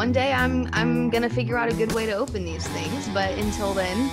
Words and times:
one 0.00 0.12
day 0.12 0.32
I'm 0.32 0.66
I'm 0.72 1.10
gonna 1.10 1.28
figure 1.28 1.58
out 1.58 1.70
a 1.70 1.74
good 1.74 1.92
way 1.92 2.06
to 2.06 2.12
open 2.12 2.42
these 2.42 2.66
things, 2.68 3.06
but 3.10 3.32
until 3.36 3.74
then, 3.74 4.10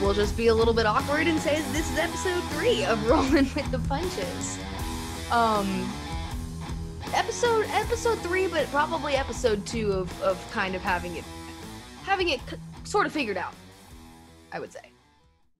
we'll 0.00 0.12
just 0.12 0.36
be 0.36 0.48
a 0.48 0.54
little 0.54 0.74
bit 0.74 0.86
awkward 0.86 1.28
and 1.28 1.38
say 1.38 1.62
this 1.70 1.88
is 1.92 1.98
episode 1.98 2.42
three 2.54 2.84
of 2.84 2.98
Rolling 3.08 3.48
with 3.54 3.70
the 3.70 3.78
Punches. 3.88 4.58
Um, 5.30 5.88
episode 7.14 7.64
episode 7.68 8.18
three, 8.22 8.48
but 8.48 8.66
probably 8.72 9.14
episode 9.14 9.64
two 9.64 9.92
of 9.92 10.20
of 10.20 10.36
kind 10.50 10.74
of 10.74 10.82
having 10.82 11.14
it 11.14 11.24
having 12.02 12.30
it 12.30 12.40
c- 12.50 12.56
sort 12.82 13.06
of 13.06 13.12
figured 13.12 13.36
out. 13.36 13.54
I 14.50 14.58
would 14.58 14.72
say 14.72 14.90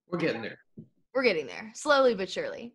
We're 0.08 0.18
getting 0.18 0.42
there. 0.42 0.58
we're 1.14 1.22
getting 1.22 1.46
there 1.46 1.70
slowly 1.76 2.16
but 2.16 2.28
surely. 2.28 2.74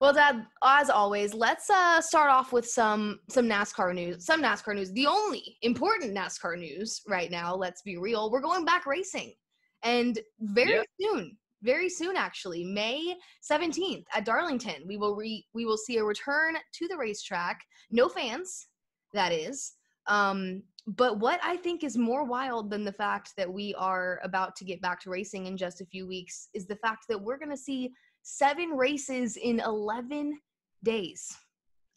Well, 0.00 0.14
Dad, 0.14 0.46
as 0.64 0.88
always, 0.88 1.34
let's 1.34 1.68
uh, 1.68 2.00
start 2.00 2.30
off 2.30 2.52
with 2.54 2.66
some 2.66 3.20
some 3.28 3.46
NASCAR 3.46 3.94
news. 3.94 4.24
Some 4.24 4.42
NASCAR 4.42 4.74
news. 4.74 4.92
The 4.92 5.06
only 5.06 5.58
important 5.60 6.16
NASCAR 6.16 6.58
news 6.58 7.02
right 7.06 7.30
now. 7.30 7.54
Let's 7.54 7.82
be 7.82 7.98
real. 7.98 8.30
We're 8.30 8.40
going 8.40 8.64
back 8.64 8.86
racing, 8.86 9.34
and 9.82 10.18
very 10.40 10.70
Yeah. 10.70 10.82
soon, 10.98 11.36
very 11.62 11.90
soon, 11.90 12.16
actually, 12.16 12.64
May 12.64 13.14
seventeenth 13.42 14.06
at 14.14 14.24
Darlington, 14.24 14.86
we 14.86 14.96
will 14.96 15.14
re 15.14 15.46
we 15.52 15.66
will 15.66 15.76
see 15.76 15.98
a 15.98 16.04
return 16.04 16.56
to 16.72 16.88
the 16.88 16.96
racetrack. 16.96 17.60
No 17.90 18.08
fans, 18.08 18.68
that 19.12 19.32
is. 19.32 19.74
Um, 20.06 20.62
but 20.86 21.20
what 21.20 21.40
I 21.44 21.58
think 21.58 21.84
is 21.84 21.98
more 21.98 22.24
wild 22.24 22.70
than 22.70 22.84
the 22.84 22.92
fact 22.92 23.34
that 23.36 23.52
we 23.52 23.74
are 23.74 24.18
about 24.24 24.56
to 24.56 24.64
get 24.64 24.80
back 24.80 24.98
to 25.02 25.10
racing 25.10 25.44
in 25.44 25.58
just 25.58 25.82
a 25.82 25.86
few 25.86 26.06
weeks 26.06 26.48
is 26.54 26.66
the 26.66 26.76
fact 26.76 27.04
that 27.10 27.20
we're 27.20 27.36
going 27.36 27.50
to 27.50 27.56
see 27.56 27.90
seven 28.22 28.70
races 28.70 29.36
in 29.36 29.60
11 29.60 30.38
days. 30.82 31.36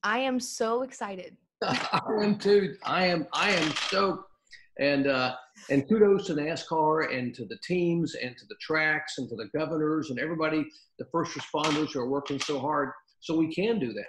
I 0.04 0.20
am 0.20 0.40
so 0.40 0.82
excited. 0.84 1.38
I 1.64 2.02
am 2.22 2.38
too. 2.38 2.76
I 2.84 3.08
am. 3.08 3.28
I 3.34 3.52
am 3.52 3.70
stoked. 3.72 4.30
And 4.80 5.08
uh, 5.08 5.36
and 5.70 5.88
kudos 5.88 6.28
to 6.28 6.34
NASCAR 6.34 7.16
and 7.16 7.34
to 7.36 7.46
the 7.46 7.58
teams 7.64 8.16
and 8.16 8.36
to 8.36 8.46
the 8.50 8.56
tracks 8.60 9.18
and 9.18 9.30
to 9.30 9.36
the 9.36 9.50
governors 9.58 10.10
and 10.10 10.20
everybody, 10.20 10.66
the 11.00 11.06
first 11.12 11.38
responders 11.38 11.94
who 11.94 12.00
are 12.00 12.10
working 12.10 12.40
so 12.40 12.60
hard 12.60 12.90
so 13.20 13.38
we 13.38 13.54
can 13.54 13.80
do 13.80 13.94
that. 13.94 14.08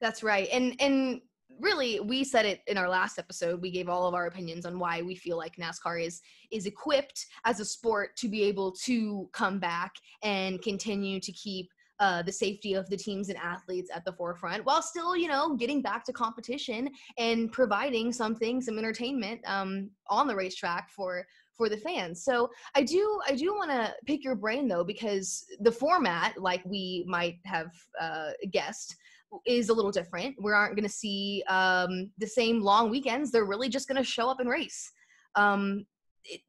That's 0.00 0.22
right. 0.22 0.48
And 0.52 0.74
and 0.80 1.20
really 1.60 2.00
we 2.00 2.24
said 2.24 2.46
it 2.46 2.60
in 2.66 2.78
our 2.78 2.88
last 2.88 3.18
episode. 3.18 3.60
We 3.60 3.70
gave 3.70 3.88
all 3.88 4.06
of 4.06 4.14
our 4.14 4.26
opinions 4.26 4.66
on 4.66 4.78
why 4.78 5.02
we 5.02 5.14
feel 5.14 5.36
like 5.36 5.56
NASCAR 5.56 6.04
is 6.04 6.20
is 6.50 6.66
equipped 6.66 7.26
as 7.44 7.60
a 7.60 7.64
sport 7.64 8.16
to 8.16 8.28
be 8.28 8.42
able 8.42 8.72
to 8.84 9.28
come 9.32 9.58
back 9.58 9.92
and 10.22 10.60
continue 10.62 11.20
to 11.20 11.32
keep 11.32 11.70
uh, 12.00 12.22
the 12.22 12.32
safety 12.32 12.72
of 12.72 12.88
the 12.88 12.96
teams 12.96 13.28
and 13.28 13.38
athletes 13.38 13.90
at 13.94 14.04
the 14.06 14.12
forefront 14.12 14.64
while 14.64 14.80
still 14.80 15.14
you 15.14 15.28
know 15.28 15.54
getting 15.54 15.82
back 15.82 16.02
to 16.02 16.14
competition 16.14 16.88
and 17.18 17.52
providing 17.52 18.10
something 18.10 18.62
some 18.62 18.78
entertainment 18.78 19.38
um, 19.46 19.90
on 20.08 20.26
the 20.26 20.34
racetrack 20.34 20.88
for 20.88 21.26
for 21.52 21.68
the 21.68 21.76
fans 21.76 22.24
so 22.24 22.48
i 22.74 22.82
do 22.82 23.20
i 23.28 23.34
do 23.34 23.54
want 23.54 23.70
to 23.70 23.94
pick 24.06 24.24
your 24.24 24.34
brain 24.34 24.66
though 24.66 24.82
because 24.82 25.44
the 25.60 25.70
format 25.70 26.40
like 26.40 26.64
we 26.64 27.04
might 27.06 27.36
have 27.44 27.70
uh, 28.00 28.30
guessed 28.50 28.96
is 29.46 29.68
a 29.68 29.74
little 29.74 29.92
different 29.92 30.34
we 30.42 30.52
aren't 30.52 30.74
going 30.74 30.86
to 30.86 30.92
see 30.92 31.42
um, 31.48 32.10
the 32.18 32.26
same 32.26 32.60
long 32.60 32.90
weekends 32.90 33.30
they're 33.30 33.44
really 33.44 33.68
just 33.68 33.88
going 33.88 33.96
to 33.96 34.04
show 34.04 34.28
up 34.28 34.40
and 34.40 34.48
race 34.48 34.92
um, 35.36 35.86
it, 36.24 36.40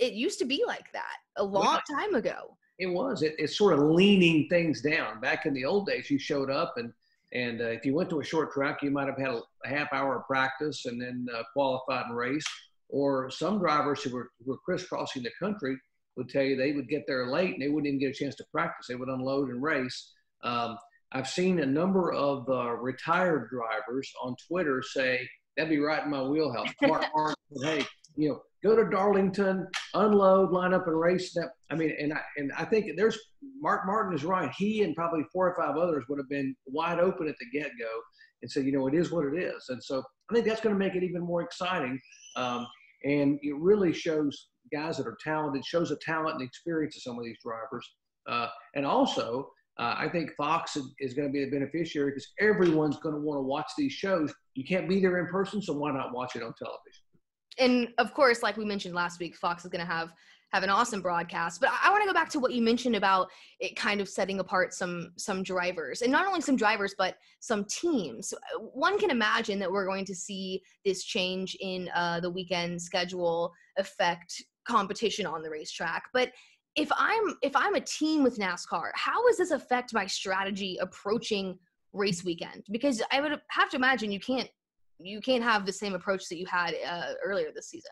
it 0.00 0.12
used 0.14 0.38
to 0.38 0.44
be 0.44 0.64
like 0.66 0.92
that 0.92 1.16
a 1.36 1.44
long 1.44 1.78
time 1.90 2.14
ago 2.14 2.56
It 2.78 2.86
was. 2.86 3.22
It, 3.22 3.34
it's 3.38 3.56
sort 3.56 3.74
of 3.74 3.80
leaning 3.80 4.48
things 4.48 4.82
down. 4.82 5.20
Back 5.20 5.46
in 5.46 5.54
the 5.54 5.64
old 5.64 5.86
days, 5.86 6.10
you 6.10 6.18
showed 6.18 6.50
up 6.50 6.74
and 6.76 6.92
and 7.34 7.60
uh, 7.60 7.64
if 7.64 7.84
you 7.84 7.94
went 7.94 8.10
to 8.10 8.20
a 8.20 8.24
short 8.24 8.52
track, 8.52 8.82
you 8.82 8.90
might 8.90 9.08
have 9.08 9.18
had 9.18 9.30
a, 9.30 9.42
a 9.64 9.68
half 9.68 9.92
hour 9.92 10.16
of 10.16 10.26
practice 10.26 10.86
and 10.86 11.00
then 11.00 11.26
uh, 11.34 11.42
qualified 11.52 12.06
and 12.06 12.16
race. 12.16 12.44
Or 12.88 13.28
some 13.28 13.58
drivers 13.58 14.02
who 14.02 14.10
were, 14.14 14.30
who 14.44 14.52
were 14.52 14.58
crisscrossing 14.58 15.24
the 15.24 15.32
country 15.40 15.76
would 16.16 16.28
tell 16.28 16.44
you 16.44 16.54
they 16.54 16.72
would 16.72 16.88
get 16.88 17.04
there 17.08 17.26
late 17.26 17.54
and 17.54 17.60
they 17.60 17.68
wouldn't 17.68 17.88
even 17.88 17.98
get 17.98 18.10
a 18.10 18.24
chance 18.24 18.36
to 18.36 18.44
practice. 18.52 18.86
They 18.86 18.94
would 18.94 19.08
unload 19.08 19.48
and 19.48 19.60
race. 19.60 20.12
Um, 20.44 20.78
I've 21.14 21.28
seen 21.28 21.60
a 21.60 21.66
number 21.66 22.12
of 22.12 22.48
uh, 22.48 22.72
retired 22.72 23.48
drivers 23.48 24.10
on 24.22 24.34
Twitter 24.48 24.82
say 24.82 25.26
that'd 25.56 25.70
be 25.70 25.78
right 25.78 26.02
in 26.02 26.10
my 26.10 26.22
wheelhouse. 26.22 26.68
Mark 26.82 27.04
Martin 27.14 27.36
hey, 27.62 27.86
you 28.16 28.30
know, 28.30 28.42
go 28.64 28.74
to 28.74 28.90
Darlington, 28.90 29.68
unload, 29.94 30.50
line 30.50 30.74
up, 30.74 30.88
and 30.88 30.98
race. 30.98 31.32
That 31.34 31.50
I 31.70 31.76
mean, 31.76 31.94
and 32.00 32.12
I 32.12 32.20
and 32.36 32.52
I 32.58 32.64
think 32.64 32.86
there's 32.96 33.18
Mark 33.60 33.82
Martin 33.86 34.14
is 34.14 34.24
right. 34.24 34.50
He 34.56 34.82
and 34.82 34.94
probably 34.96 35.24
four 35.32 35.48
or 35.48 35.54
five 35.54 35.76
others 35.76 36.04
would 36.08 36.18
have 36.18 36.28
been 36.28 36.54
wide 36.66 36.98
open 36.98 37.28
at 37.28 37.36
the 37.38 37.58
get 37.58 37.70
go 37.78 38.00
and 38.42 38.50
said, 38.50 38.66
you 38.66 38.72
know, 38.72 38.86
it 38.88 38.94
is 38.94 39.10
what 39.10 39.24
it 39.24 39.38
is. 39.38 39.66
And 39.68 39.82
so 39.82 40.02
I 40.30 40.34
think 40.34 40.46
that's 40.46 40.60
going 40.60 40.74
to 40.74 40.78
make 40.78 40.94
it 40.94 41.02
even 41.02 41.22
more 41.22 41.42
exciting. 41.42 41.98
Um, 42.36 42.66
and 43.04 43.38
it 43.42 43.56
really 43.56 43.92
shows 43.92 44.48
guys 44.72 44.96
that 44.96 45.06
are 45.06 45.16
talented, 45.22 45.64
shows 45.64 45.90
the 45.90 45.98
talent 46.04 46.40
and 46.40 46.46
experience 46.46 46.96
of 46.96 47.02
some 47.02 47.18
of 47.18 47.24
these 47.24 47.38
drivers. 47.42 47.88
Uh, 48.26 48.48
and 48.74 48.84
also, 48.84 49.50
uh, 49.78 49.94
I 49.98 50.08
think 50.08 50.32
Fox 50.36 50.76
is, 51.00 51.14
going 51.14 51.28
to 51.28 51.32
be 51.32 51.42
a 51.42 51.48
beneficiary 51.48 52.10
because 52.10 52.32
everyone's 52.38 52.98
going 52.98 53.14
to 53.14 53.20
want 53.20 53.38
to 53.38 53.42
watch 53.42 53.70
these 53.76 53.92
shows. 53.92 54.32
You 54.54 54.64
can't 54.64 54.88
be 54.88 55.00
there 55.00 55.18
in 55.18 55.26
person, 55.26 55.60
so 55.60 55.72
why 55.72 55.92
not 55.92 56.14
watch 56.14 56.36
it 56.36 56.42
on 56.42 56.54
television? 56.54 57.04
and 57.58 57.88
of 57.98 58.12
course 58.14 58.42
like 58.42 58.56
we 58.56 58.64
mentioned 58.64 58.94
last 58.94 59.20
week 59.20 59.36
fox 59.36 59.64
is 59.64 59.70
going 59.70 59.84
to 59.84 59.90
have 59.90 60.12
have 60.52 60.62
an 60.62 60.70
awesome 60.70 61.00
broadcast 61.00 61.60
but 61.60 61.70
i, 61.70 61.88
I 61.88 61.90
want 61.90 62.02
to 62.02 62.06
go 62.06 62.14
back 62.14 62.28
to 62.30 62.38
what 62.38 62.52
you 62.52 62.62
mentioned 62.62 62.96
about 62.96 63.28
it 63.60 63.76
kind 63.76 64.00
of 64.00 64.08
setting 64.08 64.40
apart 64.40 64.74
some 64.74 65.12
some 65.16 65.42
drivers 65.42 66.02
and 66.02 66.12
not 66.12 66.26
only 66.26 66.40
some 66.40 66.56
drivers 66.56 66.94
but 66.96 67.16
some 67.40 67.64
teams 67.64 68.32
Uh, 68.32 68.58
one 68.58 68.98
can 68.98 69.10
imagine 69.10 69.58
that 69.58 69.70
we're 69.70 69.86
going 69.86 70.04
to 70.06 70.14
see 70.14 70.62
this 70.84 71.04
change 71.04 71.56
in 71.60 71.88
uh, 71.94 72.20
the 72.20 72.30
weekend 72.30 72.80
schedule 72.80 73.52
affect 73.78 74.42
competition 74.66 75.26
on 75.26 75.42
the 75.42 75.50
racetrack 75.50 76.04
but 76.12 76.30
if 76.76 76.90
i'm 76.96 77.36
if 77.42 77.54
i'm 77.54 77.74
a 77.74 77.80
team 77.80 78.22
with 78.22 78.38
nascar 78.38 78.90
how 78.94 79.26
does 79.26 79.38
this 79.38 79.50
affect 79.50 79.94
my 79.94 80.06
strategy 80.06 80.76
approaching 80.80 81.58
race 81.92 82.24
weekend 82.24 82.64
because 82.70 83.02
i 83.12 83.20
would 83.20 83.40
have 83.48 83.70
to 83.70 83.76
imagine 83.76 84.10
you 84.10 84.20
can't 84.20 84.48
you 84.98 85.20
can't 85.20 85.42
have 85.42 85.66
the 85.66 85.72
same 85.72 85.94
approach 85.94 86.28
that 86.28 86.38
you 86.38 86.46
had 86.46 86.74
uh, 86.88 87.12
earlier 87.24 87.48
this 87.54 87.68
season. 87.68 87.90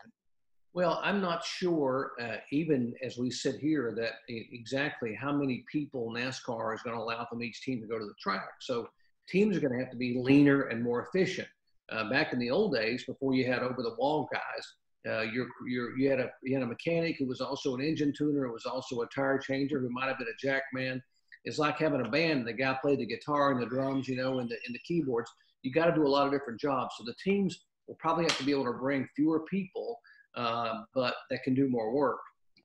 Well, 0.73 0.99
I'm 1.03 1.21
not 1.21 1.45
sure, 1.45 2.13
uh, 2.19 2.37
even 2.51 2.93
as 3.03 3.17
we 3.17 3.29
sit 3.29 3.57
here, 3.57 3.93
that 3.95 4.13
exactly 4.27 5.13
how 5.13 5.31
many 5.31 5.63
people 5.71 6.11
NASCAR 6.11 6.73
is 6.73 6.81
going 6.81 6.97
to 6.97 7.01
allow 7.03 7.25
from 7.25 7.43
each 7.43 7.61
team 7.61 7.79
to 7.81 7.87
go 7.87 7.99
to 7.99 8.05
the 8.05 8.15
track. 8.19 8.49
So 8.59 8.87
teams 9.29 9.55
are 9.55 9.59
going 9.59 9.73
to 9.73 9.79
have 9.79 9.91
to 9.91 9.97
be 9.97 10.17
leaner 10.17 10.63
and 10.63 10.81
more 10.81 11.03
efficient. 11.03 11.47
Uh, 11.91 12.09
back 12.09 12.33
in 12.33 12.39
the 12.39 12.49
old 12.49 12.73
days, 12.73 13.03
before 13.03 13.35
you 13.35 13.45
had 13.45 13.59
over 13.59 13.83
the 13.83 13.93
wall 13.99 14.27
guys, 14.31 14.73
uh, 15.07 15.21
you're, 15.21 15.47
you're, 15.67 15.97
you 15.97 16.09
had 16.09 16.19
a 16.19 16.29
you 16.43 16.53
had 16.53 16.63
a 16.63 16.67
mechanic 16.67 17.17
who 17.19 17.27
was 17.27 17.41
also 17.41 17.75
an 17.75 17.81
engine 17.81 18.13
tuner, 18.17 18.47
who 18.47 18.53
was 18.53 18.65
also 18.65 19.01
a 19.01 19.07
tire 19.07 19.37
changer, 19.37 19.79
who 19.79 19.89
might 19.89 20.07
have 20.07 20.17
been 20.17 20.27
a 20.27 20.45
jack 20.45 20.63
man. 20.73 21.01
It's 21.45 21.59
like 21.59 21.77
having 21.77 22.05
a 22.05 22.09
band. 22.09 22.47
The 22.47 22.53
guy 22.53 22.77
played 22.81 22.99
the 22.99 23.05
guitar 23.05 23.51
and 23.51 23.61
the 23.61 23.65
drums, 23.65 24.07
you 24.07 24.15
know, 24.15 24.39
and 24.39 24.49
the 24.49 24.55
and 24.65 24.73
the 24.73 24.79
keyboards. 24.87 25.29
You 25.61 25.71
got 25.71 25.85
to 25.85 25.93
do 25.93 26.05
a 26.05 26.09
lot 26.09 26.25
of 26.25 26.31
different 26.31 26.59
jobs. 26.59 26.95
So 26.97 27.03
the 27.05 27.15
teams 27.23 27.65
will 27.87 27.97
probably 27.99 28.23
have 28.25 28.37
to 28.37 28.43
be 28.45 28.51
able 28.51 28.65
to 28.65 28.73
bring 28.73 29.07
fewer 29.15 29.41
people 29.49 29.99
uh, 30.35 30.83
but 30.93 31.15
that 31.29 31.43
can 31.43 31.53
do 31.53 31.69
more 31.69 31.93
work. 31.93 32.19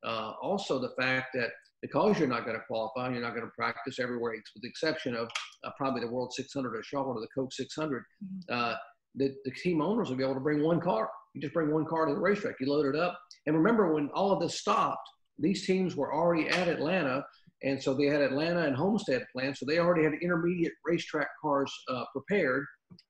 Uh, 0.04 0.32
also, 0.40 0.78
the 0.78 0.92
fact 1.00 1.28
that 1.34 1.50
because 1.82 2.18
you're 2.18 2.28
not 2.28 2.44
going 2.44 2.56
to 2.56 2.64
qualify, 2.66 3.10
you're 3.12 3.22
not 3.22 3.34
going 3.34 3.46
to 3.46 3.52
practice 3.56 3.98
everywhere, 3.98 4.32
with 4.32 4.62
the 4.62 4.68
exception 4.68 5.14
of 5.14 5.28
uh, 5.64 5.70
probably 5.76 6.00
the 6.00 6.10
World 6.10 6.32
600 6.32 6.74
or 6.74 6.82
Charlotte 6.82 7.14
or 7.14 7.20
the 7.20 7.28
Coke 7.34 7.52
600, 7.52 8.02
uh, 8.50 8.74
the, 9.14 9.34
the 9.44 9.50
team 9.50 9.80
owners 9.80 10.08
will 10.08 10.16
be 10.16 10.24
able 10.24 10.34
to 10.34 10.40
bring 10.40 10.62
one 10.62 10.80
car. 10.80 11.08
You 11.38 11.42
just 11.42 11.54
bring 11.54 11.72
one 11.72 11.86
car 11.86 12.06
to 12.06 12.14
the 12.14 12.20
racetrack, 12.20 12.56
you 12.58 12.68
load 12.68 12.92
it 12.92 13.00
up. 13.00 13.16
And 13.46 13.54
remember, 13.54 13.94
when 13.94 14.08
all 14.12 14.32
of 14.32 14.40
this 14.40 14.58
stopped, 14.58 15.08
these 15.38 15.64
teams 15.64 15.94
were 15.94 16.12
already 16.12 16.48
at 16.48 16.66
Atlanta. 16.66 17.24
And 17.62 17.80
so 17.80 17.94
they 17.94 18.06
had 18.06 18.20
Atlanta 18.20 18.64
and 18.64 18.74
Homestead 18.74 19.24
planned. 19.32 19.56
So 19.56 19.64
they 19.64 19.78
already 19.78 20.02
had 20.02 20.14
intermediate 20.20 20.72
racetrack 20.84 21.28
cars 21.40 21.72
uh, 21.88 22.06
prepared. 22.10 22.64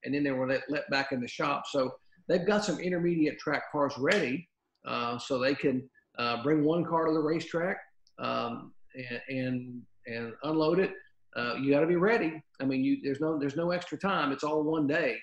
And 0.05 0.15
then 0.15 0.25
they 0.25 0.31
were 0.31 0.47
let, 0.47 0.61
let 0.69 0.91
back 0.91 1.13
in 1.13 1.23
the 1.23 1.29
shop. 1.29 1.63
So 1.71 1.91
they've 2.29 2.47
got 2.47 2.67
some 2.67 2.79
intermediate 2.81 3.39
track 3.39 3.63
cars 3.73 3.95
ready 3.97 4.47
uh, 4.87 5.19
so 5.19 5.39
they 5.39 5.55
can 5.55 5.89
uh, 6.19 6.43
bring 6.43 6.65
one 6.65 6.85
car 6.85 7.07
to 7.07 7.15
the 7.15 7.21
racetrack 7.21 7.79
um, 8.19 8.75
and, 8.95 9.21
and 9.31 9.83
and 10.07 10.33
unload 10.43 10.81
it. 10.81 10.93
Uh, 11.35 11.55
you 11.55 11.71
got 11.71 11.81
to 11.81 11.87
be 11.87 11.97
ready. 11.97 12.43
I 12.61 12.67
mean, 12.67 12.85
you 12.85 12.99
there's 13.03 13.21
no 13.21 13.39
there's 13.39 13.57
no 13.57 13.71
extra 13.71 13.97
time. 13.97 14.33
It's 14.33 14.45
all 14.45 14.63
one 14.65 14.87
day. 14.87 15.17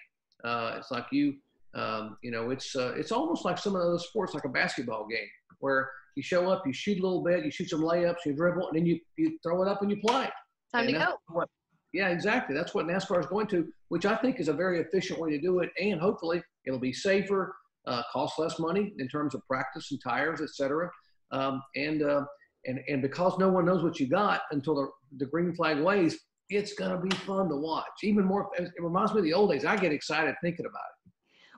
Uh, 0.43 0.75
it's 0.77 0.89
like 0.89 1.05
you 1.11 1.35
um, 1.75 2.17
you 2.23 2.31
know 2.31 2.49
it's 2.49 2.75
uh, 2.75 2.93
it's 2.95 3.11
almost 3.11 3.45
like 3.45 3.57
some 3.57 3.75
of 3.75 3.81
those 3.81 4.07
sports, 4.07 4.33
like 4.33 4.45
a 4.45 4.49
basketball 4.49 5.07
game, 5.07 5.27
where 5.59 5.89
you 6.15 6.23
show 6.23 6.49
up, 6.49 6.65
you 6.65 6.73
shoot 6.73 6.99
a 6.99 7.03
little 7.03 7.23
bit, 7.23 7.43
you 7.43 7.51
shoot 7.51 7.69
some 7.69 7.81
layups, 7.81 8.25
you 8.25 8.33
dribble, 8.33 8.69
and 8.69 8.77
then 8.77 8.85
you 8.85 8.99
you 9.17 9.37
throw 9.43 9.61
it 9.61 9.67
up 9.67 9.81
and 9.81 9.91
you 9.91 9.97
play. 10.05 10.29
Time 10.73 10.85
And 10.85 10.93
to 10.93 10.93
go. 10.93 11.15
What, 11.27 11.49
yeah, 11.93 12.09
exactly. 12.09 12.55
That's 12.55 12.73
what 12.73 12.87
NASCAR 12.87 13.19
is 13.21 13.25
going 13.27 13.47
to, 13.47 13.67
which 13.89 14.05
I 14.05 14.15
think 14.17 14.39
is 14.39 14.49
a 14.49 14.53
very 14.53 14.81
efficient 14.81 15.19
way 15.19 15.29
to 15.31 15.39
do 15.39 15.59
it, 15.59 15.69
and 15.79 15.99
hopefully 15.99 16.41
it'll 16.65 16.79
be 16.79 16.91
safer, 16.91 17.55
uh, 17.87 18.01
cost 18.11 18.37
less 18.37 18.59
money 18.59 18.93
in 18.99 19.07
terms 19.07 19.33
of 19.33 19.41
practice 19.47 19.91
and 19.91 20.01
tires, 20.03 20.41
et 20.41 20.49
cetera. 20.49 20.89
Um, 21.31 21.61
and 21.75 22.03
uh, 22.03 22.25
and 22.65 22.79
and 22.87 23.01
because 23.01 23.37
no 23.37 23.49
one 23.49 23.65
knows 23.65 23.83
what 23.83 23.99
you 23.99 24.07
got 24.07 24.41
until 24.51 24.75
the, 24.75 24.87
the 25.17 25.25
green 25.25 25.53
flag 25.55 25.79
waves, 25.79 26.17
it's 26.49 26.73
gonna 26.73 26.99
be 26.99 27.15
fun 27.17 27.49
to 27.49 27.55
watch. 27.55 27.85
Even 28.03 28.25
more, 28.25 28.49
it 28.57 28.69
reminds 28.79 29.13
me 29.13 29.19
of 29.19 29.25
the 29.25 29.33
old 29.33 29.51
days. 29.51 29.65
I 29.65 29.75
get 29.75 29.91
excited 29.91 30.35
thinking 30.41 30.65
about 30.65 30.75
it. 30.75 30.94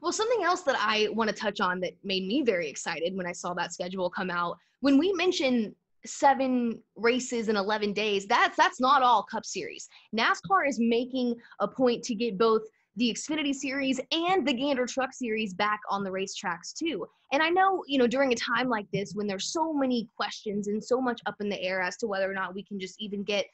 Well, 0.01 0.11
something 0.11 0.44
else 0.44 0.61
that 0.61 0.77
I 0.79 1.07
want 1.11 1.29
to 1.29 1.35
touch 1.35 1.59
on 1.59 1.79
that 1.81 1.94
made 2.03 2.25
me 2.25 2.41
very 2.41 2.69
excited 2.69 3.15
when 3.15 3.25
I 3.25 3.31
saw 3.31 3.53
that 3.55 3.73
schedule 3.73 4.09
come 4.09 4.29
out. 4.29 4.57
When 4.81 4.97
we 4.97 5.11
mention 5.13 5.75
seven 6.05 6.81
races 6.95 7.49
in 7.49 7.55
11 7.55 7.94
days, 7.94 8.25
that's 8.27 8.55
that's 8.55 8.79
not 8.79 9.01
all 9.01 9.23
Cup 9.23 9.45
Series. 9.45 9.89
NASCAR 10.15 10.67
is 10.67 10.79
making 10.79 11.35
a 11.59 11.67
point 11.67 12.03
to 12.03 12.15
get 12.15 12.38
both 12.38 12.61
the 12.97 13.13
Xfinity 13.13 13.53
Series 13.53 13.99
and 14.11 14.45
the 14.47 14.53
Gander 14.53 14.88
Truck 14.88 15.13
Series 15.13 15.53
back 15.53 15.79
on 15.89 16.03
the 16.03 16.09
racetracks 16.09 16.73
too. 16.73 17.05
And 17.31 17.43
I 17.43 17.50
know, 17.50 17.83
you 17.88 18.00
know, 18.00 18.07
during 18.07 18.33
a 18.33 18.35
time 18.35 18.69
like 18.69 18.89
this 18.91 19.13
when 19.13 19.27
there's 19.27 19.53
so 19.53 19.71
many 19.71 20.09
questions 20.17 20.67
and 20.67 20.83
so 20.83 21.00
much 21.00 21.21
up 21.27 21.35
in 21.39 21.50
the 21.50 21.61
air 21.61 21.79
as 21.79 21.97
to 21.97 22.07
whether 22.07 22.29
or 22.29 22.33
not 22.33 22.55
we 22.55 22.63
can 22.63 22.79
just 22.79 23.00
even 23.00 23.23
get 23.23 23.45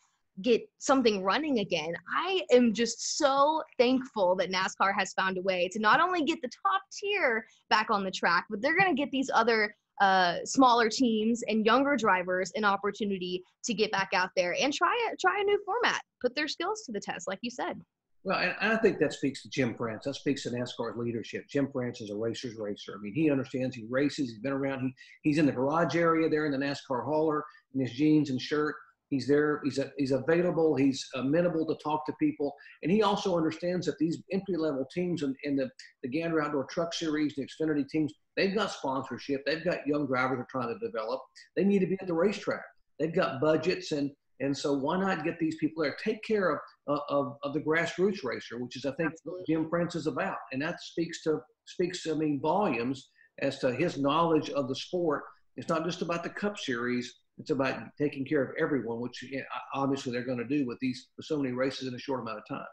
get 0.41 0.61
something 0.79 1.23
running 1.23 1.59
again. 1.59 1.93
I 2.15 2.41
am 2.51 2.73
just 2.73 3.17
so 3.17 3.61
thankful 3.77 4.35
that 4.37 4.51
NASCAR 4.51 4.93
has 4.97 5.13
found 5.13 5.37
a 5.37 5.41
way 5.41 5.69
to 5.71 5.79
not 5.79 5.99
only 5.99 6.23
get 6.23 6.41
the 6.41 6.49
top 6.49 6.81
tier 6.91 7.45
back 7.69 7.89
on 7.89 8.03
the 8.03 8.11
track, 8.11 8.45
but 8.49 8.61
they're 8.61 8.77
going 8.77 8.93
to 8.93 8.99
get 8.99 9.11
these 9.11 9.29
other 9.33 9.75
uh, 10.01 10.37
smaller 10.43 10.89
teams 10.89 11.43
and 11.47 11.65
younger 11.65 11.95
drivers 11.95 12.51
an 12.55 12.65
opportunity 12.65 13.43
to 13.63 13.73
get 13.73 13.91
back 13.91 14.09
out 14.13 14.31
there 14.35 14.55
and 14.59 14.73
try 14.73 14.93
a 15.11 15.15
try 15.17 15.39
a 15.39 15.43
new 15.43 15.59
format, 15.65 16.01
put 16.19 16.35
their 16.35 16.47
skills 16.47 16.81
to 16.85 16.91
the 16.91 16.99
test, 16.99 17.27
like 17.27 17.39
you 17.41 17.51
said. 17.51 17.79
Well, 18.25 18.39
and 18.39 18.55
I 18.73 18.77
think 18.77 18.99
that 18.99 19.11
speaks 19.11 19.41
to 19.43 19.49
Jim 19.49 19.75
France. 19.75 20.05
That 20.05 20.13
speaks 20.13 20.43
to 20.43 20.49
NASCAR's 20.49 20.97
leadership. 20.97 21.43
Jim 21.49 21.67
France 21.71 21.99
is 21.99 22.09
a 22.09 22.15
racer's 22.15 22.55
racer. 22.55 22.95
I 22.97 23.01
mean, 23.01 23.13
he 23.13 23.29
understands. 23.29 23.75
He 23.75 23.85
races. 23.89 24.29
He's 24.29 24.39
been 24.39 24.53
around. 24.53 24.79
He, 24.81 24.93
he's 25.23 25.37
in 25.37 25.45
the 25.45 25.51
garage 25.51 25.95
area 25.95 26.29
there 26.29 26.45
in 26.45 26.53
the 26.53 26.57
NASCAR 26.57 27.03
hauler 27.03 27.43
in 27.75 27.81
his 27.81 27.91
jeans 27.91 28.29
and 28.29 28.39
shirt. 28.39 28.75
He's 29.13 29.27
there. 29.27 29.61
He's 29.63 29.77
a, 29.77 29.91
he's 29.95 30.11
available. 30.11 30.75
He's 30.75 31.07
amenable 31.13 31.67
to 31.67 31.75
talk 31.83 32.03
to 32.07 32.13
people, 32.19 32.55
and 32.81 32.91
he 32.91 33.03
also 33.03 33.37
understands 33.37 33.85
that 33.85 33.99
these 33.99 34.23
entry 34.31 34.57
level 34.57 34.87
teams 34.91 35.21
in, 35.21 35.35
in 35.43 35.55
the 35.55 35.69
the 36.01 36.09
Gander 36.09 36.41
Outdoor 36.41 36.65
Truck 36.65 36.95
Series, 36.95 37.35
the 37.35 37.45
Xfinity 37.45 37.87
teams, 37.87 38.11
they've 38.35 38.55
got 38.55 38.71
sponsorship. 38.71 39.45
They've 39.45 39.63
got 39.63 39.85
young 39.85 40.07
drivers 40.07 40.39
they're 40.39 40.47
trying 40.49 40.73
to 40.73 40.83
develop. 40.83 41.21
They 41.55 41.63
need 41.63 41.79
to 41.79 41.85
be 41.85 41.95
at 42.01 42.07
the 42.07 42.13
racetrack. 42.15 42.63
They've 42.97 43.13
got 43.13 43.39
budgets 43.39 43.91
and 43.91 44.09
and 44.39 44.57
so 44.57 44.73
why 44.73 44.97
not 44.97 45.23
get 45.23 45.39
these 45.39 45.57
people 45.59 45.83
there? 45.83 45.95
Take 46.03 46.23
care 46.23 46.59
of, 46.87 46.99
of, 47.07 47.37
of 47.43 47.53
the 47.53 47.61
grassroots 47.61 48.23
racer, 48.23 48.57
which 48.57 48.75
is 48.75 48.85
I 48.85 48.93
think 48.93 49.11
Absolutely. 49.11 49.45
Jim 49.47 49.69
France 49.69 49.93
is 49.93 50.07
about. 50.07 50.37
And 50.51 50.61
that 50.63 50.81
speaks 50.81 51.21
to 51.23 51.39
speaks 51.65 52.01
to 52.03 52.13
I 52.13 52.15
mean 52.15 52.39
volumes 52.41 53.09
as 53.41 53.59
to 53.59 53.71
his 53.71 53.99
knowledge 53.99 54.49
of 54.49 54.67
the 54.67 54.75
sport. 54.75 55.23
It's 55.55 55.69
not 55.69 55.85
just 55.85 56.01
about 56.01 56.23
the 56.23 56.31
Cup 56.31 56.57
Series. 56.57 57.13
It's 57.39 57.49
about 57.49 57.79
taking 57.97 58.25
care 58.25 58.43
of 58.43 58.55
everyone, 58.59 58.99
which 58.99 59.25
obviously 59.73 60.11
they're 60.11 60.25
going 60.25 60.37
to 60.37 60.45
do 60.45 60.67
with 60.67 60.77
these 60.79 61.07
with 61.17 61.25
so 61.25 61.37
many 61.37 61.53
races 61.53 61.87
in 61.87 61.95
a 61.95 61.99
short 61.99 62.21
amount 62.21 62.37
of 62.37 62.47
time. 62.47 62.65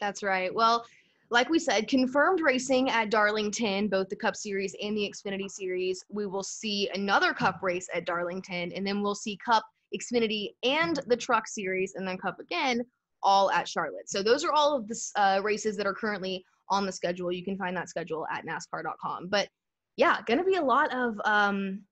That's 0.00 0.22
right. 0.22 0.54
Well, 0.54 0.84
like 1.30 1.50
we 1.50 1.58
said, 1.58 1.88
confirmed 1.88 2.40
racing 2.40 2.88
at 2.88 3.10
Darlington, 3.10 3.88
both 3.88 4.08
the 4.08 4.16
Cup 4.16 4.34
Series 4.34 4.74
and 4.82 4.96
the 4.96 5.12
Xfinity 5.12 5.50
Series. 5.50 6.02
We 6.08 6.26
will 6.26 6.42
see 6.42 6.88
another 6.94 7.34
Cup 7.34 7.58
race 7.62 7.86
at 7.94 8.06
Darlington, 8.06 8.72
and 8.72 8.86
then 8.86 9.02
we'll 9.02 9.14
see 9.14 9.38
Cup 9.44 9.64
Xfinity, 9.94 10.54
and 10.62 11.00
the 11.06 11.16
Truck 11.16 11.46
Series, 11.46 11.94
and 11.94 12.06
then 12.06 12.18
Cup 12.18 12.38
again, 12.40 12.82
all 13.22 13.50
at 13.50 13.68
Charlotte. 13.68 14.08
So 14.08 14.22
those 14.22 14.44
are 14.44 14.52
all 14.52 14.76
of 14.76 14.86
the 14.88 14.98
uh, 15.16 15.40
races 15.42 15.76
that 15.76 15.86
are 15.86 15.94
currently 15.94 16.44
on 16.70 16.86
the 16.86 16.92
schedule. 16.92 17.32
You 17.32 17.44
can 17.44 17.56
find 17.56 17.76
that 17.76 17.88
schedule 17.88 18.26
at 18.30 18.46
NASCAR.com. 18.46 19.28
But 19.28 19.48
yeah, 19.96 20.18
going 20.26 20.38
to 20.38 20.44
be 20.44 20.56
a 20.56 20.62
lot 20.62 20.94
of 20.94 21.20
um, 21.24 21.82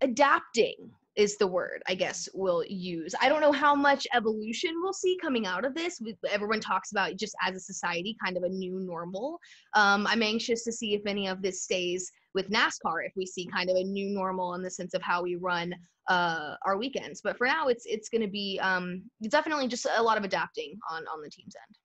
adapting 0.00 0.90
is 1.18 1.36
the 1.36 1.46
word 1.46 1.82
I 1.88 1.94
guess 1.94 2.28
we'll 2.32 2.64
use. 2.68 3.14
I 3.20 3.28
don't 3.28 3.40
know 3.40 3.52
how 3.52 3.74
much 3.74 4.06
evolution 4.14 4.70
we'll 4.82 4.92
see 4.92 5.18
coming 5.20 5.46
out 5.46 5.64
of 5.64 5.74
this. 5.74 6.00
Everyone 6.30 6.60
talks 6.60 6.92
about 6.92 7.16
just 7.16 7.34
as 7.44 7.56
a 7.56 7.60
society, 7.60 8.16
kind 8.24 8.36
of 8.36 8.44
a 8.44 8.48
new 8.48 8.80
normal. 8.80 9.38
Um, 9.74 10.06
I'm 10.06 10.22
anxious 10.22 10.64
to 10.64 10.72
see 10.72 10.94
if 10.94 11.02
any 11.06 11.26
of 11.26 11.42
this 11.42 11.62
stays 11.62 12.10
with 12.34 12.48
NASCAR, 12.50 13.04
if 13.04 13.12
we 13.16 13.26
see 13.26 13.46
kind 13.46 13.68
of 13.68 13.76
a 13.76 13.82
new 13.82 14.10
normal 14.10 14.54
in 14.54 14.62
the 14.62 14.70
sense 14.70 14.94
of 14.94 15.02
how 15.02 15.22
we 15.22 15.34
run 15.34 15.74
uh, 16.08 16.54
our 16.64 16.78
weekends. 16.78 17.20
But 17.20 17.36
for 17.36 17.46
now, 17.46 17.66
it's 17.66 17.84
it's 17.86 18.08
going 18.08 18.22
to 18.22 18.28
be 18.28 18.58
um, 18.62 19.02
definitely 19.28 19.66
just 19.68 19.86
a 19.96 20.02
lot 20.02 20.18
of 20.18 20.24
adapting 20.24 20.78
on 20.90 21.04
on 21.12 21.20
the 21.20 21.28
team's 21.28 21.54
end. 21.56 21.76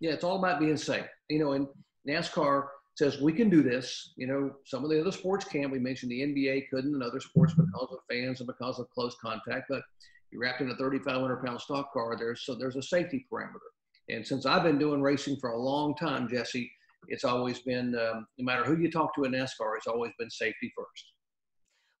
Yeah, 0.00 0.12
it's 0.12 0.24
all 0.24 0.38
about 0.38 0.60
being 0.60 0.78
safe. 0.78 1.06
You 1.28 1.40
know, 1.40 1.52
and 1.52 1.66
NASCAR 2.08 2.64
says 2.94 3.20
we 3.20 3.32
can 3.32 3.48
do 3.48 3.62
this. 3.62 4.12
You 4.16 4.26
know, 4.26 4.52
some 4.64 4.84
of 4.84 4.90
the 4.90 5.00
other 5.00 5.12
sports 5.12 5.44
can. 5.44 5.70
We 5.70 5.78
mentioned 5.78 6.12
the 6.12 6.20
NBA 6.20 6.68
couldn't, 6.70 6.94
and 6.94 7.02
other 7.02 7.20
sports 7.20 7.54
because 7.54 7.88
of 7.90 7.98
fans 8.10 8.40
and 8.40 8.46
because 8.46 8.78
of 8.78 8.90
close 8.90 9.16
contact. 9.22 9.66
But 9.68 9.82
you're 10.30 10.42
wrapped 10.42 10.60
in 10.60 10.70
a 10.70 10.76
3,500 10.76 11.44
pound 11.44 11.60
stock 11.60 11.92
car. 11.92 12.16
There's 12.18 12.44
so 12.44 12.54
there's 12.54 12.76
a 12.76 12.82
safety 12.82 13.26
parameter. 13.32 13.70
And 14.08 14.26
since 14.26 14.46
I've 14.46 14.64
been 14.64 14.78
doing 14.78 15.00
racing 15.00 15.36
for 15.40 15.50
a 15.50 15.58
long 15.58 15.94
time, 15.94 16.28
Jesse, 16.28 16.70
it's 17.08 17.24
always 17.24 17.60
been 17.60 17.94
um, 17.94 18.26
no 18.38 18.44
matter 18.44 18.64
who 18.64 18.80
you 18.80 18.90
talk 18.90 19.14
to 19.14 19.24
in 19.24 19.32
NASCAR, 19.32 19.76
it's 19.76 19.86
always 19.86 20.12
been 20.18 20.30
safety 20.30 20.72
first. 20.76 21.12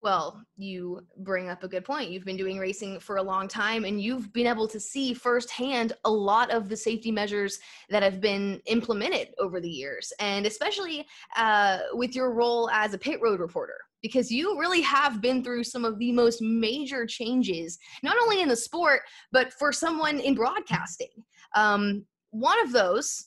Well, 0.02 0.42
you 0.56 1.06
bring 1.18 1.48
up 1.48 1.62
a 1.62 1.68
good 1.68 1.84
point. 1.84 2.10
You've 2.10 2.24
been 2.24 2.36
doing 2.36 2.58
racing 2.58 2.98
for 2.98 3.18
a 3.18 3.22
long 3.22 3.46
time 3.46 3.84
and 3.84 4.00
you've 4.00 4.32
been 4.32 4.48
able 4.48 4.66
to 4.66 4.80
see 4.80 5.14
firsthand 5.14 5.92
a 6.04 6.10
lot 6.10 6.50
of 6.50 6.68
the 6.68 6.76
safety 6.76 7.12
measures 7.12 7.60
that 7.88 8.02
have 8.02 8.20
been 8.20 8.60
implemented 8.66 9.28
over 9.38 9.60
the 9.60 9.70
years, 9.70 10.12
and 10.18 10.44
especially 10.44 11.06
uh, 11.36 11.78
with 11.92 12.16
your 12.16 12.34
role 12.34 12.68
as 12.70 12.94
a 12.94 12.98
pit 12.98 13.20
road 13.22 13.38
reporter, 13.38 13.76
because 14.02 14.28
you 14.28 14.58
really 14.58 14.80
have 14.80 15.20
been 15.20 15.42
through 15.44 15.62
some 15.62 15.84
of 15.84 16.00
the 16.00 16.10
most 16.10 16.42
major 16.42 17.06
changes, 17.06 17.78
not 18.02 18.16
only 18.20 18.42
in 18.42 18.48
the 18.48 18.56
sport, 18.56 19.02
but 19.30 19.52
for 19.52 19.70
someone 19.72 20.18
in 20.18 20.34
broadcasting. 20.34 21.10
Um, 21.54 22.04
one 22.30 22.60
of 22.60 22.72
those, 22.72 23.26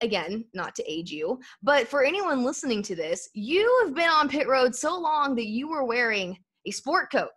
again, 0.00 0.44
not 0.54 0.74
to 0.76 0.90
age 0.90 1.10
you, 1.10 1.40
but 1.62 1.88
for 1.88 2.04
anyone 2.04 2.44
listening 2.44 2.82
to 2.84 2.94
this, 2.94 3.28
you 3.34 3.82
have 3.84 3.94
been 3.94 4.08
on 4.08 4.28
pit 4.28 4.48
road 4.48 4.74
so 4.74 4.98
long 4.98 5.34
that 5.36 5.46
you 5.46 5.68
were 5.68 5.84
wearing 5.84 6.36
a 6.66 6.70
sport 6.70 7.10
coat 7.10 7.30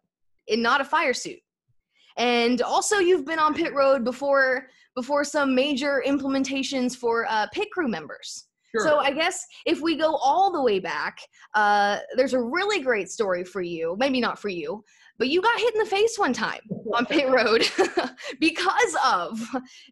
and 0.49 0.61
not 0.61 0.81
a 0.81 0.85
fire 0.85 1.13
suit. 1.13 1.39
And 2.17 2.61
also 2.61 2.97
you've 2.97 3.25
been 3.25 3.39
on 3.39 3.53
pit 3.53 3.73
road 3.73 4.03
before 4.03 4.67
before 4.95 5.23
some 5.23 5.55
major 5.55 6.03
implementations 6.05 6.97
for 6.97 7.25
uh, 7.29 7.47
pit 7.53 7.69
crew 7.71 7.87
members. 7.87 8.47
Sure. 8.75 8.85
So 8.85 8.97
I 8.99 9.11
guess 9.11 9.45
if 9.65 9.81
we 9.81 9.95
go 9.95 10.15
all 10.15 10.51
the 10.51 10.61
way 10.61 10.79
back, 10.79 11.19
uh, 11.55 11.99
there's 12.15 12.33
a 12.33 12.41
really 12.41 12.81
great 12.81 13.09
story 13.09 13.43
for 13.43 13.61
you. 13.61 13.95
Maybe 13.97 14.19
not 14.19 14.39
for 14.39 14.49
you, 14.49 14.83
but 15.21 15.29
you 15.29 15.39
got 15.39 15.59
hit 15.59 15.75
in 15.75 15.79
the 15.79 15.85
face 15.85 16.17
one 16.17 16.33
time 16.33 16.61
on 16.95 17.05
pit 17.05 17.29
road 17.29 17.63
because 18.39 18.95
of 19.05 19.39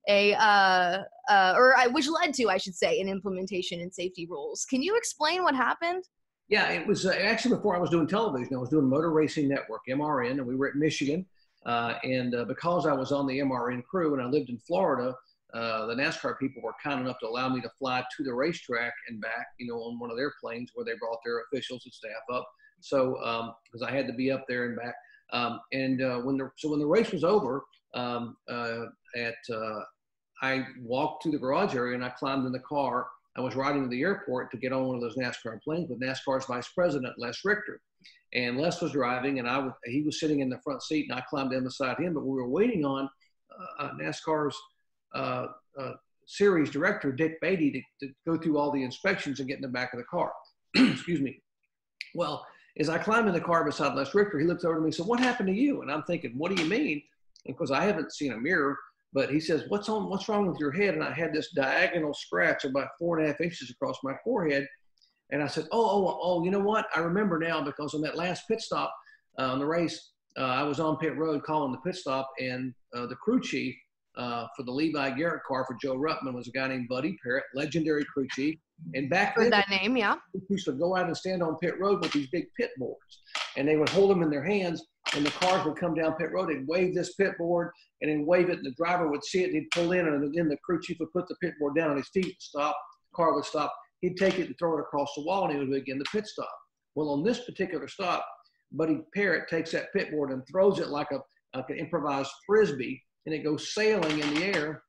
a 0.08 0.34
uh, 0.34 1.04
uh, 1.30 1.54
or 1.56 1.76
which 1.92 2.10
led 2.10 2.34
to 2.34 2.50
i 2.50 2.58
should 2.58 2.74
say 2.74 3.00
an 3.00 3.08
implementation 3.08 3.80
in 3.80 3.92
safety 3.92 4.26
rules 4.26 4.66
can 4.68 4.82
you 4.82 4.98
explain 4.98 5.44
what 5.44 5.54
happened 5.54 6.04
yeah 6.48 6.70
it 6.70 6.88
was 6.88 7.06
uh, 7.06 7.12
actually 7.12 7.56
before 7.56 7.76
i 7.76 7.80
was 7.80 7.92
doing 7.92 8.08
television 8.08 8.56
i 8.56 8.58
was 8.58 8.70
doing 8.70 8.90
motor 8.90 9.12
racing 9.12 9.48
network 9.48 9.82
mrn 9.88 10.32
and 10.32 10.46
we 10.48 10.56
were 10.56 10.70
at 10.70 10.76
michigan 10.76 11.24
uh, 11.68 11.94
and 12.04 12.34
uh, 12.34 12.44
because 12.46 12.88
i 12.88 12.92
was 12.92 13.12
on 13.12 13.28
the 13.28 13.38
mrn 13.38 13.86
crew 13.86 14.16
and 14.16 14.24
i 14.24 14.26
lived 14.26 14.50
in 14.50 14.58
florida 14.58 15.14
uh, 15.52 15.88
the 15.88 15.96
NASCAR 15.96 16.38
people 16.38 16.62
were 16.62 16.76
kind 16.84 17.02
enough 17.02 17.18
to 17.20 17.28
allow 17.28 17.50
me 17.50 17.60
to 17.60 17.72
fly 17.80 18.04
to 18.16 18.24
the 18.24 18.32
racetrack 18.32 18.94
and 19.08 19.20
back, 19.20 19.48
you 19.58 19.66
know, 19.66 19.80
on 19.80 19.98
one 19.98 20.12
of 20.12 20.16
their 20.16 20.32
planes 20.40 20.70
where 20.76 20.86
they 20.86 20.94
brought 21.00 21.18
their 21.26 21.42
officials 21.42 21.82
and 21.86 21.92
staff 21.92 22.22
up. 22.32 22.48
So, 22.82 23.16
because 23.64 23.82
um, 23.82 23.88
I 23.88 23.92
had 23.92 24.06
to 24.06 24.14
be 24.14 24.30
up 24.30 24.46
there 24.48 24.66
and 24.66 24.78
back. 24.78 24.94
Um, 25.32 25.60
and 25.72 26.02
uh, 26.02 26.18
when 26.20 26.38
the 26.38 26.52
so 26.58 26.70
when 26.70 26.80
the 26.80 26.88
race 26.88 27.12
was 27.12 27.24
over, 27.24 27.64
um, 27.94 28.38
uh, 28.50 28.86
at 29.16 29.36
uh, 29.54 29.82
I 30.42 30.66
walked 30.82 31.24
to 31.24 31.32
the 31.32 31.38
garage 31.38 31.76
area 31.76 31.96
and 31.96 32.04
I 32.04 32.10
climbed 32.10 32.46
in 32.46 32.52
the 32.52 32.60
car. 32.60 33.08
I 33.38 33.42
was 33.42 33.56
riding 33.56 33.84
to 33.84 33.90
the 33.90 34.02
airport 34.02 34.52
to 34.52 34.58
get 34.58 34.74
on 34.74 34.88
one 34.88 34.96
of 34.96 35.02
those 35.02 35.16
NASCAR 35.16 35.62
planes 35.62 35.90
with 35.90 36.02
NASCAR's 36.02 36.46
vice 36.46 36.68
president 36.70 37.14
Les 37.18 37.38
Richter, 37.46 37.80
and 38.34 38.58
Les 38.58 38.82
was 38.82 38.92
driving 38.92 39.40
and 39.40 39.48
I 39.48 39.60
was 39.60 39.74
he 39.86 40.02
was 40.02 40.20
sitting 40.20 40.40
in 40.40 40.50
the 40.50 40.60
front 40.64 40.82
seat 40.84 41.08
and 41.10 41.18
I 41.18 41.24
climbed 41.30 41.54
in 41.54 41.64
beside 41.64 41.98
him. 42.00 42.14
But 42.14 42.26
we 42.26 42.36
were 42.36 42.50
waiting 42.50 42.86
on 42.86 43.10
uh, 43.80 43.84
uh, 43.84 43.92
NASCAR's 44.02 44.58
uh, 45.14 45.48
series 46.30 46.70
director 46.70 47.12
Dick 47.12 47.42
Beaty 47.42 47.72
to, 47.72 48.08
to 48.08 48.14
go 48.26 48.38
through 48.38 48.58
all 48.58 48.72
the 48.72 48.84
inspections 48.84 49.40
and 49.40 49.48
get 49.48 49.58
in 49.58 49.64
the 49.64 49.68
back 49.68 49.94
of 49.94 50.00
the 50.00 50.06
car. 50.06 50.32
Excuse 50.76 51.22
me. 51.22 51.42
Well, 52.14 52.46
as 52.80 52.90
I 52.90 52.98
climbed 52.98 53.28
in 53.28 53.34
the 53.34 53.42
car 53.42 53.66
beside 53.66 53.96
Les 53.96 54.14
Richter, 54.14 54.40
he 54.40 54.46
looked 54.46 54.64
over 54.64 54.76
to 54.76 54.82
me 54.82 54.88
and 54.88 54.96
said, 54.96 55.06
What 55.06 55.20
happened 55.20 55.50
to 55.50 55.56
you? 55.56 55.82
And 55.82 55.92
I'm 55.92 56.04
thinking, 56.04 56.34
What 56.38 56.56
do 56.56 56.62
you 56.62 56.70
mean? 56.70 57.02
Because 57.46 57.72
I 57.72 57.84
haven't 57.84 58.14
seen 58.14 58.34
a 58.34 58.38
mirror, 58.38 58.78
but 59.14 59.30
he 59.30 59.40
says, 59.40 59.64
What's 59.68 59.90
on 59.90 60.10
what's 60.10 60.30
wrong 60.30 60.48
with 60.48 60.60
your 60.60 60.72
head? 60.72 60.94
And 60.94 61.04
I 61.04 61.12
had 61.12 61.34
this 61.34 61.52
diagonal 61.52 62.14
scratch 62.14 62.64
about 62.64 62.90
four 62.98 63.18
and 63.18 63.26
a 63.26 63.32
half 63.32 63.42
inches 63.42 63.70
across 63.70 63.98
my 64.04 64.14
forehead. 64.24 64.66
And 65.32 65.44
I 65.44 65.48
said, 65.48 65.68
Oh, 65.72 66.08
oh, 66.08 66.20
oh, 66.22 66.44
you 66.44 66.52
know 66.52 66.60
what? 66.60 66.88
I 66.96 67.00
remember 67.00 67.38
now 67.38 67.62
because 67.62 67.94
on 67.94 68.02
that 68.02 68.18
last 68.18 68.48
pit 68.48 68.62
stop 68.62 68.96
uh, 69.38 69.52
on 69.52 69.60
the 69.60 69.66
race, 69.66 70.12
uh, 70.38 70.44
I 70.44 70.64
was 70.64 70.80
on 70.80 70.98
pit 70.98 71.18
road 71.18 71.44
calling 71.44 71.72
the 71.72 71.80
pit 71.80 71.96
stop, 71.96 72.30
and 72.40 72.74
uh, 72.96 73.08
the 73.08 73.16
crew 73.16 73.42
chief 73.42 73.76
uh, 74.18 74.48
for 74.56 74.64
the 74.64 74.72
Levi 74.72 75.12
Garrett 75.12 75.44
car 75.44 75.66
for 75.66 75.76
Joe 75.82 75.96
Ruttman 75.96 76.34
was 76.34 76.48
a 76.48 76.52
guy 76.52 76.68
named 76.68 76.88
Buddy 76.88 77.18
Parrott, 77.22 77.46
legendary 77.54 78.06
crew 78.06 78.28
chief. 78.32 78.58
And 78.94 79.10
back 79.10 79.36
then, 79.36 79.50
that 79.52 79.70
name, 79.70 79.98
yeah. 79.98 80.16
Used 80.50 80.66
to 80.66 80.72
go 80.72 80.96
out 80.96 81.08
and 81.08 81.16
stand 81.16 81.44
on 81.44 81.58
pit 81.58 81.80
road 81.80 82.02
with 82.02 82.12
these 82.12 82.28
big 82.28 82.46
pit 82.58 82.72
boards, 82.78 83.22
and 83.58 83.68
they 83.68 83.76
would 83.76 83.90
hold 83.90 84.10
them 84.10 84.24
in 84.24 84.30
their 84.30 84.44
hands, 84.44 84.84
and 85.16 85.26
the 85.26 85.32
cars 85.32 85.66
would 85.66 85.76
come 85.76 85.94
down 85.94 86.14
pit 86.16 86.32
road 86.32 86.50
and 86.50 86.68
wave 86.68 86.96
this 86.96 87.14
pit 87.16 87.38
board, 87.38 87.72
and 88.02 88.10
then 88.10 88.26
wave 88.26 88.50
it, 88.50 88.58
and 88.58 88.66
the 88.66 88.74
driver 88.78 89.10
would 89.10 89.24
see 89.24 89.44
it, 89.44 89.48
and 89.52 89.56
he'd 89.56 89.72
pull 89.72 89.92
in, 89.92 90.08
and 90.08 90.34
then 90.34 90.48
the 90.48 90.58
crew 90.64 90.80
chief 90.82 90.98
would 91.00 91.12
put 91.12 91.28
the 91.28 91.36
pit 91.42 91.54
board 91.60 91.76
down 91.76 91.92
on 91.92 91.98
his 91.98 92.10
feet, 92.10 92.26
and 92.26 92.36
stop, 92.40 92.76
the 93.12 93.16
car 93.16 93.34
would 93.34 93.46
stop, 93.46 93.74
he'd 94.02 94.18
take 94.18 94.40
it 94.40 94.48
and 94.48 94.56
throw 94.58 94.78
it 94.78 94.82
across 94.82 95.12
the 95.16 95.24
wall, 95.24 95.44
and 95.44 95.54
he 95.54 95.60
would 95.60 95.72
begin 95.72 96.00
the 96.00 96.06
pit 96.12 96.26
stop. 96.26 96.50
Well, 96.96 97.10
on 97.10 97.24
this 97.24 97.46
particular 97.46 97.88
stop, 97.88 98.26
Buddy 98.72 99.00
Parrott 99.16 99.50
takes 99.50 99.72
that 99.72 99.92
pit 99.94 100.12
board 100.12 100.32
and 100.32 100.44
throws 100.48 100.80
it 100.80 100.90
like 100.90 101.12
a 101.12 101.20
like 101.56 101.70
an 101.70 101.80
improvised 101.80 102.32
frisbee, 102.46 103.02
and 103.26 103.34
it 103.34 103.44
goes 103.44 103.74
sailing 103.74 104.20
in 104.20 104.34
the 104.36 104.44
air. 104.44 104.84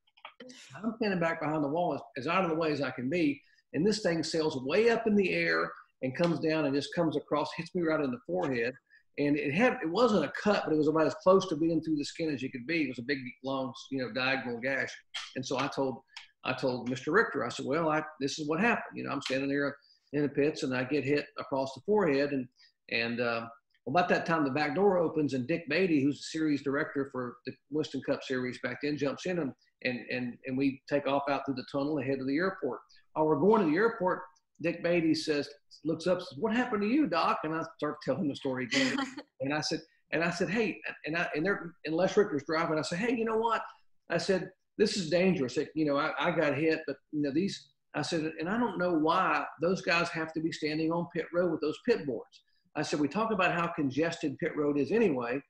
I'm 0.76 0.94
standing 0.96 1.20
back 1.20 1.40
behind 1.40 1.64
the 1.64 1.68
wall 1.68 1.94
as, 1.94 2.00
as 2.18 2.26
out 2.26 2.44
of 2.44 2.50
the 2.50 2.56
way 2.56 2.72
as 2.72 2.82
I 2.82 2.90
can 2.90 3.08
be, 3.08 3.40
and 3.74 3.86
this 3.86 4.00
thing 4.00 4.22
sails 4.22 4.62
way 4.64 4.90
up 4.90 5.06
in 5.06 5.14
the 5.14 5.32
air 5.32 5.70
and 6.02 6.16
comes 6.16 6.40
down 6.40 6.64
and 6.64 6.74
just 6.74 6.94
comes 6.94 7.16
across, 7.16 7.50
hits 7.56 7.74
me 7.74 7.82
right 7.82 8.00
in 8.00 8.10
the 8.10 8.18
forehead. 8.26 8.74
And 9.18 9.36
it 9.36 9.52
had 9.52 9.74
it 9.82 9.90
wasn't 9.90 10.24
a 10.24 10.32
cut, 10.40 10.62
but 10.64 10.72
it 10.72 10.78
was 10.78 10.88
about 10.88 11.06
as 11.06 11.14
close 11.22 11.46
to 11.48 11.56
being 11.56 11.82
through 11.82 11.96
the 11.96 12.04
skin 12.04 12.32
as 12.32 12.42
you 12.42 12.50
could 12.50 12.66
be. 12.66 12.84
It 12.84 12.88
was 12.88 12.98
a 12.98 13.02
big, 13.02 13.18
long, 13.44 13.72
you 13.90 13.98
know, 13.98 14.12
diagonal 14.12 14.60
gash. 14.60 14.90
And 15.36 15.44
so 15.44 15.58
I 15.58 15.66
told 15.68 15.98
I 16.44 16.54
told 16.54 16.88
Mr. 16.88 17.12
Richter, 17.12 17.44
I 17.44 17.50
said, 17.50 17.66
well, 17.66 17.90
I, 17.90 18.02
this 18.18 18.38
is 18.38 18.48
what 18.48 18.60
happened. 18.60 18.96
You 18.96 19.04
know, 19.04 19.10
I'm 19.10 19.20
standing 19.20 19.50
there 19.50 19.76
in 20.14 20.22
the 20.22 20.28
pits 20.28 20.62
and 20.62 20.74
I 20.74 20.84
get 20.84 21.04
hit 21.04 21.26
across 21.38 21.74
the 21.74 21.82
forehead 21.84 22.30
and 22.32 22.48
and 22.90 23.20
uh, 23.20 23.46
about 23.86 24.08
that 24.10 24.26
time, 24.26 24.44
the 24.44 24.50
back 24.50 24.74
door 24.74 24.98
opens 24.98 25.34
and 25.34 25.46
Dick 25.46 25.68
Beaty, 25.68 26.02
who's 26.02 26.18
the 26.18 26.38
series 26.38 26.62
director 26.62 27.08
for 27.10 27.36
the 27.46 27.52
Winston 27.70 28.02
Cup 28.02 28.22
series 28.22 28.58
back 28.62 28.78
then, 28.82 28.96
jumps 28.96 29.26
in 29.26 29.38
and, 29.38 29.52
and, 29.82 30.00
and, 30.10 30.36
and 30.46 30.56
we 30.56 30.82
take 30.88 31.06
off 31.06 31.22
out 31.28 31.42
through 31.46 31.56
the 31.56 31.66
tunnel 31.72 31.98
ahead 31.98 32.18
to 32.18 32.24
the 32.24 32.36
airport. 32.36 32.80
While 33.14 33.26
we're 33.26 33.40
going 33.40 33.64
to 33.64 33.70
the 33.70 33.76
airport, 33.76 34.22
Dick 34.62 34.82
Beaty 34.82 35.14
says, 35.14 35.48
looks 35.84 36.06
up, 36.06 36.20
says, 36.20 36.38
"What 36.38 36.54
happened 36.54 36.82
to 36.82 36.88
you, 36.88 37.06
Doc?" 37.06 37.40
And 37.44 37.54
I 37.54 37.62
start 37.76 37.96
telling 38.02 38.28
the 38.28 38.36
story 38.36 38.64
again. 38.64 38.96
and 39.40 39.54
I 39.54 39.60
said, 39.60 39.80
and 40.12 40.22
I 40.22 40.30
said, 40.30 40.50
"Hey," 40.50 40.80
and 41.06 41.16
I 41.16 41.28
and 41.34 41.44
they're 41.44 41.74
and 41.84 41.94
Les 41.94 42.16
Richter's 42.16 42.44
driving. 42.46 42.78
I 42.78 42.82
said, 42.82 42.98
"Hey, 42.98 43.14
you 43.14 43.24
know 43.24 43.38
what?" 43.38 43.62
I 44.10 44.18
said, 44.18 44.50
"This 44.78 44.96
is 44.96 45.10
dangerous. 45.10 45.56
It, 45.56 45.70
you 45.74 45.86
know, 45.86 45.96
I, 45.96 46.12
I 46.18 46.30
got 46.30 46.56
hit, 46.56 46.80
but 46.86 46.96
you 47.12 47.22
know 47.22 47.32
these." 47.32 47.68
I 47.94 48.02
said, 48.02 48.30
and 48.38 48.48
I 48.48 48.56
don't 48.56 48.78
know 48.78 48.92
why 48.92 49.44
those 49.60 49.82
guys 49.82 50.08
have 50.10 50.32
to 50.34 50.40
be 50.40 50.52
standing 50.52 50.92
on 50.92 51.08
pit 51.12 51.26
road 51.34 51.50
with 51.50 51.60
those 51.60 51.76
pit 51.88 52.06
boards. 52.06 52.42
I 52.76 52.82
said, 52.82 53.00
we 53.00 53.08
talk 53.08 53.32
about 53.32 53.52
how 53.52 53.66
congested 53.66 54.38
pit 54.38 54.52
road 54.56 54.78
is 54.78 54.92
anyway, 54.92 55.40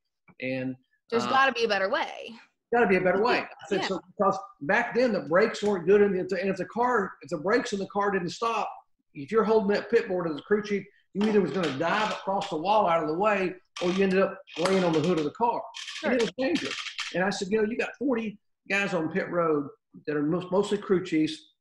and 0.41 0.75
there's 1.11 1.25
uh, 1.25 1.31
got 1.31 1.47
to 1.47 1.53
be 1.53 1.65
a 1.65 1.69
better 1.69 1.91
way. 1.91 2.31
Got 2.73 2.81
to 2.81 2.87
be 2.87 2.97
a 2.97 3.01
better 3.01 3.23
way. 3.23 3.39
I 3.39 3.69
said, 3.69 3.81
yeah. 3.81 3.89
so 3.89 4.01
because 4.17 4.39
back 4.63 4.95
then 4.95 5.13
the 5.13 5.21
brakes 5.21 5.63
weren't 5.63 5.87
good, 5.87 6.03
and 6.03 6.17
if, 6.17 6.29
the, 6.29 6.41
and 6.41 6.51
if 6.51 6.57
the 6.57 6.67
car, 6.67 7.13
if 7.23 7.29
the 7.31 7.39
brakes 7.39 7.73
in 7.73 7.81
the 7.81 7.87
car 7.87 8.11
didn't 8.13 8.31
stop, 8.31 8.71
if 9.15 9.33
you're 9.33 9.45
holding 9.45 9.75
that 9.75 9.91
pit 9.91 10.07
board 10.07 10.31
as 10.31 10.37
a 10.37 10.43
crew 10.43 10.63
chief, 10.63 10.85
you 11.15 11.29
either 11.29 11.41
was 11.41 11.51
going 11.51 11.65
to 11.65 11.79
dive 11.79 12.13
across 12.13 12.49
the 12.49 12.57
wall 12.57 12.87
out 12.87 13.03
of 13.03 13.09
the 13.09 13.15
way, 13.15 13.55
or 13.83 13.91
you 13.91 14.05
ended 14.05 14.21
up 14.21 14.39
laying 14.59 14.85
on 14.85 14.93
the 14.93 15.01
hood 15.01 15.19
of 15.19 15.25
the 15.25 15.33
car. 15.33 15.61
Sure. 15.97 16.11
And 16.11 16.21
it 16.21 16.23
was 16.23 16.33
dangerous. 16.39 16.77
And 17.15 17.25
I 17.25 17.31
said, 17.31 17.49
you 17.51 17.61
know, 17.61 17.69
you 17.69 17.77
got 17.77 17.91
40 17.99 18.39
guys 18.69 18.95
on 18.95 19.11
pit 19.11 19.29
road 19.31 19.67
that 20.07 20.17
are 20.17 20.23
most, 20.23 20.53
mostly 20.53 20.79
crew 20.79 21.05
chiefs 21.05 21.55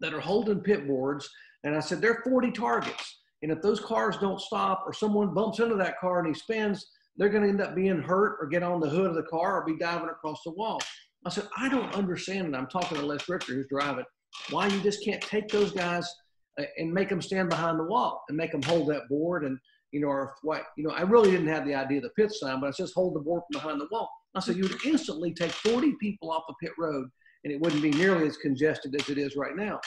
that 0.00 0.12
are 0.12 0.20
holding 0.20 0.60
pit 0.60 0.88
boards, 0.88 1.28
and 1.62 1.76
I 1.76 1.80
said, 1.80 2.00
they're 2.00 2.22
40 2.24 2.50
targets. 2.52 3.18
And 3.42 3.52
if 3.52 3.62
those 3.62 3.80
cars 3.80 4.16
don't 4.18 4.40
stop 4.40 4.82
or 4.86 4.92
someone 4.92 5.32
bumps 5.32 5.60
into 5.60 5.76
that 5.76 5.98
car 5.98 6.18
and 6.18 6.28
he 6.28 6.34
spins, 6.34 6.86
they're 7.20 7.28
going 7.28 7.42
to 7.42 7.50
end 7.50 7.60
up 7.60 7.74
being 7.74 8.00
hurt 8.00 8.38
or 8.40 8.46
get 8.46 8.62
on 8.62 8.80
the 8.80 8.88
hood 8.88 9.10
of 9.10 9.14
the 9.14 9.22
car 9.24 9.60
or 9.60 9.66
be 9.66 9.76
diving 9.76 10.08
across 10.08 10.42
the 10.42 10.52
wall. 10.52 10.80
I 11.26 11.28
said, 11.28 11.46
I 11.54 11.68
don't 11.68 11.94
understand. 11.94 12.46
And 12.46 12.56
I'm 12.56 12.66
talking 12.66 12.96
to 12.96 13.04
Les 13.04 13.28
Richter, 13.28 13.52
who's 13.52 13.66
driving, 13.68 14.06
why 14.48 14.68
you 14.68 14.80
just 14.80 15.04
can't 15.04 15.20
take 15.20 15.48
those 15.48 15.70
guys 15.70 16.10
uh, 16.58 16.64
and 16.78 16.90
make 16.90 17.10
them 17.10 17.20
stand 17.20 17.50
behind 17.50 17.78
the 17.78 17.84
wall 17.84 18.24
and 18.30 18.38
make 18.38 18.52
them 18.52 18.62
hold 18.62 18.88
that 18.88 19.06
board. 19.10 19.44
And, 19.44 19.58
you 19.92 20.00
know, 20.00 20.06
or 20.06 20.34
what, 20.40 20.62
you 20.78 20.84
know, 20.84 20.94
I 20.94 21.02
really 21.02 21.30
didn't 21.30 21.48
have 21.48 21.66
the 21.66 21.74
idea 21.74 21.98
of 21.98 22.04
the 22.04 22.10
pit 22.10 22.32
sign, 22.32 22.58
but 22.58 22.68
I 22.68 22.70
just 22.70 22.94
hold 22.94 23.14
the 23.14 23.20
board 23.20 23.42
from 23.52 23.60
behind 23.60 23.82
the 23.82 23.88
wall. 23.92 24.08
I 24.34 24.40
said, 24.40 24.56
you 24.56 24.62
would 24.62 24.86
instantly 24.86 25.34
take 25.34 25.50
40 25.50 25.96
people 26.00 26.30
off 26.30 26.44
the 26.48 26.54
pit 26.62 26.72
road 26.78 27.06
and 27.44 27.52
it 27.52 27.60
wouldn't 27.60 27.82
be 27.82 27.90
nearly 27.90 28.28
as 28.28 28.38
congested 28.38 28.94
as 28.98 29.10
it 29.10 29.18
is 29.18 29.36
right 29.36 29.56
now. 29.56 29.78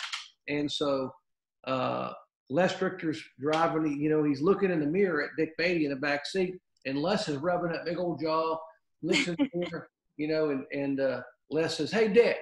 And 0.49 0.71
so, 0.71 1.11
uh, 1.65 2.11
Les 2.51 2.79
Richter's 2.79 3.23
driving, 3.39 3.99
you 3.99 4.11
know, 4.11 4.23
he's 4.23 4.41
looking 4.41 4.69
in 4.69 4.81
the 4.81 4.85
mirror 4.85 5.23
at 5.23 5.31
Dick 5.35 5.57
Beaty 5.57 5.85
in 5.85 5.89
the 5.89 5.95
back 5.95 6.27
seat, 6.27 6.59
and 6.85 6.97
Les 6.97 7.27
is 7.29 7.37
rubbing 7.37 7.71
that 7.71 7.85
big 7.85 7.99
old 7.99 8.19
jaw, 8.19 8.57
listening 9.01 9.37
to 9.37 9.83
you 10.17 10.27
know, 10.27 10.49
and, 10.49 10.65
and 10.71 10.99
uh, 10.99 11.21
Les 11.49 11.77
says, 11.77 11.91
Hey, 11.91 12.07
Dick. 12.07 12.37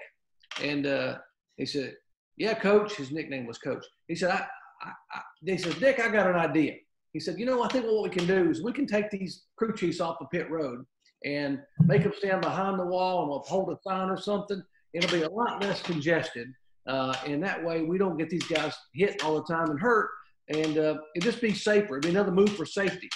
And 0.61 0.85
uh, 0.85 1.17
he 1.57 1.65
said, 1.65 1.95
Yeah, 2.37 2.53
coach. 2.53 2.95
His 2.95 3.11
nickname 3.11 3.45
was 3.45 3.57
coach. 3.57 3.85
He 4.07 4.15
said, 4.15 4.31
I, 4.31 4.45
I, 4.83 4.91
I, 5.13 5.21
he 5.45 5.57
said, 5.57 5.79
Dick, 5.79 5.99
I 5.99 6.09
got 6.09 6.29
an 6.29 6.35
idea. 6.35 6.75
He 7.13 7.19
said, 7.19 7.39
You 7.39 7.45
know, 7.45 7.63
I 7.63 7.67
think 7.67 7.85
what 7.85 8.03
we 8.03 8.09
can 8.09 8.27
do 8.27 8.49
is 8.49 8.63
we 8.63 8.73
can 8.73 8.85
take 8.85 9.09
these 9.09 9.45
crew 9.55 9.73
chiefs 9.73 9.99
off 9.99 10.17
the 10.19 10.25
pit 10.25 10.49
road 10.49 10.85
and 11.23 11.59
make 11.85 12.03
them 12.03 12.13
stand 12.17 12.41
behind 12.41 12.79
the 12.79 12.85
wall 12.85 13.21
and 13.21 13.29
we'll 13.29 13.39
hold 13.39 13.69
a 13.69 13.77
sign 13.87 14.09
or 14.09 14.17
something. 14.17 14.61
It'll 14.93 15.17
be 15.17 15.23
a 15.23 15.29
lot 15.29 15.61
less 15.61 15.81
congested 15.81 16.47
uh, 16.87 17.13
and 17.25 17.43
that 17.43 17.63
way 17.63 17.83
we 17.83 17.97
don't 17.97 18.17
get 18.17 18.29
these 18.29 18.43
guys 18.43 18.73
hit 18.93 19.23
all 19.23 19.35
the 19.35 19.53
time 19.53 19.69
and 19.69 19.79
hurt. 19.79 20.09
And 20.49 20.77
uh, 20.77 20.97
it 21.15 21.23
just 21.23 21.41
be 21.41 21.53
safer. 21.53 21.97
It'd 21.97 22.03
be 22.03 22.09
another 22.09 22.31
move 22.31 22.55
for 22.55 22.65
safety. 22.65 23.09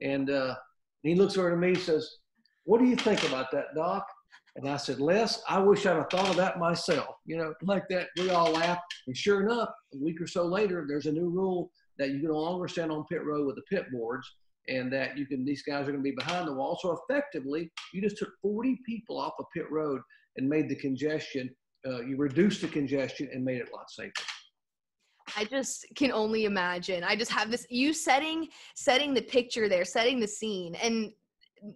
And, 0.00 0.30
uh, 0.30 0.54
he 1.02 1.14
looks 1.14 1.36
over 1.36 1.50
to 1.50 1.56
me 1.56 1.68
and 1.68 1.78
says, 1.78 2.08
What 2.64 2.80
do 2.80 2.86
you 2.86 2.96
think 2.96 3.22
about 3.24 3.50
that, 3.52 3.74
Doc? 3.74 4.06
And 4.56 4.68
I 4.68 4.76
said, 4.76 5.00
Les, 5.00 5.42
I 5.48 5.58
wish 5.58 5.86
I'd 5.86 5.96
have 5.96 6.10
thought 6.10 6.28
of 6.28 6.36
that 6.36 6.58
myself. 6.58 7.16
You 7.24 7.38
know, 7.38 7.54
like 7.62 7.84
that, 7.88 8.08
we 8.18 8.30
all 8.30 8.50
laughed. 8.52 8.82
And 9.06 9.16
sure 9.16 9.42
enough, 9.42 9.70
a 9.94 9.98
week 9.98 10.20
or 10.20 10.26
so 10.26 10.44
later, 10.44 10.84
there's 10.86 11.06
a 11.06 11.12
new 11.12 11.30
rule 11.30 11.70
that 11.98 12.10
you 12.10 12.20
can 12.20 12.28
no 12.28 12.38
longer 12.38 12.68
stand 12.68 12.92
on 12.92 13.04
pit 13.10 13.24
road 13.24 13.46
with 13.46 13.56
the 13.56 13.62
pit 13.70 13.86
boards 13.92 14.30
and 14.68 14.92
that 14.92 15.18
you 15.18 15.26
can, 15.26 15.44
these 15.44 15.62
guys 15.62 15.82
are 15.82 15.92
going 15.92 15.96
to 15.96 16.02
be 16.02 16.14
behind 16.16 16.46
the 16.46 16.52
wall. 16.52 16.78
So 16.80 16.98
effectively, 17.08 17.72
you 17.92 18.02
just 18.02 18.18
took 18.18 18.30
40 18.42 18.78
people 18.86 19.18
off 19.18 19.32
a 19.40 19.44
pit 19.54 19.70
road 19.70 20.00
and 20.36 20.48
made 20.48 20.68
the 20.68 20.76
congestion 20.76 21.50
uh, 21.86 22.00
you 22.02 22.16
reduced 22.16 22.60
the 22.60 22.68
congestion 22.68 23.28
and 23.32 23.44
made 23.44 23.60
it 23.60 23.68
a 23.72 23.76
lot 23.76 23.90
safer. 23.90 24.12
I 25.36 25.44
just 25.44 25.86
can 25.94 26.12
only 26.12 26.44
imagine. 26.44 27.04
I 27.04 27.16
just 27.16 27.30
have 27.32 27.50
this 27.50 27.66
you 27.70 27.92
setting 27.92 28.48
setting 28.74 29.14
the 29.14 29.22
picture 29.22 29.68
there, 29.68 29.84
setting 29.84 30.20
the 30.20 30.28
scene, 30.28 30.74
and 30.76 31.12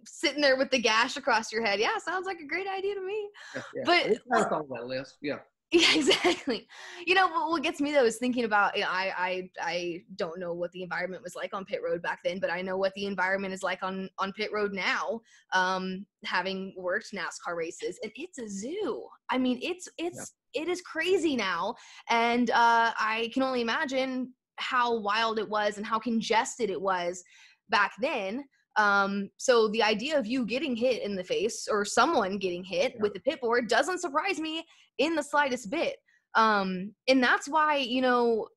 sitting 0.05 0.41
there 0.41 0.57
with 0.57 0.69
the 0.71 0.79
gash 0.79 1.17
across 1.17 1.51
your 1.51 1.65
head. 1.65 1.79
Yeah, 1.79 1.97
sounds 1.97 2.25
like 2.25 2.39
a 2.39 2.45
great 2.45 2.67
idea 2.67 2.95
to 2.95 3.01
me. 3.01 3.29
Yeah, 3.55 3.61
yeah. 3.75 3.83
But 3.85 4.37
I 4.37 4.43
thought 4.43 4.61
of 4.61 4.69
that 4.69 4.85
list. 4.85 5.17
Yeah. 5.21 5.39
Yeah, 5.71 5.95
exactly. 5.95 6.65
You 7.05 7.13
know, 7.13 7.27
what 7.27 7.61
gets 7.61 7.81
me 7.81 7.91
though 7.91 8.05
is 8.05 8.15
thinking 8.17 8.45
about. 8.45 8.77
You 8.77 8.83
know, 8.83 8.89
I 8.89 9.11
I 9.17 9.49
I 9.61 10.03
don't 10.15 10.39
know 10.39 10.53
what 10.53 10.71
the 10.71 10.81
environment 10.81 11.23
was 11.23 11.35
like 11.35 11.53
on 11.53 11.65
pit 11.65 11.81
road 11.83 12.01
back 12.01 12.19
then, 12.23 12.39
but 12.39 12.49
I 12.49 12.61
know 12.61 12.77
what 12.77 12.93
the 12.93 13.05
environment 13.05 13.53
is 13.53 13.63
like 13.63 13.83
on 13.83 14.09
on 14.17 14.31
pit 14.31 14.49
road 14.53 14.71
now. 14.71 15.19
Um, 15.51 16.05
having 16.23 16.73
worked 16.77 17.13
NASCAR 17.13 17.57
races, 17.57 17.99
and 18.01 18.13
it's 18.15 18.39
a 18.39 18.47
zoo. 18.47 19.07
I 19.29 19.37
mean, 19.37 19.59
it's 19.61 19.89
it's 19.97 20.33
yeah. 20.53 20.61
it 20.61 20.67
is 20.69 20.81
crazy 20.81 21.35
now, 21.35 21.75
and 22.09 22.49
uh, 22.51 22.93
I 22.97 23.29
can 23.33 23.43
only 23.43 23.59
imagine 23.59 24.33
how 24.55 24.97
wild 24.97 25.37
it 25.37 25.49
was 25.49 25.75
and 25.75 25.85
how 25.85 25.99
congested 25.99 26.69
it 26.69 26.81
was 26.81 27.21
back 27.69 27.91
then. 27.99 28.45
Um, 28.77 29.29
so 29.37 29.67
the 29.69 29.83
idea 29.83 30.17
of 30.17 30.27
you 30.27 30.45
getting 30.45 30.75
hit 30.75 31.01
in 31.01 31.15
the 31.15 31.23
face 31.23 31.67
or 31.69 31.83
someone 31.83 32.37
getting 32.37 32.63
hit 32.63 32.93
yeah. 32.95 33.01
with 33.01 33.13
the 33.13 33.19
pit 33.19 33.41
board 33.41 33.67
doesn't 33.67 34.01
surprise 34.01 34.39
me 34.39 34.63
in 34.99 35.15
the 35.15 35.23
slightest 35.23 35.69
bit. 35.69 35.97
Um, 36.35 36.93
and 37.07 37.21
that's 37.23 37.47
why, 37.47 37.77
you 37.77 38.01
know, 38.01 38.47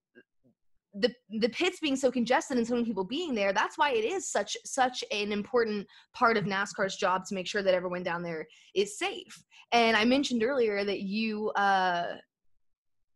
the 0.94 1.12
the 1.30 1.48
pits 1.50 1.78
being 1.80 1.96
so 1.96 2.10
congested 2.10 2.58
and 2.58 2.66
so 2.66 2.74
many 2.74 2.84
people 2.84 3.04
being 3.04 3.32
there 3.32 3.52
that's 3.52 3.78
why 3.78 3.92
it 3.92 4.04
is 4.04 4.28
such 4.28 4.56
such 4.64 5.04
an 5.12 5.30
important 5.30 5.86
part 6.14 6.36
of 6.36 6.46
nascar's 6.46 6.96
job 6.96 7.24
to 7.24 7.34
make 7.34 7.46
sure 7.46 7.62
that 7.62 7.74
everyone 7.74 8.02
down 8.02 8.24
there 8.24 8.44
is 8.74 8.98
safe 8.98 9.44
and 9.70 9.96
i 9.96 10.04
mentioned 10.04 10.42
earlier 10.42 10.84
that 10.84 11.02
you 11.02 11.50
uh 11.50 12.16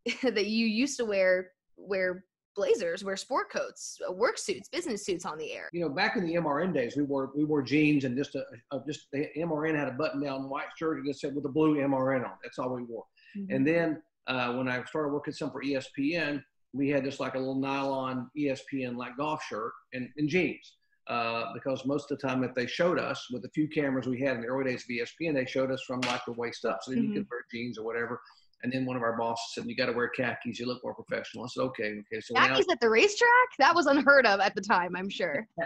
that 0.22 0.46
you 0.46 0.66
used 0.66 0.96
to 0.96 1.04
wear 1.04 1.50
wear 1.76 2.24
blazers, 2.54 3.04
wear 3.04 3.16
sport 3.16 3.50
coats, 3.50 3.98
uh, 4.08 4.12
work 4.12 4.38
suits, 4.38 4.68
business 4.68 5.04
suits 5.04 5.24
on 5.24 5.38
the 5.38 5.52
air. 5.52 5.68
You 5.72 5.80
know, 5.80 5.88
back 5.88 6.16
in 6.16 6.26
the 6.26 6.34
MRN 6.34 6.72
days, 6.72 6.96
we 6.96 7.02
wore 7.02 7.30
we 7.34 7.44
wore 7.44 7.62
jeans 7.62 8.04
and 8.04 8.16
just 8.16 8.34
a, 8.34 8.44
a 8.72 8.80
just 8.86 9.06
the 9.12 9.28
MRN 9.36 9.76
had 9.76 9.88
a 9.88 9.92
button 9.92 10.22
down 10.22 10.48
white 10.48 10.68
shirt 10.76 10.98
and 10.98 11.06
just 11.06 11.20
said 11.20 11.34
with 11.34 11.44
a 11.44 11.50
blue 11.50 11.76
MRN 11.76 12.24
on. 12.24 12.32
That's 12.42 12.58
all 12.58 12.74
we 12.74 12.84
wore. 12.84 13.04
Mm-hmm. 13.36 13.54
And 13.54 13.66
then 13.66 14.02
uh, 14.26 14.54
when 14.54 14.68
I 14.68 14.82
started 14.84 15.12
working 15.12 15.34
some 15.34 15.50
for 15.50 15.62
ESPN, 15.62 16.42
we 16.72 16.88
had 16.88 17.04
just 17.04 17.20
like 17.20 17.34
a 17.34 17.38
little 17.38 17.60
nylon 17.60 18.30
ESPN 18.36 18.96
like 18.96 19.16
golf 19.16 19.42
shirt 19.44 19.72
and, 19.92 20.08
and 20.16 20.28
jeans. 20.28 20.74
Uh, 21.06 21.52
because 21.52 21.84
most 21.84 22.10
of 22.10 22.18
the 22.18 22.26
time, 22.26 22.42
if 22.42 22.54
they 22.54 22.66
showed 22.66 22.98
us 22.98 23.26
with 23.30 23.42
the 23.42 23.50
few 23.50 23.68
cameras 23.68 24.06
we 24.06 24.20
had 24.20 24.36
in 24.36 24.40
the 24.40 24.48
early 24.48 24.70
days 24.70 24.84
of 24.84 24.88
ESPN, 24.88 25.34
they 25.34 25.44
showed 25.44 25.70
us 25.70 25.82
from 25.86 26.00
like 26.02 26.24
the 26.24 26.32
waist 26.32 26.64
up. 26.64 26.78
So 26.82 26.92
then 26.92 27.02
mm-hmm. 27.02 27.12
you 27.12 27.20
could 27.20 27.28
wear 27.30 27.44
jeans 27.52 27.78
or 27.78 27.84
whatever. 27.84 28.20
And 28.64 28.72
then 28.72 28.86
one 28.86 28.96
of 28.96 29.02
our 29.02 29.16
bosses 29.16 29.44
said, 29.52 29.66
"You 29.66 29.76
got 29.76 29.86
to 29.86 29.92
wear 29.92 30.08
khakis. 30.08 30.58
You 30.58 30.66
look 30.66 30.82
more 30.82 30.94
professional." 30.94 31.44
I 31.44 31.48
said, 31.48 31.60
"Okay, 31.64 31.84
okay." 32.00 32.20
So 32.20 32.34
khakis 32.34 32.66
now, 32.66 32.72
at 32.72 32.80
the 32.80 32.88
racetrack? 32.88 33.28
That 33.58 33.74
was 33.74 33.84
unheard 33.86 34.26
of 34.26 34.40
at 34.40 34.54
the 34.54 34.62
time, 34.62 34.96
I'm 34.96 35.10
sure. 35.10 35.46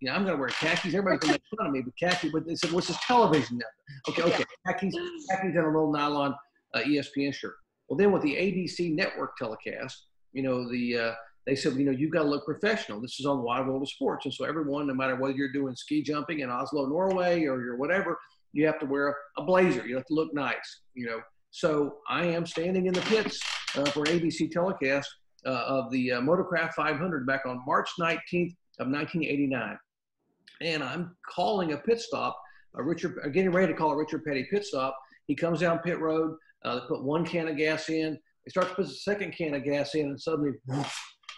Yeah, 0.00 0.14
I'm 0.14 0.22
going 0.22 0.36
to 0.36 0.40
wear 0.40 0.48
khakis. 0.48 0.94
Everybody's 0.94 1.18
going 1.20 1.34
to 1.34 1.40
make 1.40 1.58
fun 1.58 1.66
of 1.66 1.72
me, 1.72 1.82
but 1.82 1.92
khakis. 2.00 2.30
But 2.32 2.46
they 2.46 2.54
said, 2.54 2.72
"What's 2.72 2.86
this 2.86 2.96
television?" 3.04 3.58
Now? 3.58 3.66
Okay, 4.08 4.22
okay, 4.22 4.44
yeah. 4.66 4.72
khakis, 4.72 4.94
khakis, 4.94 5.56
and 5.56 5.58
a 5.58 5.66
little 5.66 5.92
nylon 5.92 6.34
uh, 6.74 6.80
ESPN 6.80 7.34
shirt. 7.34 7.56
Well, 7.88 7.98
then 7.98 8.12
with 8.12 8.22
the 8.22 8.34
ABC 8.34 8.94
network 8.94 9.36
telecast, 9.36 10.06
you 10.32 10.42
know, 10.42 10.70
the 10.70 10.98
uh, 10.98 11.12
they 11.46 11.54
said, 11.56 11.74
you 11.74 11.84
know, 11.84 11.90
you 11.90 12.08
got 12.10 12.22
to 12.22 12.28
look 12.28 12.44
professional. 12.46 13.00
This 13.00 13.20
is 13.20 13.26
on 13.26 13.38
the 13.38 13.42
Wide 13.42 13.66
World 13.66 13.82
of 13.82 13.88
Sports, 13.88 14.24
and 14.24 14.32
so 14.32 14.44
everyone, 14.44 14.86
no 14.86 14.94
matter 14.94 15.16
whether 15.16 15.34
you're 15.34 15.52
doing 15.52 15.74
ski 15.76 16.02
jumping 16.02 16.40
in 16.40 16.48
Oslo, 16.48 16.86
Norway, 16.86 17.44
or 17.44 17.60
you're 17.62 17.76
whatever, 17.76 18.18
you 18.52 18.66
have 18.66 18.78
to 18.80 18.86
wear 18.86 19.14
a 19.36 19.42
blazer. 19.42 19.86
You 19.86 19.96
have 19.96 20.06
to 20.06 20.14
look 20.14 20.32
nice, 20.32 20.80
you 20.94 21.06
know. 21.06 21.20
So 21.54 21.98
I 22.08 22.24
am 22.24 22.46
standing 22.46 22.86
in 22.86 22.92
the 22.92 23.00
pits 23.02 23.40
uh, 23.76 23.84
for 23.84 24.04
ABC 24.06 24.50
telecast, 24.50 25.08
uh, 25.46 25.50
of 25.50 25.88
the 25.92 26.10
uh, 26.10 26.20
Motorcraft 26.20 26.72
500 26.72 27.24
back 27.28 27.46
on 27.46 27.62
March 27.64 27.88
19th 28.00 28.56
of 28.80 28.88
1989. 28.88 29.78
And 30.62 30.82
I'm 30.82 31.14
calling 31.24 31.72
a 31.72 31.76
pit 31.76 32.00
stop, 32.00 32.36
a 32.74 32.82
Richard, 32.82 33.20
uh, 33.24 33.28
getting 33.28 33.52
ready 33.52 33.72
to 33.72 33.78
call 33.78 33.92
a 33.92 33.96
Richard 33.96 34.24
Petty 34.24 34.48
pit 34.50 34.64
stop. 34.64 34.98
He 35.28 35.36
comes 35.36 35.60
down 35.60 35.78
pit 35.78 36.00
road. 36.00 36.36
Uh, 36.64 36.80
they 36.80 36.86
put 36.88 37.04
one 37.04 37.24
can 37.24 37.46
of 37.46 37.56
gas 37.56 37.88
in. 37.88 38.18
They 38.44 38.50
start 38.50 38.70
to 38.70 38.74
put 38.74 38.88
the 38.88 38.92
second 38.92 39.30
can 39.30 39.54
of 39.54 39.62
gas 39.62 39.94
in, 39.94 40.06
and 40.06 40.20
suddenly, 40.20 40.54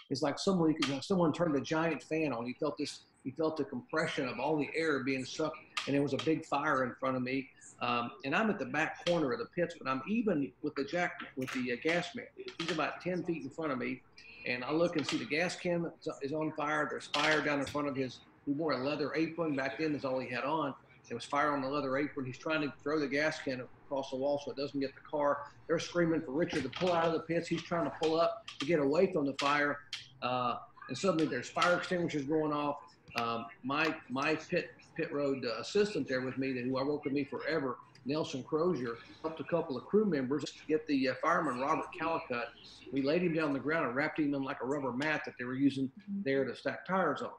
it's 0.09 0.23
like 0.23 0.39
someone 0.39 0.73
someone 0.99 1.31
turned 1.31 1.55
a 1.55 1.61
giant 1.61 2.01
fan 2.01 2.33
on. 2.33 2.43
He 2.43 2.53
felt 2.53 2.75
this. 2.79 3.01
He 3.23 3.29
felt 3.29 3.55
the 3.55 3.65
compression 3.65 4.27
of 4.27 4.39
all 4.39 4.57
the 4.57 4.69
air 4.75 5.03
being 5.03 5.25
sucked, 5.25 5.59
and 5.85 5.93
there 5.93 6.01
was 6.01 6.13
a 6.13 6.23
big 6.25 6.43
fire 6.43 6.83
in 6.85 6.95
front 6.99 7.17
of 7.17 7.21
me. 7.21 7.47
Um, 7.81 8.11
and 8.25 8.35
I'm 8.35 8.49
at 8.49 8.57
the 8.57 8.65
back 8.65 9.05
corner 9.05 9.31
of 9.33 9.39
the 9.39 9.45
pits, 9.45 9.75
but 9.79 9.89
I'm 9.89 10.01
even 10.07 10.51
with 10.63 10.75
the 10.75 10.83
jack 10.83 11.19
with 11.35 11.51
the 11.51 11.73
uh, 11.73 11.75
gas 11.83 12.15
man. 12.15 12.25
He's 12.59 12.71
about 12.71 13.01
10 13.01 13.23
feet 13.23 13.43
in 13.43 13.49
front 13.49 13.71
of 13.71 13.77
me, 13.77 14.01
and 14.47 14.63
I 14.63 14.71
look 14.71 14.97
and 14.97 15.05
see 15.05 15.17
the 15.17 15.25
gas 15.25 15.55
can 15.55 15.91
is 16.21 16.33
on 16.33 16.51
fire. 16.53 16.87
There's 16.89 17.07
fire 17.07 17.41
down 17.41 17.59
in 17.59 17.65
front 17.65 17.87
of 17.87 17.95
his. 17.95 18.19
He 18.45 18.53
wore 18.53 18.71
a 18.71 18.77
leather 18.77 19.13
apron 19.13 19.55
back 19.55 19.77
then. 19.77 19.93
Is 19.93 20.05
all 20.05 20.19
he 20.19 20.29
had 20.29 20.43
on. 20.43 20.73
There 21.07 21.15
was 21.15 21.25
fire 21.25 21.51
on 21.51 21.61
the 21.61 21.69
leather 21.69 21.97
apron. 21.97 22.25
He's 22.25 22.37
trying 22.37 22.61
to 22.61 22.73
throw 22.83 22.99
the 22.99 23.07
gas 23.07 23.39
can 23.39 23.61
across 23.85 24.09
the 24.09 24.17
wall 24.17 24.41
so 24.43 24.51
it 24.51 24.57
doesn't 24.57 24.79
get 24.79 24.93
the 24.93 25.01
car. 25.09 25.39
They're 25.67 25.79
screaming 25.79 26.21
for 26.21 26.31
Richard 26.31 26.63
to 26.63 26.69
pull 26.69 26.91
out 26.91 27.05
of 27.05 27.13
the 27.13 27.21
pits. 27.21 27.47
He's 27.47 27.61
trying 27.61 27.85
to 27.85 27.93
pull 28.01 28.19
up 28.19 28.45
to 28.59 28.65
get 28.65 28.79
away 28.79 29.11
from 29.13 29.25
the 29.25 29.33
fire. 29.33 29.79
Uh, 30.21 30.55
and 30.89 30.97
suddenly 30.97 31.25
there's 31.25 31.49
fire 31.49 31.77
extinguishers 31.77 32.23
going 32.23 32.51
off. 32.51 32.77
Um, 33.15 33.45
my 33.63 33.95
my 34.09 34.35
pit 34.35 34.71
pit 34.97 35.13
road 35.13 35.45
uh, 35.45 35.61
assistant 35.61 36.07
there 36.07 36.21
with 36.21 36.37
me, 36.37 36.51
that 36.53 36.65
who 36.65 36.77
I 36.77 36.83
worked 36.83 37.05
with 37.05 37.13
me 37.13 37.23
forever, 37.23 37.77
Nelson 38.05 38.43
Crozier, 38.43 38.97
helped 39.21 39.39
a 39.39 39.43
couple 39.45 39.77
of 39.77 39.85
crew 39.85 40.05
members 40.05 40.43
get 40.67 40.85
the 40.87 41.09
uh, 41.09 41.13
fireman 41.21 41.59
Robert 41.59 41.87
Callicut. 41.97 42.47
We 42.91 43.01
laid 43.01 43.21
him 43.21 43.33
down 43.33 43.49
on 43.49 43.53
the 43.53 43.59
ground 43.59 43.85
and 43.85 43.95
wrapped 43.95 44.19
him 44.19 44.33
in 44.33 44.43
like 44.43 44.57
a 44.61 44.65
rubber 44.65 44.91
mat 44.91 45.21
that 45.25 45.35
they 45.37 45.45
were 45.45 45.55
using 45.55 45.91
there 46.23 46.43
to 46.43 46.55
stack 46.55 46.85
tires 46.85 47.21
on, 47.21 47.31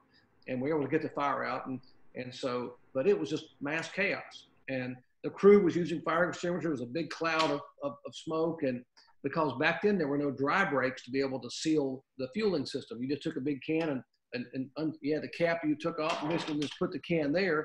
and 0.47 0.63
we 0.63 0.71
were 0.71 0.77
able 0.77 0.87
to 0.87 0.91
get 0.91 1.03
the 1.03 1.11
fire 1.11 1.45
out. 1.45 1.67
And 1.67 1.81
and 2.15 2.35
so, 2.35 2.75
but 2.95 3.07
it 3.07 3.19
was 3.19 3.31
just 3.31 3.47
mass 3.61 3.89
chaos. 3.91 4.47
And 4.69 4.97
the 5.23 5.31
crew 5.31 5.63
was 5.63 5.77
using 5.77 6.01
fire 6.03 6.29
extinguisher. 6.29 6.69
It 6.69 6.73
was 6.73 6.81
a 6.81 6.87
big 6.87 7.11
cloud 7.11 7.51
of, 7.51 7.61
of, 7.83 7.97
of 8.07 8.15
smoke. 8.15 8.63
And 8.63 8.85
because 9.23 9.53
back 9.59 9.83
then 9.83 9.99
there 9.99 10.09
were 10.09 10.19
no 10.19 10.31
dry 10.31 10.65
brakes 10.65 11.03
to 11.05 11.11
be 11.11 11.21
able 11.21 11.41
to 11.41 11.51
seal 11.51 12.05
the 12.19 12.29
fueling 12.35 12.67
system, 12.67 13.01
you 13.01 13.09
just 13.09 13.23
took 13.23 13.37
a 13.37 13.41
big 13.41 13.61
can 13.63 13.89
and, 13.89 14.03
and, 14.35 14.47
and 14.55 14.69
un, 14.77 14.93
had 15.13 15.23
the 15.23 15.29
cap 15.29 15.61
you 15.65 15.75
took 15.75 15.99
off 15.99 16.21
and 16.23 16.31
basically 16.31 16.61
just 16.61 16.79
put 16.79 16.93
the 16.93 16.99
can 17.01 17.33
there. 17.33 17.65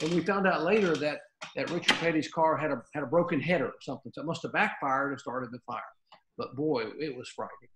And 0.00 0.12
we 0.12 0.20
found 0.20 0.46
out 0.46 0.62
later 0.62 0.94
that, 0.96 1.18
that 1.56 1.70
Richard 1.70 1.96
Petty's 1.98 2.28
car 2.28 2.56
had 2.56 2.70
a, 2.70 2.82
had 2.94 3.02
a 3.02 3.06
broken 3.06 3.40
header 3.40 3.66
or 3.66 3.74
something. 3.80 4.12
So 4.14 4.22
it 4.22 4.26
must 4.26 4.42
have 4.42 4.52
backfired 4.52 5.12
and 5.12 5.20
started 5.20 5.50
the 5.52 5.60
fire. 5.66 5.80
But 6.36 6.56
boy, 6.56 6.84
it 6.98 7.16
was 7.16 7.28
frightening. 7.28 7.68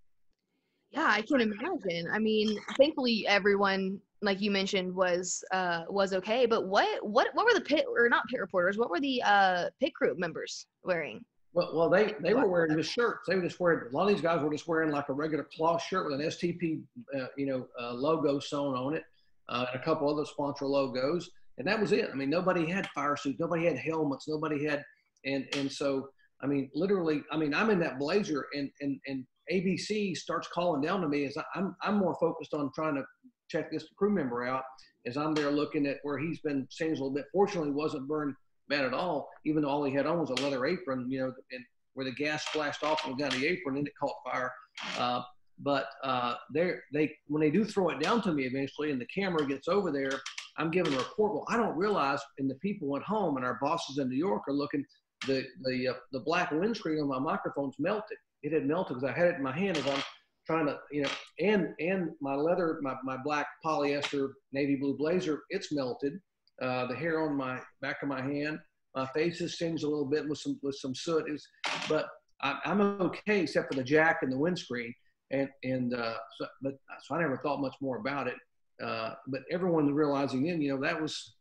Yeah, 0.91 1.07
I 1.07 1.23
can 1.23 1.41
imagine. 1.41 2.09
I 2.13 2.19
mean, 2.19 2.59
thankfully 2.77 3.27
everyone 3.29 4.01
like 4.21 4.41
you 4.41 4.51
mentioned 4.51 4.93
was 4.95 5.45
uh 5.53 5.83
was 5.89 6.13
okay 6.13 6.45
but 6.45 6.67
what 6.67 6.89
what 7.07 7.29
what 7.35 7.47
were 7.47 7.55
the 7.55 7.65
pit 7.65 7.85
or 7.89 8.09
not 8.09 8.25
pit 8.29 8.41
reporters 8.41 8.77
what 8.77 8.91
were 8.91 9.01
the 9.01 9.23
uh 9.25 9.67
pit 9.81 9.95
crew 9.95 10.15
members 10.19 10.67
wearing 10.83 11.25
well, 11.59 11.71
well 11.75 11.91
they 11.91 12.15
they 12.21 12.35
were 12.35 12.47
wearing 12.49 12.77
just 12.77 12.93
shirts. 12.93 13.27
They 13.27 13.35
were 13.35 13.43
just 13.43 13.59
wearing 13.59 13.89
a 13.91 13.97
lot 13.97 14.05
of 14.05 14.09
these 14.09 14.21
guys 14.21 14.43
were 14.43 14.53
just 14.53 14.69
wearing 14.69 14.93
like 14.93 15.09
a 15.09 15.13
regular 15.13 15.47
cloth 15.57 15.83
shirt 15.83 16.07
with 16.07 16.21
an 16.21 16.27
stp 16.27 16.83
uh, 17.19 17.27
you 17.37 17.47
know 17.47 17.67
uh, 17.81 17.93
logo 17.93 18.39
sewn 18.39 18.77
on 18.77 18.95
it 18.95 19.03
uh, 19.49 19.67
and 19.73 19.81
a 19.81 19.85
couple 19.85 20.09
other 20.09 20.25
sponsor 20.25 20.67
logos 20.67 21.31
and 21.59 21.67
that 21.67 21.81
was 21.81 21.93
it. 21.93 22.09
I 22.13 22.15
mean 22.15 22.31
nobody 22.31 22.71
had 22.71 22.87
fire 22.95 23.17
suits 23.17 23.41
nobody 23.41 23.65
had 23.65 23.77
helmets 23.77 24.29
nobody 24.29 24.65
had 24.65 24.85
and 25.25 25.47
and 25.55 25.71
so 25.71 26.09
i 26.43 26.47
mean 26.47 26.71
literally 26.75 27.23
i 27.33 27.37
mean 27.37 27.53
i'm 27.53 27.71
in 27.71 27.81
that 27.81 27.99
blazer 27.99 28.47
and 28.55 28.71
and 28.81 29.01
and 29.09 29.27
abc 29.53 30.17
starts 30.17 30.47
calling 30.55 30.81
down 30.81 31.01
to 31.01 31.09
me 31.09 31.25
as 31.25 31.37
i'm 31.57 31.75
i'm 31.83 31.99
more 31.99 32.17
focused 32.21 32.55
on 32.55 32.71
trying 32.73 32.95
to 32.95 33.03
check 33.49 33.73
this 33.73 33.87
crew 33.99 34.15
member 34.15 34.45
out 34.45 34.63
as 35.07 35.17
I'm 35.17 35.35
there 35.35 35.51
looking 35.51 35.87
at 35.87 35.99
where 36.03 36.19
he's 36.19 36.41
been 36.41 36.67
singed 36.71 37.01
a 37.01 37.05
little 37.05 37.15
bit. 37.15 37.25
Fortunately, 37.33 37.71
wasn't 37.71 38.07
burned 38.07 38.35
bad 38.69 38.85
at 38.85 38.95
all, 38.95 39.29
even 39.45 39.63
though 39.63 39.69
all 39.69 39.85
he 39.85 39.93
had 39.93 40.07
on 40.07 40.19
was 40.19 40.31
a 40.31 40.35
leather 40.35 40.67
apron, 40.67 41.11
you 41.11 41.21
know, 41.21 41.33
and 41.53 41.65
where 41.95 42.05
the 42.05 42.13
gas 42.13 42.47
splashed 42.47 42.85
off 42.85 43.07
and 43.07 43.19
down 43.19 43.31
the 43.31 43.47
apron 43.47 43.77
and 43.77 43.87
it 43.87 43.95
caught 43.99 44.15
fire. 44.25 44.53
Uh, 44.99 45.23
but 45.61 45.87
uh, 46.05 46.35
they 46.55 46.75
they 46.93 47.13
when 47.27 47.41
they 47.41 47.51
do 47.51 47.65
throw 47.65 47.89
it 47.89 48.01
down 48.01 48.23
to 48.23 48.33
me 48.33 48.45
eventually, 48.45 48.91
and 48.91 49.01
the 49.01 49.07
camera 49.07 49.45
gets 49.47 49.67
over 49.69 49.91
there, 49.91 50.21
I'm 50.57 50.71
giving 50.71 50.95
a 50.95 50.99
report. 50.99 51.35
Well, 51.35 51.45
I 51.49 51.57
don't 51.57 51.77
realize, 51.77 52.21
and 52.39 52.49
the 52.49 52.55
people 52.57 52.97
at 52.97 53.03
home 53.03 53.37
and 53.37 53.45
our 53.45 53.59
bosses 53.61 53.99
in 53.99 54.09
New 54.09 54.17
York 54.17 54.43
are 54.49 54.55
looking. 54.55 54.85
The 55.27 55.45
the 55.65 55.89
uh, 55.89 55.95
the 56.13 56.21
black 56.21 56.53
windscreen 56.53 57.01
on 57.01 57.09
my 57.09 57.19
microphone's 57.19 57.75
melted. 57.79 58.19
It 58.43 58.53
had 58.53 58.67
melted 58.67 58.97
because 58.97 59.11
I 59.11 59.19
had 59.19 59.29
it 59.29 59.37
in 59.37 59.43
my 59.43 59.57
hand 59.57 59.77
as 59.77 59.87
I'm 59.87 60.03
trying 60.47 60.67
to, 60.67 60.79
you 60.93 61.03
know, 61.03 61.11
and 61.41 61.75
and 61.81 62.11
my 62.21 62.35
leather, 62.35 62.79
my, 62.83 62.95
my 63.05 63.17
black 63.25 63.49
polyester 63.65 64.31
navy 64.53 64.77
blue 64.77 64.97
blazer, 64.97 65.43
it's 65.51 65.73
melted. 65.73 66.15
Uh, 66.61 66.87
the 66.87 66.95
hair 66.95 67.21
on 67.23 67.37
my 67.37 67.61
back 67.81 68.03
of 68.03 68.09
my 68.09 68.21
hand, 68.21 68.59
my 68.95 69.07
face 69.07 69.41
is 69.41 69.59
singed 69.59 69.85
a 69.85 69.89
little 69.89 70.07
bit 70.07 70.29
with 70.29 70.39
some 70.39 70.59
with 70.63 70.75
some 70.77 70.95
soot. 70.95 71.29
Is, 71.29 71.47
but 71.89 72.07
I, 72.43 72.59
am 72.65 72.81
okay 72.81 73.41
except 73.41 73.73
for 73.73 73.79
the 73.79 73.85
jack 73.85 74.21
and 74.23 74.33
the 74.33 74.39
windscreen. 74.39 74.93
And 75.31 75.49
and 75.63 75.95
uh, 75.95 76.15
so, 76.39 76.47
but 76.63 76.75
so 77.03 77.15
I 77.15 77.21
never 77.21 77.39
thought 77.39 77.61
much 77.61 77.77
more 77.81 77.99
about 77.99 78.27
it. 78.27 78.37
Uh, 78.83 79.15
but 79.27 79.43
everyone 79.51 79.93
realizing 79.93 80.45
then, 80.45 80.61
you 80.61 80.75
know, 80.75 80.81
that 80.81 81.01
was 81.01 81.35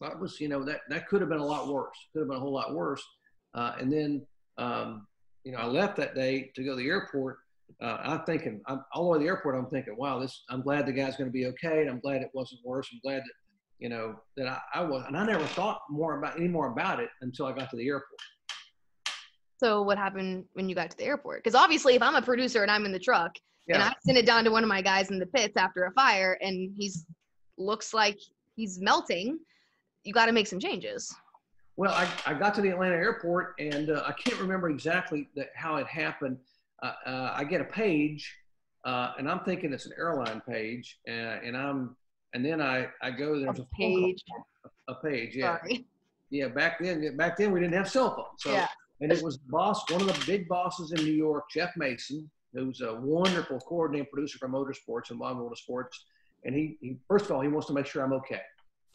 that 0.00 0.18
was 0.18 0.40
you 0.40 0.48
know 0.48 0.64
that 0.64 0.80
that 0.88 1.08
could 1.08 1.20
have 1.20 1.30
been 1.30 1.38
a 1.38 1.46
lot 1.46 1.68
worse. 1.68 1.96
Could 2.12 2.20
have 2.20 2.28
been 2.28 2.38
a 2.38 2.40
whole 2.40 2.54
lot 2.54 2.74
worse. 2.74 3.02
Uh, 3.54 3.74
and 3.78 3.92
then 3.92 4.26
um, 4.58 5.06
you 5.44 5.52
know 5.52 5.58
I 5.58 5.66
left 5.66 5.96
that 5.96 6.14
day 6.14 6.50
to 6.54 6.64
go 6.64 6.70
to 6.70 6.76
the 6.76 6.88
airport 6.88 7.38
uh, 7.80 7.98
I'm 8.02 8.24
thinking, 8.24 8.60
I'm 8.66 8.84
all 8.92 9.08
over 9.08 9.18
the 9.18 9.26
airport. 9.26 9.56
I'm 9.56 9.66
thinking, 9.66 9.96
wow, 9.96 10.18
this. 10.18 10.44
I'm 10.50 10.62
glad 10.62 10.86
the 10.86 10.92
guy's 10.92 11.16
going 11.16 11.28
to 11.28 11.32
be 11.32 11.46
okay, 11.46 11.80
and 11.80 11.90
I'm 11.90 12.00
glad 12.00 12.22
it 12.22 12.30
wasn't 12.32 12.60
worse. 12.64 12.88
I'm 12.92 13.00
glad 13.02 13.22
that, 13.22 13.32
you 13.82 13.88
know, 13.88 14.14
that 14.36 14.46
I, 14.46 14.60
I 14.74 14.84
was, 14.84 15.04
and 15.08 15.16
I 15.16 15.26
never 15.26 15.44
thought 15.44 15.80
more 15.90 16.16
about 16.16 16.38
any 16.38 16.46
more 16.46 16.70
about 16.70 17.00
it 17.00 17.10
until 17.20 17.46
I 17.46 17.52
got 17.52 17.68
to 17.70 17.76
the 17.76 17.88
airport. 17.88 18.20
So 19.56 19.82
what 19.82 19.98
happened 19.98 20.44
when 20.52 20.68
you 20.68 20.76
got 20.76 20.90
to 20.92 20.96
the 20.96 21.04
airport? 21.04 21.42
Because 21.42 21.56
obviously, 21.56 21.96
if 21.96 22.02
I'm 22.02 22.14
a 22.14 22.22
producer 22.22 22.62
and 22.62 22.70
I'm 22.70 22.86
in 22.86 22.92
the 22.92 22.98
truck 23.00 23.32
yeah. 23.66 23.74
and 23.74 23.84
I 23.84 23.92
send 24.06 24.18
it 24.18 24.24
down 24.24 24.44
to 24.44 24.50
one 24.50 24.62
of 24.62 24.68
my 24.68 24.82
guys 24.82 25.10
in 25.10 25.18
the 25.18 25.26
pits 25.26 25.56
after 25.56 25.84
a 25.84 25.92
fire, 25.92 26.38
and 26.40 26.72
he's 26.76 27.06
looks 27.58 27.92
like 27.92 28.18
he's 28.54 28.80
melting, 28.80 29.38
you 30.04 30.12
got 30.12 30.26
to 30.26 30.32
make 30.32 30.46
some 30.46 30.60
changes. 30.60 31.12
Well, 31.76 31.92
I, 31.92 32.08
I 32.24 32.34
got 32.34 32.54
to 32.54 32.60
the 32.60 32.68
Atlanta 32.68 32.94
airport, 32.94 33.54
and 33.58 33.90
uh, 33.90 34.04
I 34.06 34.12
can't 34.12 34.40
remember 34.40 34.70
exactly 34.70 35.28
that, 35.34 35.48
how 35.56 35.76
it 35.76 35.88
happened 35.88 36.38
uh, 36.84 36.92
uh, 37.06 37.32
I 37.34 37.44
get 37.44 37.60
a 37.60 37.64
page, 37.64 38.32
uh, 38.84 39.12
and 39.18 39.28
I'm 39.28 39.40
thinking 39.40 39.72
it's 39.72 39.86
an 39.86 39.92
airline 39.98 40.40
page, 40.48 40.98
and 41.06 41.56
I'm 41.56 41.96
and 42.34 42.44
then 42.44 42.60
I 42.60 42.88
I 43.02 43.10
go 43.10 43.38
there. 43.38 43.50
a, 43.50 43.76
page, 43.76 44.22
a, 44.88 44.94
page, 44.94 45.34
yeah, 45.34 45.58
Sorry. 45.58 45.86
yeah. 46.30 46.48
Back 46.48 46.78
then, 46.80 47.16
back 47.16 47.36
then 47.36 47.52
we 47.52 47.60
didn't 47.60 47.74
have 47.74 47.90
cell 47.90 48.14
phones, 48.14 48.42
so 48.42 48.52
yeah. 48.52 48.68
and 49.00 49.12
it 49.12 49.22
was 49.22 49.38
the 49.38 49.50
boss, 49.50 49.88
one 49.90 50.02
of 50.02 50.06
the 50.08 50.26
big 50.26 50.48
bosses 50.48 50.92
in 50.92 51.04
New 51.04 51.12
York, 51.12 51.44
Jeff 51.50 51.76
Mason, 51.76 52.30
who's 52.54 52.80
a 52.80 52.94
wonderful 52.94 53.58
coordinating 53.60 54.08
producer 54.12 54.38
for 54.38 54.48
motorsports 54.48 55.10
and 55.10 55.18
Bond 55.18 55.38
Motorsports, 55.38 55.94
and 56.44 56.54
he, 56.54 56.76
he 56.80 56.96
first 57.08 57.26
of 57.26 57.32
all 57.32 57.40
he 57.40 57.48
wants 57.48 57.66
to 57.68 57.74
make 57.74 57.86
sure 57.86 58.02
I'm 58.02 58.12
okay, 58.14 58.40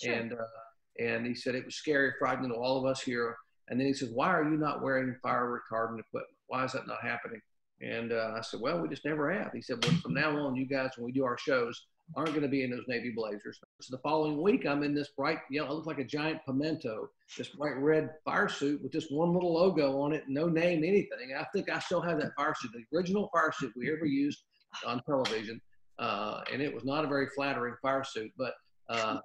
sure. 0.02 0.14
and 0.14 0.34
uh, 0.34 1.00
and 1.00 1.26
he 1.26 1.36
said 1.36 1.56
it 1.56 1.66
was 1.66 1.76
scary, 1.76 2.14
frightening 2.20 2.52
to 2.52 2.56
all 2.56 2.78
of 2.78 2.86
us 2.86 3.02
here. 3.02 3.38
And 3.70 3.78
then 3.78 3.86
he 3.86 3.94
says, 3.94 4.10
"Why 4.14 4.30
are 4.30 4.44
you 4.44 4.58
not 4.58 4.82
wearing 4.82 5.14
fire 5.22 5.46
retardant 5.46 6.00
equipment? 6.00 6.38
Why 6.48 6.64
is 6.64 6.72
that 6.72 6.88
not 6.88 7.04
happening?" 7.04 7.42
And 7.82 8.12
uh, 8.12 8.34
I 8.36 8.42
said, 8.42 8.60
well, 8.60 8.82
we 8.82 8.90
just 8.90 9.06
never 9.06 9.32
have. 9.32 9.52
He 9.54 9.62
said, 9.62 9.84
well, 9.84 9.96
from 10.02 10.14
now 10.14 10.36
on, 10.36 10.56
you 10.56 10.66
guys, 10.66 10.92
when 10.98 11.06
we 11.06 11.12
do 11.12 11.24
our 11.24 11.38
shows, 11.38 11.86
aren't 12.16 12.30
going 12.30 12.42
to 12.42 12.48
be 12.48 12.64
in 12.64 12.72
those 12.72 12.86
navy 12.88 13.12
blazers. 13.12 13.60
So 13.82 13.96
the 13.96 14.02
following 14.02 14.42
week, 14.42 14.66
I'm 14.66 14.84
in 14.84 14.96
this 14.96 15.10
bright 15.18 15.40
yellow, 15.52 15.72
it 15.72 15.74
looks 15.74 15.88
like 15.88 16.00
a 16.00 16.06
giant 16.06 16.40
pimento, 16.46 17.10
this 17.38 17.50
bright 17.50 17.78
red 17.78 18.12
fire 18.24 18.48
suit 18.48 18.82
with 18.82 18.92
just 18.92 19.12
one 19.12 19.34
little 19.34 19.54
logo 19.54 20.00
on 20.00 20.14
it, 20.14 20.24
no 20.28 20.48
name, 20.48 20.84
anything. 20.84 21.36
I 21.38 21.46
think 21.54 21.70
I 21.70 21.80
still 21.80 22.02
have 22.02 22.20
that 22.22 22.32
fire 22.36 22.56
suit, 22.60 22.72
the 22.74 22.98
original 22.98 23.30
fire 23.34 23.52
suit 23.52 23.74
we 23.76 23.92
ever 23.92 24.06
used 24.06 24.40
on 24.86 25.02
television. 25.04 25.62
Uh, 26.00 26.42
and 26.52 26.62
it 26.62 26.74
was 26.74 26.86
not 26.86 27.04
a 27.04 27.08
very 27.08 27.28
flattering 27.36 27.76
fire 27.82 28.04
suit, 28.04 28.32
but 28.38 28.54
uh, 28.90 29.20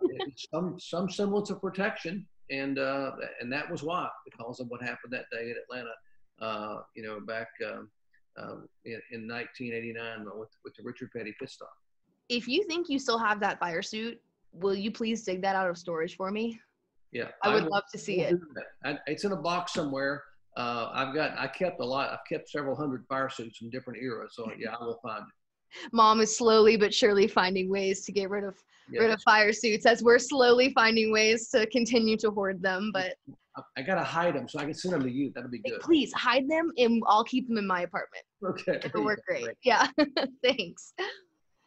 some 0.53 0.77
some 0.81 1.09
semblance 1.09 1.51
of 1.51 1.61
protection, 1.61 2.27
and 2.51 2.79
uh, 2.79 3.13
and 3.41 3.53
that 3.53 3.71
was 3.71 3.83
why 3.83 4.09
because 4.25 4.59
of 4.59 4.69
what 4.69 4.81
happened 4.81 5.13
that 5.13 5.27
day 5.31 5.51
in 5.51 5.55
Atlanta. 5.63 5.91
Uh, 6.41 6.81
you 6.97 7.03
know, 7.03 7.21
back 7.21 7.49
um, 7.67 7.89
um, 8.37 8.67
in, 8.85 9.01
in, 9.13 9.29
1989 9.29 10.25
with, 10.37 10.49
with 10.65 10.75
the 10.75 10.83
Richard 10.83 11.11
Petty 11.15 11.35
pit 11.39 11.51
stop. 11.51 11.71
If 12.33 12.49
you 12.49 12.65
think 12.65 12.89
you 12.89 12.99
still 12.99 13.19
have 13.19 13.41
that 13.41 13.61
fire 13.61 13.83
suit, 13.83 14.19
will 14.53 14.75
you 14.75 14.91
please 14.91 15.23
dig 15.23 15.43
that 15.43 15.55
out 15.55 15.69
of 15.69 15.77
storage 15.77 16.17
for 16.17 16.31
me? 16.31 16.59
Yeah, 17.13 17.29
I 17.43 17.53
would 17.53 17.65
I 17.65 17.67
love 17.67 17.85
to 17.93 17.99
see 17.99 18.21
it. 18.21 18.41
I, 18.85 18.99
it's 19.07 19.25
in 19.25 19.33
a 19.33 19.37
box 19.37 19.75
somewhere. 19.75 20.23
Uh, 20.57 20.91
I've 20.95 21.15
got, 21.15 21.39
I 21.39 21.47
kept 21.47 21.81
a 21.81 21.85
lot, 21.85 22.11
I've 22.11 22.27
kept 22.27 22.49
several 22.49 22.75
hundred 22.75 23.05
fire 23.07 23.29
suits 23.29 23.59
from 23.59 23.69
different 23.69 24.03
eras. 24.03 24.33
So 24.35 24.51
yeah, 24.59 24.75
I 24.81 24.83
will 24.83 24.99
find 25.03 25.21
it. 25.23 25.89
Mom 25.93 26.21
is 26.21 26.35
slowly 26.35 26.79
but 26.79 26.93
surely 26.95 27.27
finding 27.29 27.71
ways 27.71 28.05
to 28.07 28.13
get 28.13 28.31
rid 28.31 28.45
of 28.45 28.55
rid 28.91 29.11
of 29.11 29.23
fire 29.23 29.53
suits 29.53 29.87
as 29.87 30.03
we're 30.03 30.19
slowly 30.19 30.73
finding 30.75 31.13
ways 31.13 31.49
to 31.49 31.67
continue 31.67 32.17
to 32.19 32.31
hoard 32.31 32.63
them. 32.63 32.91
But 32.93 33.15
I 33.77 33.83
gotta 33.83 34.03
hide 34.03 34.35
them 34.35 34.49
so 34.49 34.59
I 34.59 34.65
can 34.65 34.75
send 34.75 34.95
them 34.95 35.03
to 35.03 35.11
you. 35.11 35.33
That'll 35.35 35.51
be 35.51 35.61
good. 35.61 35.81
Please 35.81 36.13
hide 36.15 36.49
them, 36.49 36.73
and 36.79 37.03
I'll 37.07 37.25
keep 37.25 37.49
them 37.49 37.59
in 37.59 37.67
my 37.67 37.83
apartment. 37.83 38.25
Okay. 38.45 38.81
It'll 38.85 39.05
work 39.05 39.21
great. 39.29 39.49
Yeah. 39.63 39.89
Thanks. 40.43 40.95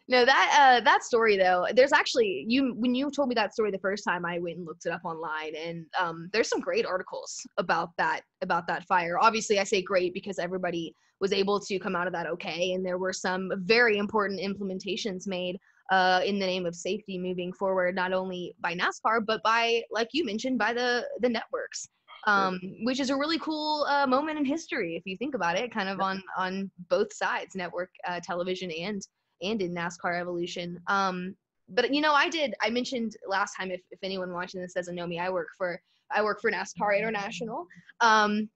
No, 0.07 0.23
that 0.23 0.77
uh, 0.77 0.83
that 0.83 1.03
story 1.03 1.35
though. 1.35 1.65
There's 1.73 1.91
actually 1.91 2.45
you 2.47 2.75
when 2.77 2.93
you 2.93 3.09
told 3.09 3.27
me 3.27 3.35
that 3.35 3.53
story 3.53 3.71
the 3.71 3.79
first 3.79 4.03
time, 4.03 4.23
I 4.23 4.37
went 4.37 4.57
and 4.57 4.65
looked 4.65 4.85
it 4.85 4.91
up 4.91 5.03
online, 5.03 5.55
and 5.55 5.85
um, 5.99 6.29
there's 6.31 6.47
some 6.47 6.59
great 6.59 6.85
articles 6.85 7.41
about 7.57 7.89
that 7.97 8.21
about 8.41 8.67
that 8.67 8.85
fire. 8.85 9.17
Obviously, 9.19 9.59
I 9.59 9.63
say 9.63 9.81
great 9.81 10.13
because 10.13 10.37
everybody 10.37 10.93
was 11.19 11.33
able 11.33 11.59
to 11.59 11.79
come 11.79 11.95
out 11.95 12.05
of 12.05 12.13
that 12.13 12.27
okay, 12.27 12.73
and 12.73 12.85
there 12.85 12.99
were 12.99 13.13
some 13.13 13.51
very 13.63 13.97
important 13.97 14.39
implementations 14.39 15.27
made 15.27 15.57
uh, 15.91 16.21
in 16.23 16.37
the 16.37 16.45
name 16.45 16.67
of 16.67 16.75
safety 16.75 17.17
moving 17.17 17.51
forward, 17.51 17.95
not 17.95 18.13
only 18.13 18.55
by 18.59 18.75
NASCAR 18.75 19.25
but 19.25 19.41
by, 19.41 19.81
like 19.89 20.09
you 20.11 20.23
mentioned, 20.23 20.59
by 20.59 20.71
the 20.71 21.03
the 21.21 21.29
networks. 21.29 21.87
Um, 22.27 22.59
which 22.85 22.99
is 22.99 23.11
a 23.11 23.15
really 23.15 23.37
cool 23.37 23.85
uh, 23.87 24.07
moment 24.07 24.39
in 24.39 24.45
history 24.45 24.95
if 24.95 25.03
you 25.05 25.15
think 25.15 25.35
about 25.35 25.57
it, 25.59 25.71
kind 25.71 25.89
of 25.89 25.99
on 25.99 26.23
on 26.37 26.71
both 26.89 27.13
sides, 27.13 27.55
network 27.55 27.91
uh, 28.07 28.19
television 28.23 28.71
and 28.71 29.01
and 29.41 29.61
in 29.61 29.73
NASCAR 29.73 30.19
Evolution. 30.19 30.79
Um, 30.87 31.35
but 31.69 31.93
you 31.93 32.01
know, 32.01 32.13
I 32.13 32.29
did. 32.29 32.53
I 32.61 32.69
mentioned 32.69 33.15
last 33.27 33.55
time, 33.55 33.71
if, 33.71 33.81
if 33.91 33.99
anyone 34.03 34.31
watching 34.31 34.61
this 34.61 34.73
doesn't 34.73 34.95
know 34.95 35.07
me, 35.07 35.19
I 35.19 35.29
work 35.29 35.47
for 35.57 35.81
I 36.11 36.23
work 36.23 36.39
for 36.41 36.51
NASCAR 36.51 36.97
International. 36.97 37.65
Um, 38.01 38.49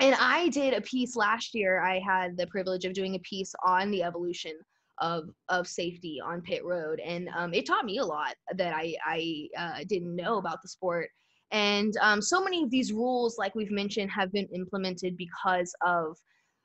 and 0.00 0.16
I 0.20 0.48
did 0.48 0.74
a 0.74 0.80
piece 0.80 1.16
last 1.16 1.54
year. 1.54 1.80
I 1.80 1.98
had 1.98 2.36
the 2.36 2.46
privilege 2.46 2.84
of 2.84 2.92
doing 2.92 3.14
a 3.14 3.20
piece 3.20 3.52
on 3.64 3.90
the 3.90 4.02
evolution 4.02 4.52
of 5.00 5.28
of 5.48 5.66
safety 5.66 6.20
on 6.24 6.40
pit 6.40 6.64
road, 6.64 7.00
and 7.00 7.28
um, 7.36 7.54
it 7.54 7.66
taught 7.66 7.84
me 7.84 7.98
a 7.98 8.04
lot 8.04 8.34
that 8.56 8.74
I 8.74 8.94
I 9.04 9.48
uh, 9.56 9.84
didn't 9.88 10.14
know 10.14 10.38
about 10.38 10.62
the 10.62 10.68
sport. 10.68 11.08
And 11.50 11.94
um, 12.02 12.20
so 12.20 12.42
many 12.42 12.62
of 12.62 12.70
these 12.70 12.92
rules, 12.92 13.38
like 13.38 13.54
we've 13.54 13.70
mentioned, 13.70 14.10
have 14.10 14.32
been 14.32 14.48
implemented 14.54 15.16
because 15.16 15.72
of 15.84 16.16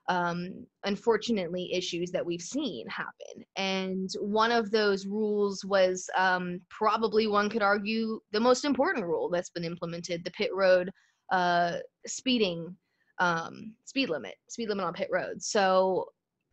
um, 0.09 0.65
unfortunately 0.83 1.73
issues 1.73 2.11
that 2.11 2.25
we've 2.25 2.41
seen 2.41 2.87
happen. 2.87 3.45
And 3.55 4.09
one 4.19 4.51
of 4.51 4.71
those 4.71 5.05
rules 5.05 5.63
was 5.63 6.09
um, 6.17 6.59
probably 6.69 7.27
one 7.27 7.49
could 7.49 7.61
argue 7.61 8.19
the 8.31 8.39
most 8.39 8.65
important 8.65 9.05
rule 9.05 9.29
that's 9.29 9.49
been 9.49 9.63
implemented: 9.63 10.23
the 10.23 10.31
pit 10.31 10.51
road 10.53 10.91
uh, 11.31 11.77
speeding 12.05 12.75
um, 13.19 13.73
speed 13.85 14.09
limit, 14.09 14.35
speed 14.49 14.69
limit 14.69 14.85
on 14.85 14.93
pit 14.93 15.09
road. 15.11 15.41
So 15.41 16.07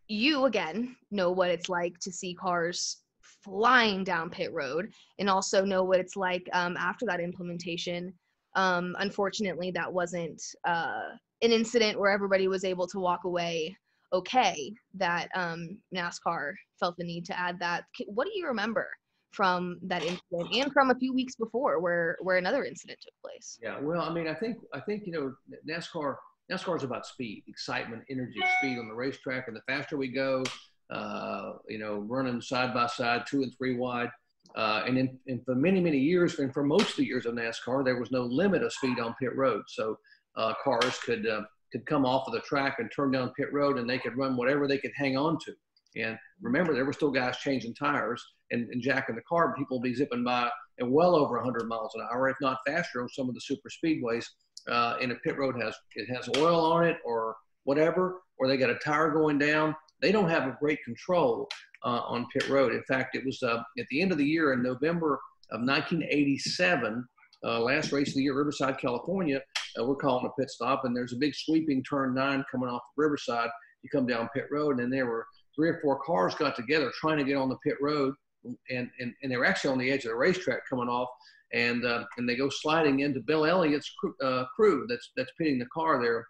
you 0.09 0.47
again 0.47 0.97
know 1.13 1.31
what 1.31 1.51
it's 1.51 1.69
like 1.69 1.97
to 2.01 2.13
see 2.13 2.35
cars 2.35 2.99
flying 3.45 4.03
down 4.03 4.29
pit 4.29 4.53
road 4.53 4.93
and 5.21 5.31
also 5.31 5.65
know 5.65 5.85
what 5.85 6.01
it's 6.01 6.17
like 6.17 6.49
um, 6.53 6.77
after 6.77 7.07
that 7.07 7.21
implementation 7.21 8.13
um, 8.57 8.97
unfortunately 8.99 9.71
that 9.71 9.91
wasn't 9.91 10.43
uh, 10.67 11.11
an 11.43 11.53
incident 11.53 11.99
where 11.99 12.11
everybody 12.11 12.49
was 12.49 12.65
able 12.65 12.87
to 12.87 12.99
walk 12.99 13.25
away 13.25 13.77
okay 14.13 14.73
that 14.95 15.29
um, 15.35 15.79
NASCAR 15.95 16.53
felt 16.79 16.97
the 16.97 17.05
need 17.05 17.25
to 17.27 17.39
add 17.39 17.59
that. 17.61 17.85
What 18.07 18.27
do 18.27 18.33
you 18.35 18.47
remember 18.47 18.89
from 19.31 19.79
that 19.83 20.03
incident 20.03 20.55
and 20.55 20.73
from 20.73 20.91
a 20.91 20.95
few 20.97 21.15
weeks 21.15 21.37
before 21.37 21.81
where 21.81 22.17
where 22.21 22.37
another 22.37 22.65
incident 22.65 22.99
took 23.01 23.15
place? 23.23 23.59
Yeah, 23.63 23.79
well, 23.81 24.03
I 24.03 24.13
mean, 24.13 24.29
I 24.29 24.35
think 24.35 24.59
I 24.75 24.81
think 24.81 25.05
you 25.07 25.13
know 25.13 25.35
NASCAR 25.69 26.17
NASCAR 26.51 26.77
is 26.77 26.83
about 26.83 27.07
speed, 27.07 27.45
excitement, 27.47 28.03
energy, 28.11 28.41
speed 28.59 28.79
on 28.79 28.89
the 28.89 28.95
racetrack, 28.95 29.47
and 29.47 29.57
the 29.57 29.63
faster 29.69 29.97
we 29.97 30.09
go, 30.09 30.43
uh, 30.91 31.53
you 31.69 31.79
know, 31.79 31.99
running 32.01 32.41
side 32.41 32.75
by 32.75 32.87
side, 32.87 33.23
two 33.27 33.43
and 33.43 33.57
three 33.57 33.77
wide. 33.77 34.11
Uh, 34.57 34.83
and, 34.85 34.99
in, 34.99 35.17
and 35.29 35.45
for 35.45 35.55
many, 35.55 35.81
many 35.81 35.99
years, 35.99 36.41
and 36.41 36.53
for 36.53 36.65
most 36.65 36.91
of 36.91 36.97
the 36.97 37.05
years 37.05 37.25
of 37.25 37.35
NASCAR, 37.35 37.85
there 37.85 38.01
was 38.01 38.11
no 38.11 38.23
limit 38.23 38.65
of 38.65 38.73
speed 38.73 38.99
on 38.99 39.15
pit 39.21 39.37
road. 39.37 39.63
So 39.69 39.97
uh, 40.37 40.55
cars 40.63 40.99
could 41.05 41.27
uh, 41.27 41.43
could 41.73 41.87
come 41.87 42.05
off 42.05 42.27
of 42.27 42.35
the 42.35 42.41
track 42.41 42.77
and 42.79 42.91
turn 42.95 43.11
down 43.11 43.33
pit 43.37 43.53
road, 43.53 43.79
and 43.79 43.89
they 43.89 43.99
could 43.99 44.17
run 44.17 44.37
whatever 44.37 44.67
they 44.67 44.79
could 44.79 44.93
hang 44.97 45.17
on 45.17 45.39
to. 45.45 45.53
And 45.97 46.19
remember, 46.41 46.75
there 46.75 46.85
were 46.85 46.93
still 46.93 47.11
guys 47.11 47.37
changing 47.39 47.75
tires 47.75 48.25
and, 48.51 48.69
and 48.71 48.83
jacking 48.83 49.17
the 49.17 49.23
car. 49.23 49.55
People 49.57 49.79
would 49.79 49.85
be 49.85 49.95
zipping 49.95 50.25
by 50.25 50.49
at 50.81 50.89
well 50.89 51.15
over 51.15 51.37
100 51.37 51.67
miles 51.67 51.95
an 51.95 52.07
hour, 52.13 52.29
if 52.29 52.37
not 52.41 52.59
faster, 52.67 53.03
on 53.03 53.09
some 53.09 53.29
of 53.29 53.35
the 53.35 53.41
super 53.41 53.69
speedways. 53.69 54.25
Uh, 54.69 54.97
and 55.01 55.11
a 55.11 55.15
pit 55.17 55.39
road 55.39 55.61
has 55.61 55.75
it 55.95 56.07
has 56.15 56.29
oil 56.37 56.61
on 56.61 56.85
it 56.85 56.99
or 57.05 57.37
whatever, 57.65 58.21
or 58.39 58.47
they 58.47 58.57
got 58.57 58.71
a 58.71 58.79
tire 58.85 59.11
going 59.11 59.39
down. 59.39 59.75
They 60.03 60.13
don't 60.13 60.29
have 60.29 60.47
a 60.47 60.57
great 60.61 60.83
control 60.85 61.49
uh, 61.85 62.01
on 62.07 62.27
pit 62.33 62.49
road. 62.49 62.73
In 62.73 62.83
fact, 62.85 63.17
it 63.17 63.25
was 63.25 63.43
uh, 63.43 63.63
at 63.79 63.87
the 63.91 64.01
end 64.01 64.13
of 64.13 64.19
the 64.19 64.25
year 64.25 64.53
in 64.53 64.63
November 64.63 65.21
of 65.51 65.61
1987, 65.61 67.05
uh, 67.45 67.61
last 67.61 67.93
race 67.93 68.09
of 68.09 68.15
the 68.15 68.23
year, 68.23 68.37
Riverside, 68.37 68.79
California. 68.79 69.41
Uh, 69.79 69.85
we're 69.85 69.97
calling 69.97 70.27
a 70.27 70.41
pit 70.41 70.51
stop, 70.51 70.85
and 70.85 70.97
there's 70.97 71.13
a 71.13 71.19
big 71.19 71.35
sweeping 71.35 71.83
turn 71.83 72.15
nine 72.15 72.45
coming 72.51 72.69
off 72.69 72.83
the 72.97 73.03
Riverside. 73.03 73.51
You 73.83 73.91
come 73.91 74.07
down 74.07 74.29
pit 74.35 74.47
road, 74.51 74.81
and 74.81 74.93
there 74.93 75.07
were 75.07 75.27
three 75.55 75.69
or 75.69 75.81
four 75.81 75.99
cars 76.01 76.35
got 76.35 76.57
together 76.57 76.93
trying 76.95 77.19
to 77.19 77.25
get 77.25 77.37
on 77.37 77.49
the 77.49 77.57
pit 77.65 77.77
road, 77.81 78.15
and 78.45 78.91
and, 78.99 79.15
and 79.23 79.33
they 79.33 79.37
were 79.37 79.47
actually 79.47 79.73
on 79.73 79.79
the 79.79 79.91
edge 79.91 80.05
of 80.05 80.11
the 80.11 80.17
racetrack 80.17 80.69
coming 80.69 80.89
off, 80.89 81.09
and 81.53 81.85
uh, 81.85 82.05
and 82.17 82.29
they 82.29 82.37
go 82.37 82.49
sliding 82.49 83.01
into 83.01 83.21
Bill 83.21 83.47
Elliott's 83.47 83.93
crew, 83.99 84.15
uh, 84.23 84.45
crew 84.55 84.87
that's 84.89 85.11
that's 85.17 85.33
pitting 85.39 85.59
the 85.59 85.67
car 85.67 86.03
there. 86.03 86.27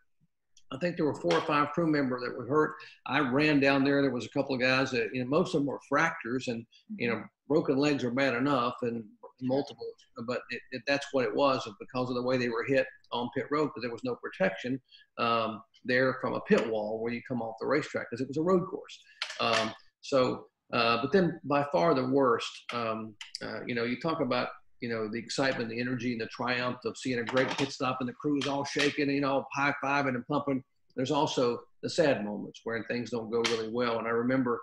I 0.72 0.78
think 0.78 0.96
there 0.96 1.06
were 1.06 1.14
four 1.14 1.34
or 1.34 1.40
five 1.40 1.72
crew 1.72 1.88
members 1.88 2.22
that 2.22 2.36
were 2.36 2.46
hurt. 2.46 2.74
I 3.06 3.18
ran 3.18 3.58
down 3.58 3.82
there. 3.82 4.02
There 4.02 4.12
was 4.12 4.26
a 4.26 4.30
couple 4.30 4.54
of 4.54 4.60
guys 4.60 4.92
that, 4.92 5.08
you 5.12 5.22
know, 5.22 5.28
most 5.28 5.54
of 5.54 5.60
them 5.60 5.66
were 5.66 5.80
fractures 5.88 6.46
and, 6.46 6.64
you 6.96 7.08
know, 7.08 7.24
broken 7.48 7.76
legs 7.76 8.04
are 8.04 8.12
bad 8.12 8.34
enough 8.34 8.74
and 8.82 9.04
multiple, 9.42 9.86
but 10.26 10.40
it, 10.50 10.60
it, 10.72 10.82
that's 10.86 11.06
what 11.12 11.24
it 11.24 11.34
was 11.34 11.68
because 11.78 12.08
of 12.08 12.14
the 12.14 12.22
way 12.22 12.36
they 12.36 12.48
were 12.48 12.64
hit 12.66 12.86
on 13.12 13.28
pit 13.34 13.46
road 13.50 13.66
because 13.66 13.82
there 13.82 13.90
was 13.90 14.04
no 14.04 14.16
protection 14.16 14.80
um, 15.18 15.62
there 15.84 16.18
from 16.20 16.34
a 16.34 16.40
pit 16.40 16.68
wall 16.70 17.00
where 17.00 17.12
you 17.12 17.20
come 17.26 17.42
off 17.42 17.56
the 17.60 17.66
racetrack 17.66 18.06
because 18.10 18.20
it 18.20 18.28
was 18.28 18.36
a 18.36 18.42
road 18.42 18.66
course. 18.68 19.00
Um, 19.40 19.72
so, 20.00 20.46
uh, 20.72 21.00
but 21.02 21.12
then 21.12 21.40
by 21.44 21.66
far 21.72 21.94
the 21.94 22.06
worst, 22.06 22.50
um, 22.72 23.14
uh, 23.42 23.64
you 23.66 23.74
know, 23.74 23.84
you 23.84 24.00
talk 24.00 24.20
about, 24.20 24.48
you 24.80 24.88
know, 24.88 25.08
the 25.08 25.18
excitement, 25.18 25.68
the 25.68 25.80
energy, 25.80 26.12
and 26.12 26.20
the 26.20 26.26
triumph 26.26 26.78
of 26.84 26.96
seeing 26.96 27.18
a 27.18 27.24
great 27.24 27.48
pit 27.48 27.70
stop 27.72 27.98
and 28.00 28.08
the 28.08 28.14
crew 28.14 28.38
is 28.38 28.46
all 28.46 28.64
shaking, 28.64 29.10
you 29.10 29.20
know, 29.20 29.44
high 29.52 29.74
fiving 29.82 30.14
and 30.14 30.26
pumping. 30.26 30.62
There's 30.96 31.10
also 31.10 31.60
the 31.82 31.90
sad 31.90 32.24
moments 32.24 32.60
where 32.64 32.84
things 32.84 33.10
don't 33.10 33.30
go 33.30 33.42
really 33.50 33.68
well. 33.68 33.98
And 33.98 34.06
I 34.06 34.10
remember 34.10 34.60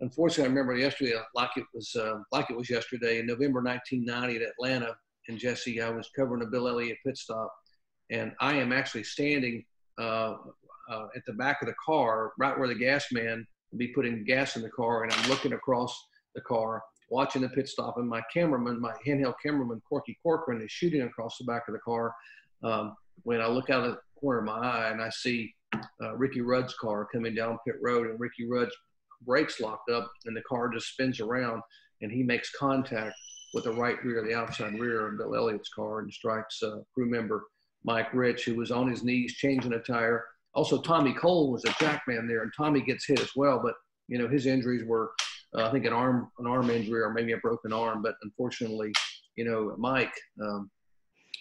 unfortunately, 0.00 0.44
I 0.44 0.48
remember 0.48 0.76
yesterday, 0.76 1.14
like 1.34 1.50
it 1.56 1.64
was 1.74 1.94
uh, 1.94 2.18
like 2.32 2.50
it 2.50 2.56
was 2.56 2.70
yesterday 2.70 3.18
in 3.18 3.26
November 3.26 3.62
1990 3.62 4.44
at 4.44 4.50
Atlanta. 4.50 4.94
And 5.28 5.38
Jesse, 5.38 5.80
I 5.80 5.90
was 5.90 6.10
covering 6.16 6.42
a 6.42 6.46
Bill 6.46 6.68
Elliott 6.68 6.98
pit 7.06 7.16
stop, 7.16 7.52
and 8.10 8.32
I 8.40 8.54
am 8.54 8.72
actually 8.72 9.04
standing 9.04 9.64
uh, 9.98 10.34
uh, 10.90 11.06
at 11.14 11.22
the 11.26 11.34
back 11.34 11.62
of 11.62 11.68
the 11.68 11.74
car, 11.84 12.32
right 12.38 12.58
where 12.58 12.68
the 12.68 12.74
gas 12.74 13.06
man 13.12 13.46
will 13.70 13.78
be 13.78 13.88
putting 13.88 14.24
gas 14.24 14.56
in 14.56 14.62
the 14.62 14.70
car, 14.70 15.04
and 15.04 15.12
I'm 15.12 15.28
looking 15.28 15.52
across 15.52 15.96
the 16.34 16.40
car, 16.40 16.82
watching 17.10 17.42
the 17.42 17.48
pit 17.50 17.68
stop, 17.68 17.98
and 17.98 18.08
my 18.08 18.22
cameraman, 18.32 18.80
my 18.80 18.94
handheld 19.06 19.34
cameraman, 19.44 19.82
Corky 19.88 20.18
Corcoran, 20.22 20.62
is 20.62 20.72
shooting 20.72 21.02
across 21.02 21.36
the 21.38 21.44
back 21.44 21.64
of 21.68 21.74
the 21.74 21.80
car. 21.80 22.14
Um, 22.64 22.96
when 23.22 23.40
I 23.40 23.46
look 23.46 23.70
out 23.70 23.84
of 23.84 23.92
the 23.92 23.98
corner 24.18 24.40
of 24.40 24.46
my 24.46 24.58
eye 24.58 24.90
and 24.90 25.02
I 25.02 25.10
see 25.10 25.54
uh, 26.02 26.16
Ricky 26.16 26.40
Rudd's 26.40 26.74
car 26.74 27.06
coming 27.12 27.34
down 27.34 27.58
pit 27.66 27.76
road, 27.82 28.08
and 28.08 28.18
Ricky 28.18 28.48
Rudd's 28.48 28.74
brakes 29.22 29.60
locked 29.60 29.90
up 29.90 30.10
and 30.26 30.36
the 30.36 30.42
car 30.42 30.68
just 30.68 30.88
spins 30.88 31.20
around 31.20 31.62
and 32.02 32.10
he 32.10 32.22
makes 32.22 32.50
contact 32.56 33.14
with 33.52 33.64
the 33.64 33.72
right 33.72 34.02
rear, 34.04 34.24
the 34.24 34.34
outside 34.34 34.78
rear 34.78 35.08
of 35.08 35.18
Bill 35.18 35.34
Elliott's 35.34 35.70
car 35.70 36.00
and 36.00 36.12
strikes 36.12 36.62
uh, 36.62 36.78
crew 36.94 37.10
member 37.10 37.44
Mike 37.84 38.12
Rich, 38.12 38.44
who 38.44 38.56
was 38.56 38.70
on 38.70 38.88
his 38.88 39.02
knees 39.02 39.34
changing 39.34 39.72
a 39.72 39.78
tire. 39.80 40.24
Also, 40.54 40.80
Tommy 40.80 41.12
Cole 41.12 41.52
was 41.52 41.64
a 41.64 41.74
jackman 41.80 42.28
there, 42.28 42.42
and 42.42 42.52
Tommy 42.56 42.80
gets 42.80 43.06
hit 43.06 43.20
as 43.20 43.30
well. 43.36 43.60
But 43.62 43.74
you 44.08 44.18
know, 44.18 44.28
his 44.28 44.46
injuries 44.46 44.84
were, 44.84 45.12
uh, 45.56 45.66
I 45.66 45.72
think, 45.72 45.86
an 45.86 45.92
arm, 45.92 46.30
an 46.38 46.46
arm 46.46 46.70
injury, 46.70 47.00
or 47.00 47.12
maybe 47.12 47.32
a 47.32 47.38
broken 47.38 47.72
arm. 47.72 48.02
But 48.02 48.16
unfortunately, 48.22 48.92
you 49.36 49.44
know, 49.44 49.74
Mike 49.78 50.12
um, 50.42 50.70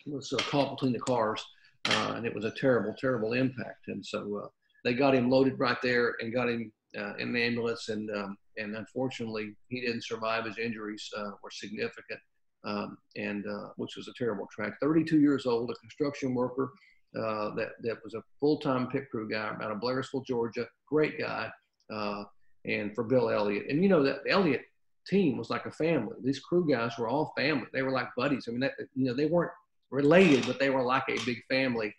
was 0.05 0.31
uh, 0.31 0.37
caught 0.37 0.77
between 0.77 0.93
the 0.93 0.99
cars, 0.99 1.43
uh, 1.89 2.13
and 2.15 2.25
it 2.25 2.33
was 2.33 2.45
a 2.45 2.51
terrible, 2.51 2.95
terrible 2.99 3.33
impact. 3.33 3.87
And 3.87 4.05
so 4.05 4.41
uh, 4.43 4.47
they 4.83 4.93
got 4.93 5.15
him 5.15 5.29
loaded 5.29 5.59
right 5.59 5.81
there 5.81 6.15
and 6.19 6.33
got 6.33 6.49
him 6.49 6.71
uh, 6.97 7.15
in 7.15 7.33
the 7.33 7.41
ambulance, 7.41 7.89
and 7.89 8.09
um, 8.11 8.37
and 8.57 8.75
unfortunately 8.75 9.55
he 9.67 9.81
didn't 9.81 10.03
survive. 10.03 10.45
His 10.45 10.57
injuries 10.57 11.09
uh, 11.17 11.31
were 11.43 11.51
significant, 11.51 12.19
um, 12.63 12.97
and 13.15 13.45
uh, 13.45 13.69
which 13.77 13.95
was 13.95 14.07
a 14.07 14.13
terrible 14.17 14.47
track. 14.53 14.73
32 14.81 15.19
years 15.19 15.45
old, 15.45 15.69
a 15.69 15.75
construction 15.75 16.33
worker 16.33 16.71
uh, 17.17 17.53
that 17.55 17.69
that 17.81 17.97
was 18.03 18.13
a 18.13 18.23
full-time 18.39 18.87
pit 18.87 19.05
crew 19.09 19.29
guy 19.29 19.55
out 19.61 19.71
of 19.71 19.79
Blairsville, 19.79 20.25
Georgia. 20.25 20.67
Great 20.87 21.19
guy, 21.19 21.49
uh, 21.93 22.23
and 22.65 22.93
for 22.95 23.03
Bill 23.03 23.29
Elliott, 23.29 23.67
and 23.69 23.83
you 23.83 23.89
know 23.89 24.03
that 24.03 24.21
Elliott 24.27 24.61
team 25.09 25.37
was 25.37 25.49
like 25.49 25.65
a 25.65 25.71
family. 25.71 26.15
These 26.23 26.39
crew 26.39 26.69
guys 26.69 26.97
were 26.97 27.07
all 27.07 27.33
family. 27.35 27.67
They 27.73 27.81
were 27.81 27.91
like 27.91 28.09
buddies. 28.15 28.45
I 28.47 28.51
mean, 28.51 28.59
that, 28.61 28.73
you 28.95 29.05
know, 29.05 29.13
they 29.13 29.25
weren't 29.25 29.51
related, 29.91 30.45
but 30.45 30.59
they 30.59 30.69
were 30.69 30.83
like 30.83 31.03
a 31.09 31.25
big 31.25 31.39
family. 31.49 31.93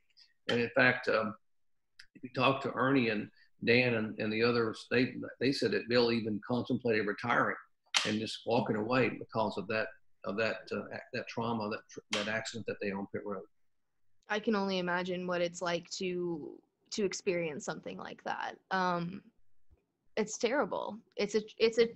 And 0.48 0.60
in 0.60 0.70
fact, 0.76 1.08
um, 1.08 1.34
if 2.14 2.22
you 2.22 2.30
talk 2.34 2.62
to 2.62 2.72
Ernie 2.72 3.08
and 3.08 3.28
Dan 3.64 3.94
and, 3.94 4.18
and 4.18 4.32
the 4.32 4.42
others, 4.42 4.86
they 4.90 5.14
they 5.40 5.52
said 5.52 5.72
that 5.72 5.88
Bill 5.88 6.12
even 6.12 6.40
contemplated 6.46 7.06
retiring 7.06 7.56
and 8.06 8.18
just 8.18 8.40
walking 8.46 8.76
away 8.76 9.10
because 9.10 9.58
of 9.58 9.66
that 9.68 9.88
of 10.24 10.36
that 10.36 10.56
uh, 10.72 10.96
that 11.12 11.28
trauma 11.28 11.70
that 11.70 11.80
that 12.12 12.28
accident 12.28 12.66
that 12.66 12.76
they 12.80 12.90
on 12.90 13.06
pit 13.12 13.22
road. 13.24 13.44
I 14.28 14.38
can 14.38 14.54
only 14.54 14.78
imagine 14.78 15.26
what 15.26 15.40
it's 15.40 15.60
like 15.60 15.90
to 15.98 16.58
to 16.92 17.04
experience 17.04 17.64
something 17.64 17.98
like 17.98 18.22
that. 18.24 18.56
Um, 18.70 19.22
it's 20.16 20.38
terrible. 20.38 20.98
It's 21.16 21.34
a 21.34 21.42
it's 21.58 21.78
a 21.78 21.88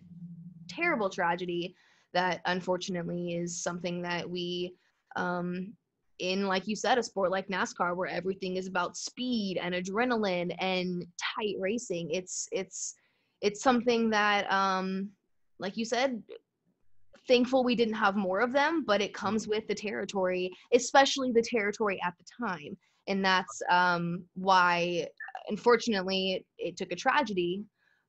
terrible 0.69 1.11
tragedy 1.11 1.75
that 2.13 2.41
unfortunately 2.47 3.35
is 3.35 3.61
something 3.63 4.03
that 4.03 4.29
we 4.29 4.75
um, 5.17 5.75
in 6.19 6.47
like 6.47 6.67
you 6.67 6.77
said 6.77 6.99
a 6.99 7.03
sport 7.03 7.31
like 7.31 7.49
NASCAR 7.49 7.97
where 7.97 8.09
everything 8.09 8.57
is 8.57 8.67
about 8.67 8.97
speed 8.97 9.59
and 9.61 9.75
adrenaline 9.75 10.55
and 10.61 11.05
tight 11.19 11.57
racing. 11.59 12.11
It's 12.11 12.49
it's 12.53 12.95
it's 13.41 13.63
something 13.63 14.11
that 14.11 14.51
um, 14.51 15.11
like 15.59 15.77
you 15.77 15.85
said 15.85 16.23
thankful 17.27 17.65
we 17.65 17.75
didn't 17.75 17.95
have 17.95 18.17
more 18.17 18.41
of 18.41 18.53
them, 18.53 18.85
but 18.87 19.01
it 19.01 19.15
comes 19.15 19.49
with 19.49 19.67
the 19.67 19.75
territory, 19.75 20.51
especially 20.73 21.33
the 21.33 21.43
territory 21.43 21.99
at 22.05 22.15
the 22.19 22.47
time. 22.47 22.77
And 23.07 23.25
that's 23.25 23.63
um, 23.71 24.25
why, 24.35 25.07
unfortunately, 25.49 26.33
it, 26.33 26.47
it, 26.59 26.77
took 26.77 26.93
a 26.93 26.97
tragedy, 26.97 27.63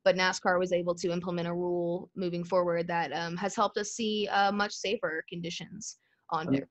but 0.04 0.16
NASCAR 0.16 0.58
was 0.58 0.72
able 0.72 0.96
to 0.96 1.12
implement 1.12 1.48
a 1.48 1.54
rule 1.54 2.10
moving 2.16 2.44
forward 2.44 2.88
that 2.88 3.12
um, 3.14 3.36
has 3.38 3.56
helped 3.56 3.78
us 3.78 3.92
see 3.92 4.28
uh, 4.32 4.52
much 4.52 4.74
safer 4.74 5.24
conditions 5.30 5.98
on 6.30 6.48
road. 6.48 6.68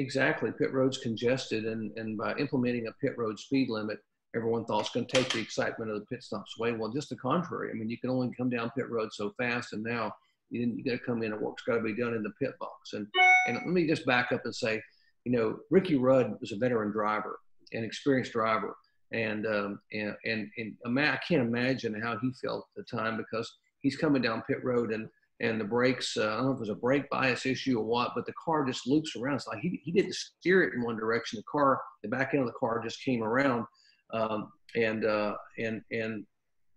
Exactly. 0.00 0.50
Pit 0.50 0.72
road's 0.72 0.96
congested, 0.96 1.66
and, 1.66 1.92
and 1.98 2.16
by 2.16 2.34
implementing 2.36 2.86
a 2.86 2.92
pit 3.02 3.12
road 3.18 3.38
speed 3.38 3.68
limit, 3.68 3.98
everyone 4.34 4.64
thought 4.64 4.80
it's 4.80 4.90
going 4.90 5.04
to 5.04 5.12
take 5.14 5.30
the 5.30 5.40
excitement 5.40 5.90
of 5.90 6.00
the 6.00 6.06
pit 6.06 6.22
stops 6.22 6.54
away. 6.58 6.72
Well, 6.72 6.90
just 6.90 7.10
the 7.10 7.16
contrary. 7.16 7.70
I 7.70 7.74
mean, 7.74 7.90
you 7.90 7.98
can 7.98 8.08
only 8.08 8.32
come 8.34 8.48
down 8.48 8.70
pit 8.70 8.88
road 8.88 9.10
so 9.12 9.34
fast, 9.36 9.74
and 9.74 9.82
now 9.82 10.10
you, 10.48 10.72
you 10.74 10.82
got 10.82 10.92
to 10.92 11.04
come 11.04 11.22
in 11.22 11.32
and 11.32 11.40
work's 11.42 11.64
got 11.64 11.74
to 11.74 11.82
be 11.82 11.94
done 11.94 12.14
in 12.14 12.22
the 12.22 12.32
pit 12.40 12.54
box. 12.58 12.94
And 12.94 13.06
and 13.46 13.56
let 13.56 13.66
me 13.66 13.86
just 13.86 14.06
back 14.06 14.32
up 14.32 14.46
and 14.46 14.54
say, 14.54 14.82
you 15.24 15.32
know, 15.32 15.58
Ricky 15.70 15.96
Rudd 15.96 16.34
was 16.40 16.52
a 16.52 16.56
veteran 16.56 16.92
driver, 16.92 17.38
an 17.74 17.84
experienced 17.84 18.32
driver, 18.32 18.74
and 19.12 19.46
um, 19.46 19.80
and 19.92 20.16
and, 20.24 20.48
and 20.56 20.98
I 20.98 21.18
can't 21.28 21.42
imagine 21.42 22.00
how 22.00 22.16
he 22.16 22.32
felt 22.32 22.68
at 22.74 22.86
the 22.86 22.96
time 22.96 23.18
because 23.18 23.52
he's 23.80 23.98
coming 23.98 24.22
down 24.22 24.44
pit 24.48 24.64
road 24.64 24.92
and 24.92 25.10
and 25.40 25.60
the 25.60 25.64
brakes, 25.64 26.16
uh, 26.16 26.24
I 26.24 26.36
don't 26.36 26.46
know 26.46 26.52
if 26.52 26.56
it 26.56 26.60
was 26.60 26.68
a 26.68 26.74
brake 26.74 27.08
bias 27.10 27.46
issue 27.46 27.78
or 27.78 27.84
what, 27.84 28.12
but 28.14 28.26
the 28.26 28.34
car 28.42 28.64
just 28.66 28.86
loops 28.86 29.16
around. 29.16 29.36
It's 29.36 29.46
like 29.46 29.60
he, 29.60 29.80
he 29.82 29.90
didn't 29.90 30.14
steer 30.14 30.62
it 30.62 30.74
in 30.74 30.82
one 30.82 30.96
direction. 30.96 31.38
The 31.38 31.50
car, 31.50 31.80
the 32.02 32.08
back 32.08 32.34
end 32.34 32.42
of 32.42 32.46
the 32.46 32.58
car 32.58 32.82
just 32.82 33.02
came 33.02 33.22
around. 33.22 33.64
Um, 34.12 34.52
and, 34.76 35.04
uh, 35.04 35.36
and, 35.58 35.80
and 35.90 36.26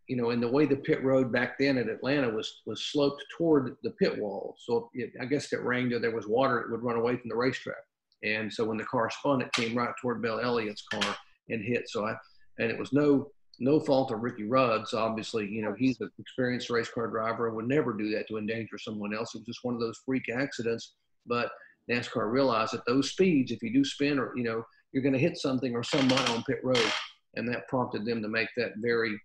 you 0.08 0.15
know, 0.15 0.32
and 0.32 0.41
the 0.41 0.47
way 0.47 0.65
the 0.65 0.76
pit 0.76 1.04
road 1.04 1.32
back 1.32 1.58
then 1.58 1.78
at 1.78 1.88
Atlanta 1.88 2.30
was 2.30 2.62
was 2.65 2.86
sloped 2.86 3.23
toward 3.38 3.76
the 3.84 3.91
pit 3.91 4.17
wall. 4.17 4.56
So 4.60 4.89
it, 4.93 5.12
I 5.21 5.26
guess 5.26 5.52
it 5.54 5.63
rained 5.63 5.93
or 5.93 5.99
there 5.99 6.15
was 6.15 6.28
water, 6.28 6.60
it 6.60 6.71
would 6.71 6.84
run 6.84 6.97
away 6.97 7.15
from 7.17 7.30
the 7.30 7.36
racetrack. 7.36 7.78
And 8.23 8.52
so 8.52 8.65
when 8.65 8.78
the 8.78 8.86
car 8.86 9.10
spun, 9.10 9.41
it 9.41 9.52
came 9.54 9.78
right 9.78 9.93
toward 10.02 10.21
Bill 10.21 10.39
Elliott's 10.39 10.84
car 10.91 11.15
and 11.49 11.63
hit. 11.63 11.89
So 11.89 12.06
I, 12.06 12.15
and 12.60 12.69
it 12.69 12.78
was 12.78 12.93
no 12.93 13.32
no 13.59 13.79
fault 13.79 14.11
of 14.11 14.21
Ricky 14.21 14.43
Rudd's. 14.43 14.93
Obviously, 14.93 15.47
you 15.47 15.61
know, 15.61 15.73
he's 15.77 15.99
an 16.01 16.09
experienced 16.19 16.69
race 16.69 16.89
car 16.89 17.07
driver 17.07 17.47
and 17.47 17.55
would 17.55 17.67
never 17.67 17.93
do 17.93 18.09
that 18.11 18.27
to 18.27 18.37
endanger 18.37 18.77
someone 18.77 19.13
else. 19.15 19.33
It 19.33 19.39
was 19.39 19.47
just 19.47 19.63
one 19.63 19.75
of 19.75 19.79
those 19.79 19.99
freak 20.05 20.29
accidents. 20.29 20.93
But 21.25 21.51
NASCAR 21.89 22.31
realized 22.31 22.73
at 22.73 22.85
those 22.87 23.11
speeds, 23.11 23.51
if 23.51 23.61
you 23.61 23.73
do 23.73 23.85
spin 23.85 24.19
or, 24.19 24.33
you 24.35 24.43
know, 24.43 24.63
you're 24.91 25.03
going 25.03 25.13
to 25.13 25.19
hit 25.19 25.37
something 25.37 25.75
or 25.75 25.83
someone 25.83 26.21
on 26.29 26.43
pit 26.43 26.59
road. 26.63 26.91
And 27.35 27.47
that 27.49 27.67
prompted 27.67 28.05
them 28.05 28.21
to 28.21 28.27
make 28.27 28.49
that 28.57 28.73
very 28.77 29.19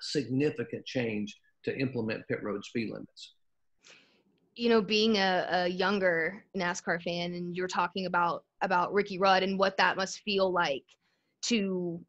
significant 0.00 0.84
change 0.86 1.36
to 1.64 1.76
implement 1.78 2.26
pit 2.28 2.42
road 2.42 2.64
speed 2.64 2.90
limits 2.92 3.34
you 4.54 4.68
know 4.68 4.82
being 4.82 5.16
a, 5.16 5.46
a, 5.50 5.68
younger 5.68 6.44
nascar 6.56 7.00
fan 7.02 7.32
and 7.34 7.56
you're 7.56 7.68
talking 7.68 8.06
about 8.06 8.44
about 8.62 8.92
ricky 8.92 9.18
rudd 9.18 9.42
and 9.42 9.58
what 9.58 9.76
that 9.76 9.96
must 9.96 10.20
feel 10.20 10.52
like 10.52 10.84
to 11.40 12.00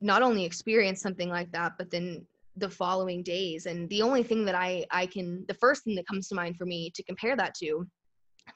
not 0.00 0.22
only 0.22 0.44
experience 0.44 1.00
something 1.00 1.28
like 1.28 1.50
that 1.52 1.72
but 1.78 1.90
then 1.90 2.24
the 2.56 2.68
following 2.68 3.22
days 3.22 3.66
and 3.66 3.88
the 3.90 4.02
only 4.02 4.22
thing 4.22 4.44
that 4.44 4.54
i 4.54 4.84
i 4.90 5.06
can 5.06 5.44
the 5.48 5.54
first 5.54 5.84
thing 5.84 5.94
that 5.94 6.06
comes 6.06 6.28
to 6.28 6.34
mind 6.34 6.56
for 6.56 6.66
me 6.66 6.90
to 6.94 7.02
compare 7.04 7.36
that 7.36 7.54
to 7.54 7.86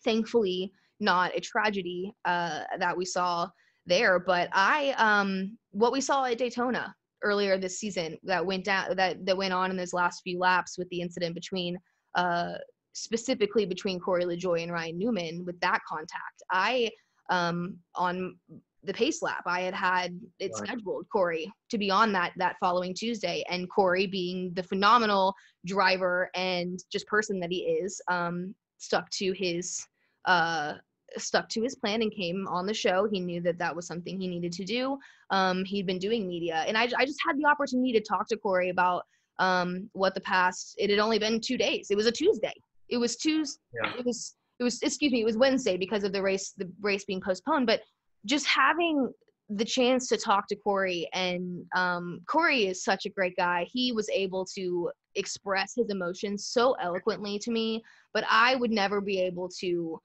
thankfully 0.04 0.72
not 1.00 1.34
a 1.34 1.40
tragedy 1.40 2.12
uh, 2.26 2.60
that 2.78 2.96
we 2.96 3.04
saw 3.04 3.48
there 3.86 4.18
but 4.18 4.48
i 4.52 4.94
um 4.98 5.56
what 5.70 5.92
we 5.92 6.00
saw 6.00 6.24
at 6.24 6.38
daytona 6.38 6.94
earlier 7.22 7.58
this 7.58 7.78
season 7.78 8.16
that 8.22 8.44
went 8.44 8.64
down 8.64 8.94
that 8.96 9.24
that 9.24 9.36
went 9.36 9.52
on 9.52 9.70
in 9.70 9.76
those 9.76 9.92
last 9.92 10.20
few 10.22 10.38
laps 10.38 10.78
with 10.78 10.88
the 10.90 11.00
incident 11.00 11.34
between 11.34 11.78
uh 12.14 12.52
specifically 12.92 13.66
between 13.66 14.00
Corey 14.00 14.24
LaJoie 14.24 14.62
and 14.62 14.72
Ryan 14.72 14.98
Newman 14.98 15.44
with 15.44 15.58
that 15.60 15.80
contact. 15.88 16.42
I 16.50 16.90
um 17.30 17.78
on 17.94 18.36
the 18.84 18.94
pace 18.94 19.22
lap 19.22 19.42
I 19.46 19.60
had 19.60 19.74
had 19.74 20.18
it 20.38 20.52
right. 20.54 20.68
scheduled 20.68 21.06
Corey 21.12 21.52
to 21.70 21.78
be 21.78 21.90
on 21.90 22.12
that 22.12 22.32
that 22.36 22.56
following 22.60 22.94
Tuesday 22.94 23.44
and 23.50 23.68
Corey 23.70 24.06
being 24.06 24.52
the 24.54 24.62
phenomenal 24.62 25.34
driver 25.66 26.30
and 26.34 26.78
just 26.90 27.06
person 27.06 27.40
that 27.40 27.50
he 27.50 27.58
is 27.58 28.00
um 28.10 28.54
stuck 28.78 29.10
to 29.10 29.32
his 29.32 29.86
uh 30.24 30.74
stuck 31.18 31.48
to 31.50 31.62
his 31.62 31.74
plan 31.74 32.02
and 32.02 32.12
came 32.12 32.46
on 32.48 32.66
the 32.66 32.74
show. 32.74 33.08
He 33.10 33.20
knew 33.20 33.40
that 33.42 33.58
that 33.58 33.74
was 33.74 33.86
something 33.86 34.18
he 34.18 34.28
needed 34.28 34.52
to 34.52 34.64
do. 34.64 34.98
Um, 35.30 35.64
he'd 35.64 35.86
been 35.86 35.98
doing 35.98 36.28
media, 36.28 36.64
and 36.66 36.76
I, 36.76 36.88
I 36.96 37.04
just 37.04 37.20
had 37.26 37.38
the 37.38 37.46
opportunity 37.46 37.92
to 37.92 38.00
talk 38.00 38.28
to 38.28 38.36
Corey 38.36 38.70
about 38.70 39.04
um, 39.38 39.88
what 39.92 40.14
the 40.14 40.20
past. 40.20 40.74
It 40.78 40.90
had 40.90 40.98
only 40.98 41.18
been 41.18 41.40
two 41.40 41.56
days. 41.56 41.88
It 41.90 41.96
was 41.96 42.06
a 42.06 42.12
Tuesday. 42.12 42.52
It 42.88 42.98
was 42.98 43.16
Tuesday. 43.16 43.60
Yeah. 43.82 43.92
It 43.98 44.04
was 44.04 44.36
it 44.58 44.64
was 44.64 44.80
excuse 44.82 45.12
me. 45.12 45.22
It 45.22 45.26
was 45.26 45.36
Wednesday 45.36 45.76
because 45.76 46.04
of 46.04 46.12
the 46.12 46.22
race 46.22 46.52
the 46.56 46.70
race 46.80 47.04
being 47.04 47.20
postponed. 47.20 47.66
But 47.66 47.80
just 48.26 48.46
having 48.46 49.12
the 49.48 49.64
chance 49.64 50.06
to 50.08 50.16
talk 50.16 50.46
to 50.46 50.56
Corey 50.56 51.08
and 51.12 51.64
um, 51.74 52.20
Corey 52.28 52.66
is 52.66 52.84
such 52.84 53.04
a 53.04 53.10
great 53.10 53.36
guy. 53.36 53.66
He 53.70 53.90
was 53.92 54.08
able 54.10 54.44
to 54.54 54.90
express 55.16 55.72
his 55.76 55.90
emotions 55.90 56.46
so 56.46 56.76
eloquently 56.80 57.38
to 57.40 57.50
me, 57.50 57.82
but 58.14 58.24
I 58.30 58.54
would 58.54 58.70
never 58.70 59.00
be 59.00 59.20
able 59.20 59.48
to 59.60 60.00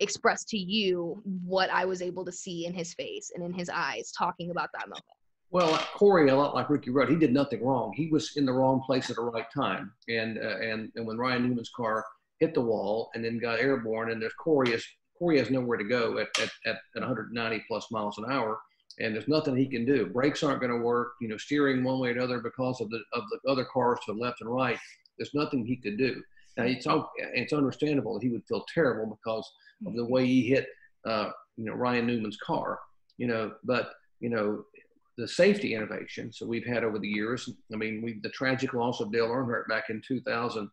express 0.00 0.44
to 0.46 0.58
you 0.58 1.22
what 1.44 1.70
I 1.70 1.84
was 1.84 2.02
able 2.02 2.24
to 2.24 2.32
see 2.32 2.66
in 2.66 2.74
his 2.74 2.92
face 2.94 3.30
and 3.34 3.44
in 3.44 3.52
his 3.52 3.70
eyes 3.72 4.10
talking 4.16 4.50
about 4.50 4.70
that 4.74 4.88
moment. 4.88 5.04
Well, 5.50 5.76
Corey, 5.94 6.30
a 6.30 6.34
lot 6.34 6.54
like 6.54 6.70
Ricky 6.70 6.90
Rudd, 6.90 7.10
he 7.10 7.16
did 7.16 7.32
nothing 7.32 7.62
wrong. 7.62 7.92
He 7.94 8.08
was 8.08 8.36
in 8.36 8.46
the 8.46 8.52
wrong 8.52 8.82
place 8.84 9.10
at 9.10 9.16
the 9.16 9.22
right 9.22 9.46
time. 9.54 9.92
And 10.08 10.38
uh, 10.38 10.56
and 10.58 10.90
and 10.96 11.06
when 11.06 11.18
Ryan 11.18 11.46
Newman's 11.46 11.70
car 11.76 12.04
hit 12.40 12.54
the 12.54 12.62
wall 12.62 13.10
and 13.14 13.22
then 13.22 13.38
got 13.38 13.60
airborne, 13.60 14.10
and 14.10 14.20
there's 14.20 14.32
Corey 14.32 14.72
is 14.72 14.84
Corey 15.22 15.38
has 15.38 15.50
nowhere 15.50 15.78
to 15.78 15.84
go 15.84 16.18
at, 16.18 16.26
at, 16.40 16.50
at, 16.66 16.76
at 16.96 17.00
190 17.00 17.64
plus 17.68 17.86
miles 17.92 18.18
an 18.18 18.24
hour, 18.28 18.58
and 18.98 19.14
there's 19.14 19.28
nothing 19.28 19.56
he 19.56 19.68
can 19.68 19.86
do. 19.86 20.06
Brakes 20.06 20.42
aren't 20.42 20.60
going 20.60 20.72
to 20.72 20.84
work. 20.84 21.12
You 21.20 21.28
know, 21.28 21.36
steering 21.36 21.84
one 21.84 22.00
way 22.00 22.08
or 22.08 22.12
another 22.12 22.40
because 22.40 22.80
of 22.80 22.90
the 22.90 23.00
of 23.12 23.22
the 23.30 23.48
other 23.48 23.64
cars 23.64 24.00
to 24.06 24.14
the 24.14 24.18
left 24.18 24.40
and 24.40 24.50
right. 24.50 24.78
There's 25.18 25.32
nothing 25.32 25.64
he 25.64 25.76
could 25.76 25.96
do. 25.96 26.20
Now 26.56 26.64
it's 26.64 26.86
it's 27.18 27.52
understandable 27.52 28.18
he 28.18 28.30
would 28.30 28.44
feel 28.48 28.64
terrible 28.74 29.06
because 29.06 29.48
of 29.86 29.94
the 29.94 30.04
way 30.04 30.26
he 30.26 30.48
hit, 30.48 30.66
uh, 31.06 31.30
you 31.56 31.66
know, 31.66 31.74
Ryan 31.74 32.06
Newman's 32.06 32.38
car, 32.38 32.80
you 33.16 33.28
know, 33.28 33.52
but, 33.62 33.92
you 34.18 34.28
know, 34.28 34.64
the 35.18 35.28
safety 35.28 35.74
innovation. 35.74 36.32
So 36.32 36.46
we've 36.46 36.66
had 36.66 36.84
over 36.84 36.98
the 36.98 37.08
years, 37.08 37.48
I 37.72 37.76
mean, 37.76 38.02
we, 38.02 38.18
the 38.22 38.30
tragic 38.30 38.74
loss 38.74 39.00
of 39.00 39.12
Dale 39.12 39.28
Earnhardt 39.28 39.68
back 39.68 39.84
in 39.88 40.02
2000, 40.06 40.68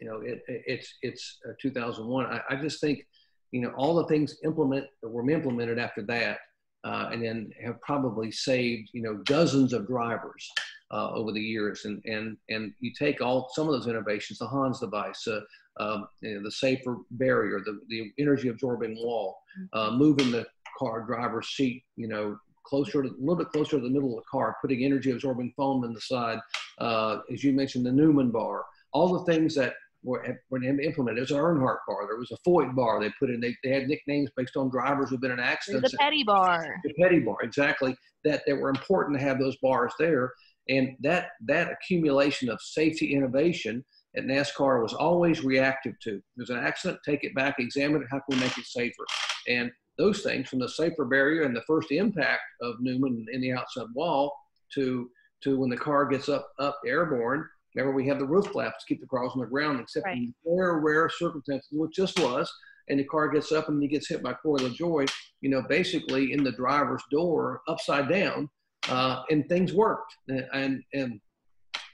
you 0.00 0.08
know, 0.08 0.20
it, 0.20 0.42
it, 0.48 0.62
it's, 0.66 0.94
it's 1.02 1.38
uh, 1.48 1.52
2001. 1.60 2.26
I, 2.26 2.40
I 2.50 2.56
just 2.56 2.80
think, 2.80 3.06
you 3.52 3.60
know, 3.60 3.70
all 3.76 3.94
the 3.94 4.06
things 4.06 4.36
implement 4.44 4.86
that 5.02 5.08
were 5.08 5.28
implemented 5.30 5.78
after 5.78 6.02
that, 6.02 6.38
uh, 6.84 7.10
and 7.12 7.22
then 7.22 7.50
have 7.62 7.80
probably 7.80 8.30
saved, 8.30 8.90
you 8.92 9.02
know, 9.02 9.16
dozens 9.24 9.72
of 9.72 9.86
drivers 9.86 10.48
uh, 10.92 11.10
over 11.10 11.32
the 11.32 11.40
years. 11.40 11.84
And, 11.84 12.02
and, 12.04 12.36
and 12.48 12.72
you 12.80 12.92
take 12.98 13.20
all 13.20 13.50
some 13.54 13.66
of 13.66 13.72
those 13.72 13.88
innovations, 13.88 14.38
the 14.38 14.46
Hans 14.46 14.80
device, 14.80 15.26
uh, 15.26 15.40
um, 15.80 16.08
you 16.20 16.34
know, 16.34 16.42
the 16.42 16.50
safer 16.50 16.98
barrier, 17.12 17.60
the, 17.64 17.80
the 17.88 18.12
energy 18.18 18.48
absorbing 18.48 18.96
wall, 18.96 19.38
uh, 19.72 19.90
moving 19.90 20.30
the 20.30 20.46
car 20.78 21.02
driver's 21.02 21.48
seat, 21.48 21.84
you 21.96 22.08
know, 22.08 22.38
closer 22.64 23.02
to 23.02 23.08
a 23.08 23.18
little 23.18 23.36
bit 23.36 23.48
closer 23.48 23.76
to 23.76 23.82
the 23.82 23.90
middle 23.90 24.10
of 24.10 24.24
the 24.24 24.28
car, 24.30 24.56
putting 24.60 24.84
energy 24.84 25.10
absorbing 25.10 25.52
foam 25.56 25.84
in 25.84 25.92
the 25.92 26.00
side. 26.00 26.38
Uh, 26.78 27.20
as 27.32 27.42
you 27.42 27.52
mentioned, 27.52 27.84
the 27.84 27.92
Newman 27.92 28.30
bar, 28.30 28.64
all 28.92 29.12
the 29.12 29.32
things 29.32 29.54
that 29.54 29.74
were, 30.08 30.40
were 30.48 30.62
implemented. 30.62 31.18
There's 31.18 31.30
an 31.30 31.36
Earnhardt 31.36 31.78
bar. 31.86 32.06
There 32.08 32.16
was 32.16 32.30
a 32.32 32.48
Foyt 32.48 32.74
bar 32.74 33.00
they 33.00 33.12
put 33.18 33.30
in. 33.30 33.40
They, 33.40 33.54
they 33.62 33.70
had 33.70 33.88
nicknames 33.88 34.30
based 34.36 34.56
on 34.56 34.70
drivers 34.70 35.10
who've 35.10 35.20
been 35.20 35.32
in 35.32 35.38
accidents. 35.38 35.92
The 35.92 35.98
Petty 35.98 36.24
bar. 36.24 36.80
The 36.82 36.94
Petty 36.94 37.20
bar, 37.20 37.36
exactly. 37.42 37.94
That, 38.24 38.42
that 38.46 38.56
were 38.56 38.70
important 38.70 39.18
to 39.18 39.24
have 39.24 39.38
those 39.38 39.56
bars 39.58 39.92
there. 39.98 40.32
And 40.68 40.96
that, 41.00 41.30
that 41.46 41.70
accumulation 41.70 42.48
of 42.48 42.60
safety 42.60 43.14
innovation 43.14 43.84
at 44.16 44.24
NASCAR 44.24 44.82
was 44.82 44.94
always 44.94 45.44
reactive 45.44 45.94
to. 46.04 46.22
There's 46.36 46.50
an 46.50 46.58
accident, 46.58 47.00
take 47.04 47.22
it 47.22 47.34
back, 47.34 47.56
examine 47.58 48.02
it, 48.02 48.08
how 48.10 48.20
can 48.20 48.38
we 48.38 48.40
make 48.40 48.56
it 48.56 48.64
safer? 48.64 49.04
And 49.46 49.70
those 49.98 50.22
things 50.22 50.48
from 50.48 50.60
the 50.60 50.68
safer 50.68 51.04
barrier 51.04 51.42
and 51.42 51.54
the 51.54 51.64
first 51.66 51.92
impact 51.92 52.42
of 52.62 52.76
Newman 52.80 53.26
in 53.32 53.40
the 53.40 53.52
outside 53.52 53.86
wall 53.94 54.34
to 54.74 55.10
to 55.42 55.56
when 55.58 55.70
the 55.70 55.76
car 55.76 56.06
gets 56.06 56.28
up 56.28 56.48
up 56.58 56.80
airborne. 56.86 57.48
Remember, 57.78 57.96
we 57.96 58.08
have 58.08 58.18
the 58.18 58.26
roof 58.26 58.46
flaps 58.48 58.84
to 58.84 58.94
keep 58.94 59.00
the 59.00 59.06
cars 59.06 59.30
on 59.34 59.40
the 59.40 59.46
ground, 59.46 59.80
except 59.80 60.06
right. 60.06 60.16
in 60.16 60.34
rare, 60.44 60.78
rare 60.78 61.08
circumstances, 61.08 61.68
which 61.72 61.96
this 61.96 62.14
was. 62.16 62.52
and 62.88 62.98
the 62.98 63.04
car 63.04 63.28
gets 63.28 63.52
up 63.52 63.68
and 63.68 63.82
he 63.82 63.88
gets 63.88 64.08
hit 64.08 64.22
by 64.22 64.32
Corey 64.32 64.62
LaJoie, 64.62 65.10
you 65.40 65.50
know, 65.50 65.62
basically 65.68 66.32
in 66.32 66.42
the 66.42 66.52
driver's 66.52 67.02
door 67.10 67.60
upside 67.68 68.08
down, 68.08 68.48
uh, 68.88 69.22
and 69.30 69.48
things 69.48 69.72
worked. 69.72 70.14
And 70.28 70.82
and 70.94 71.20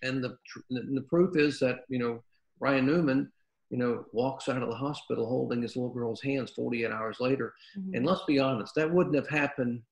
and 0.03 0.23
the 0.23 0.37
the 0.71 1.05
proof 1.09 1.37
is 1.37 1.59
that 1.61 1.81
you 1.89 1.99
know 1.99 2.23
Ryan 2.61 2.87
Newman, 2.87 3.33
you 3.71 3.79
know, 3.79 4.05
walks 4.13 4.49
out 4.49 4.63
of 4.63 4.69
the 4.69 4.75
hospital 4.75 5.27
holding 5.27 5.63
his 5.63 5.77
little 5.77 5.93
girl's 5.93 6.23
hands 6.23 6.53
48 6.53 6.91
hours 6.91 7.17
later. 7.21 7.53
Mm-hmm. 7.77 7.97
And 7.97 8.07
let's 8.07 8.25
be 8.27 8.39
honest, 8.39 8.75
that 8.77 8.93
wouldn't 8.93 9.17
have 9.17 9.29
happened 9.29 9.83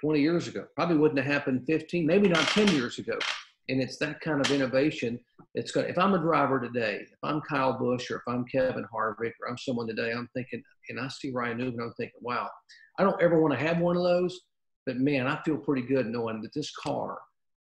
20 0.00 0.20
years 0.20 0.48
ago. 0.48 0.66
Probably 0.74 0.96
wouldn't 0.96 1.18
have 1.18 1.30
happened 1.30 1.66
15, 1.66 2.06
maybe 2.06 2.28
not 2.28 2.46
10 2.48 2.68
years 2.68 2.98
ago. 2.98 3.18
And 3.70 3.80
it's 3.80 3.96
that 3.98 4.20
kind 4.20 4.44
of 4.44 4.50
innovation. 4.50 5.18
It's 5.54 5.70
going. 5.70 5.86
to, 5.86 5.92
If 5.92 5.98
I'm 5.98 6.14
a 6.14 6.18
driver 6.18 6.60
today, 6.60 7.00
if 7.02 7.18
I'm 7.22 7.40
Kyle 7.42 7.78
Busch 7.78 8.10
or 8.10 8.16
if 8.16 8.22
I'm 8.28 8.44
Kevin 8.44 8.86
Harvick 8.92 9.32
or 9.40 9.48
I'm 9.48 9.58
someone 9.58 9.86
today, 9.86 10.12
I'm 10.12 10.28
thinking, 10.34 10.62
and 10.88 11.00
I 11.00 11.08
see 11.08 11.30
Ryan 11.30 11.58
Newman, 11.58 11.80
I'm 11.80 11.94
thinking, 11.94 12.20
wow, 12.20 12.48
I 12.98 13.04
don't 13.04 13.20
ever 13.22 13.40
want 13.40 13.58
to 13.58 13.66
have 13.66 13.78
one 13.78 13.96
of 13.96 14.02
those, 14.02 14.40
but 14.86 14.96
man, 14.96 15.26
I 15.26 15.40
feel 15.42 15.56
pretty 15.56 15.86
good 15.86 16.06
knowing 16.06 16.42
that 16.42 16.52
this 16.54 16.72
car, 16.76 17.18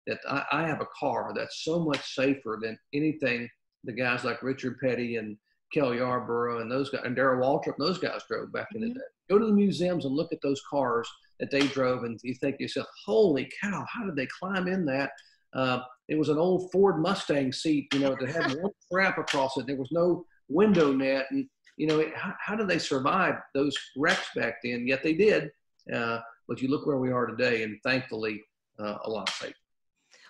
that 0.06 0.18
I, 0.28 0.44
I 0.50 0.66
have 0.66 0.80
a 0.80 0.88
car 0.98 1.32
that's 1.34 1.64
so 1.64 1.80
much 1.80 2.14
safer 2.14 2.58
than 2.60 2.78
anything 2.92 3.48
the 3.84 3.92
guys 3.92 4.24
like 4.24 4.42
Richard 4.42 4.78
Petty 4.80 5.16
and 5.16 5.36
Cale 5.72 5.94
Yarborough 5.94 6.60
and 6.60 6.70
those 6.70 6.90
guys 6.90 7.02
and 7.04 7.14
Darrell 7.14 7.42
Waltrip, 7.42 7.76
those 7.78 7.98
guys 7.98 8.22
drove 8.28 8.52
back 8.52 8.68
mm-hmm. 8.68 8.76
in 8.76 8.80
the 8.82 8.88
mm-hmm. 8.88 8.98
day. 8.98 9.04
Go 9.28 9.38
to 9.38 9.46
the 9.46 9.52
museums 9.52 10.04
and 10.04 10.14
look 10.14 10.32
at 10.32 10.40
those 10.42 10.62
cars 10.68 11.08
that 11.38 11.50
they 11.50 11.60
drove, 11.60 12.04
and 12.04 12.18
you 12.22 12.34
think 12.34 12.56
to 12.56 12.64
yourself, 12.64 12.88
"Holy 13.04 13.50
cow! 13.62 13.84
How 13.88 14.04
did 14.04 14.16
they 14.16 14.26
climb 14.26 14.66
in 14.66 14.84
that?" 14.86 15.10
Uh, 15.54 15.80
it 16.08 16.18
was 16.18 16.28
an 16.28 16.38
old 16.38 16.70
Ford 16.72 17.00
Mustang 17.00 17.52
seat, 17.52 17.92
you 17.92 18.00
know, 18.00 18.16
that 18.18 18.30
had 18.30 18.60
one 18.62 18.72
strap 18.80 19.18
across 19.18 19.56
it. 19.56 19.66
There 19.66 19.76
was 19.76 19.92
no 19.92 20.24
window 20.48 20.92
net, 20.92 21.26
and 21.30 21.48
you 21.76 21.86
know, 21.86 22.00
it, 22.00 22.14
how, 22.16 22.34
how, 22.40 22.56
did 22.56 22.68
they 22.68 22.78
survive 22.78 23.34
those 23.54 23.76
wrecks 23.96 24.28
back 24.34 24.56
then? 24.64 24.86
Yet 24.86 25.02
they 25.02 25.14
did. 25.14 25.50
Uh, 25.92 26.18
but 26.48 26.60
you 26.60 26.68
look 26.68 26.86
where 26.86 26.98
we 26.98 27.12
are 27.12 27.26
today, 27.26 27.62
and 27.62 27.78
thankfully, 27.84 28.42
uh, 28.78 28.98
a 29.04 29.10
lot 29.10 29.28
safer. 29.30 29.54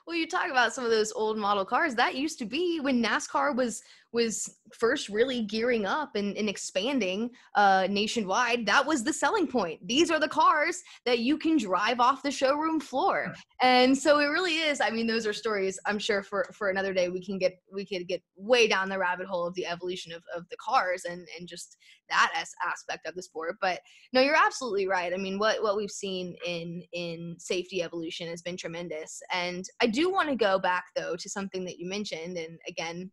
Well, 0.07 0.17
you 0.17 0.27
talk 0.27 0.51
about 0.51 0.73
some 0.73 0.85
of 0.85 0.91
those 0.91 1.13
old 1.13 1.37
model 1.37 1.67
cars. 1.67 1.95
That 1.95 2.15
used 2.15 2.39
to 2.39 2.47
be 2.47 2.81
when 2.81 3.03
NASCAR 3.03 3.55
was 3.55 3.83
was 4.12 4.59
first 4.73 5.09
really 5.09 5.42
gearing 5.42 5.85
up 5.87 6.14
and, 6.14 6.37
and 6.37 6.49
expanding 6.49 7.31
uh, 7.55 7.87
nationwide, 7.90 8.64
that 8.66 8.85
was 8.87 9.05
the 9.05 9.12
selling 9.12 9.47
point. 9.47 9.87
These 9.87 10.11
are 10.11 10.18
the 10.18 10.29
cars 10.29 10.83
that 11.05 11.18
you 11.21 11.37
can 11.37 11.59
drive 11.59 12.01
off 12.01 12.23
the 12.23 12.31
showroom 12.31 12.81
floor. 12.81 13.35
And 13.61 13.97
so 13.97 14.21
it 14.21 14.27
really 14.27 14.59
is. 14.59 14.81
I 14.81 14.90
mean, 14.90 15.07
those 15.07 15.27
are 15.27 15.33
stories 15.33 15.79
I'm 15.87 15.99
sure 15.99 16.23
for, 16.23 16.49
for 16.55 16.71
another 16.71 16.94
day 16.94 17.09
we 17.09 17.25
can 17.25 17.38
get 17.38 17.59
we 17.73 17.85
could 17.85 18.09
get 18.09 18.23
way 18.37 18.66
down 18.66 18.88
the 18.88 18.99
rabbit 18.99 19.27
hole 19.27 19.47
of 19.47 19.55
the 19.55 19.66
evolution 19.66 20.12
of, 20.12 20.23
of 20.35 20.49
the 20.49 20.57
cars 20.57 21.05
and, 21.05 21.27
and 21.38 21.49
just 21.49 21.77
that 22.09 22.33
as 22.35 22.51
aspect 22.66 23.07
of 23.07 23.14
the 23.14 23.23
sport. 23.23 23.57
But 23.61 23.81
no, 24.12 24.21
you're 24.21 24.37
absolutely 24.37 24.87
right. 24.87 25.12
I 25.12 25.16
mean, 25.16 25.38
what, 25.38 25.62
what 25.62 25.77
we've 25.77 25.90
seen 25.90 26.35
in 26.47 26.83
in 26.92 27.37
safety 27.38 27.83
evolution 27.83 28.29
has 28.29 28.42
been 28.42 28.57
tremendous. 28.57 29.21
And 29.33 29.64
I 29.83 29.87
do 29.87 30.11
want 30.11 30.29
to 30.31 30.37
go 30.37 30.59
back 30.59 30.85
though 30.97 31.16
to 31.16 31.29
something 31.29 31.64
that 31.66 31.79
you 31.79 31.88
mentioned. 31.88 32.38
And 32.38 32.59
again, 32.66 33.11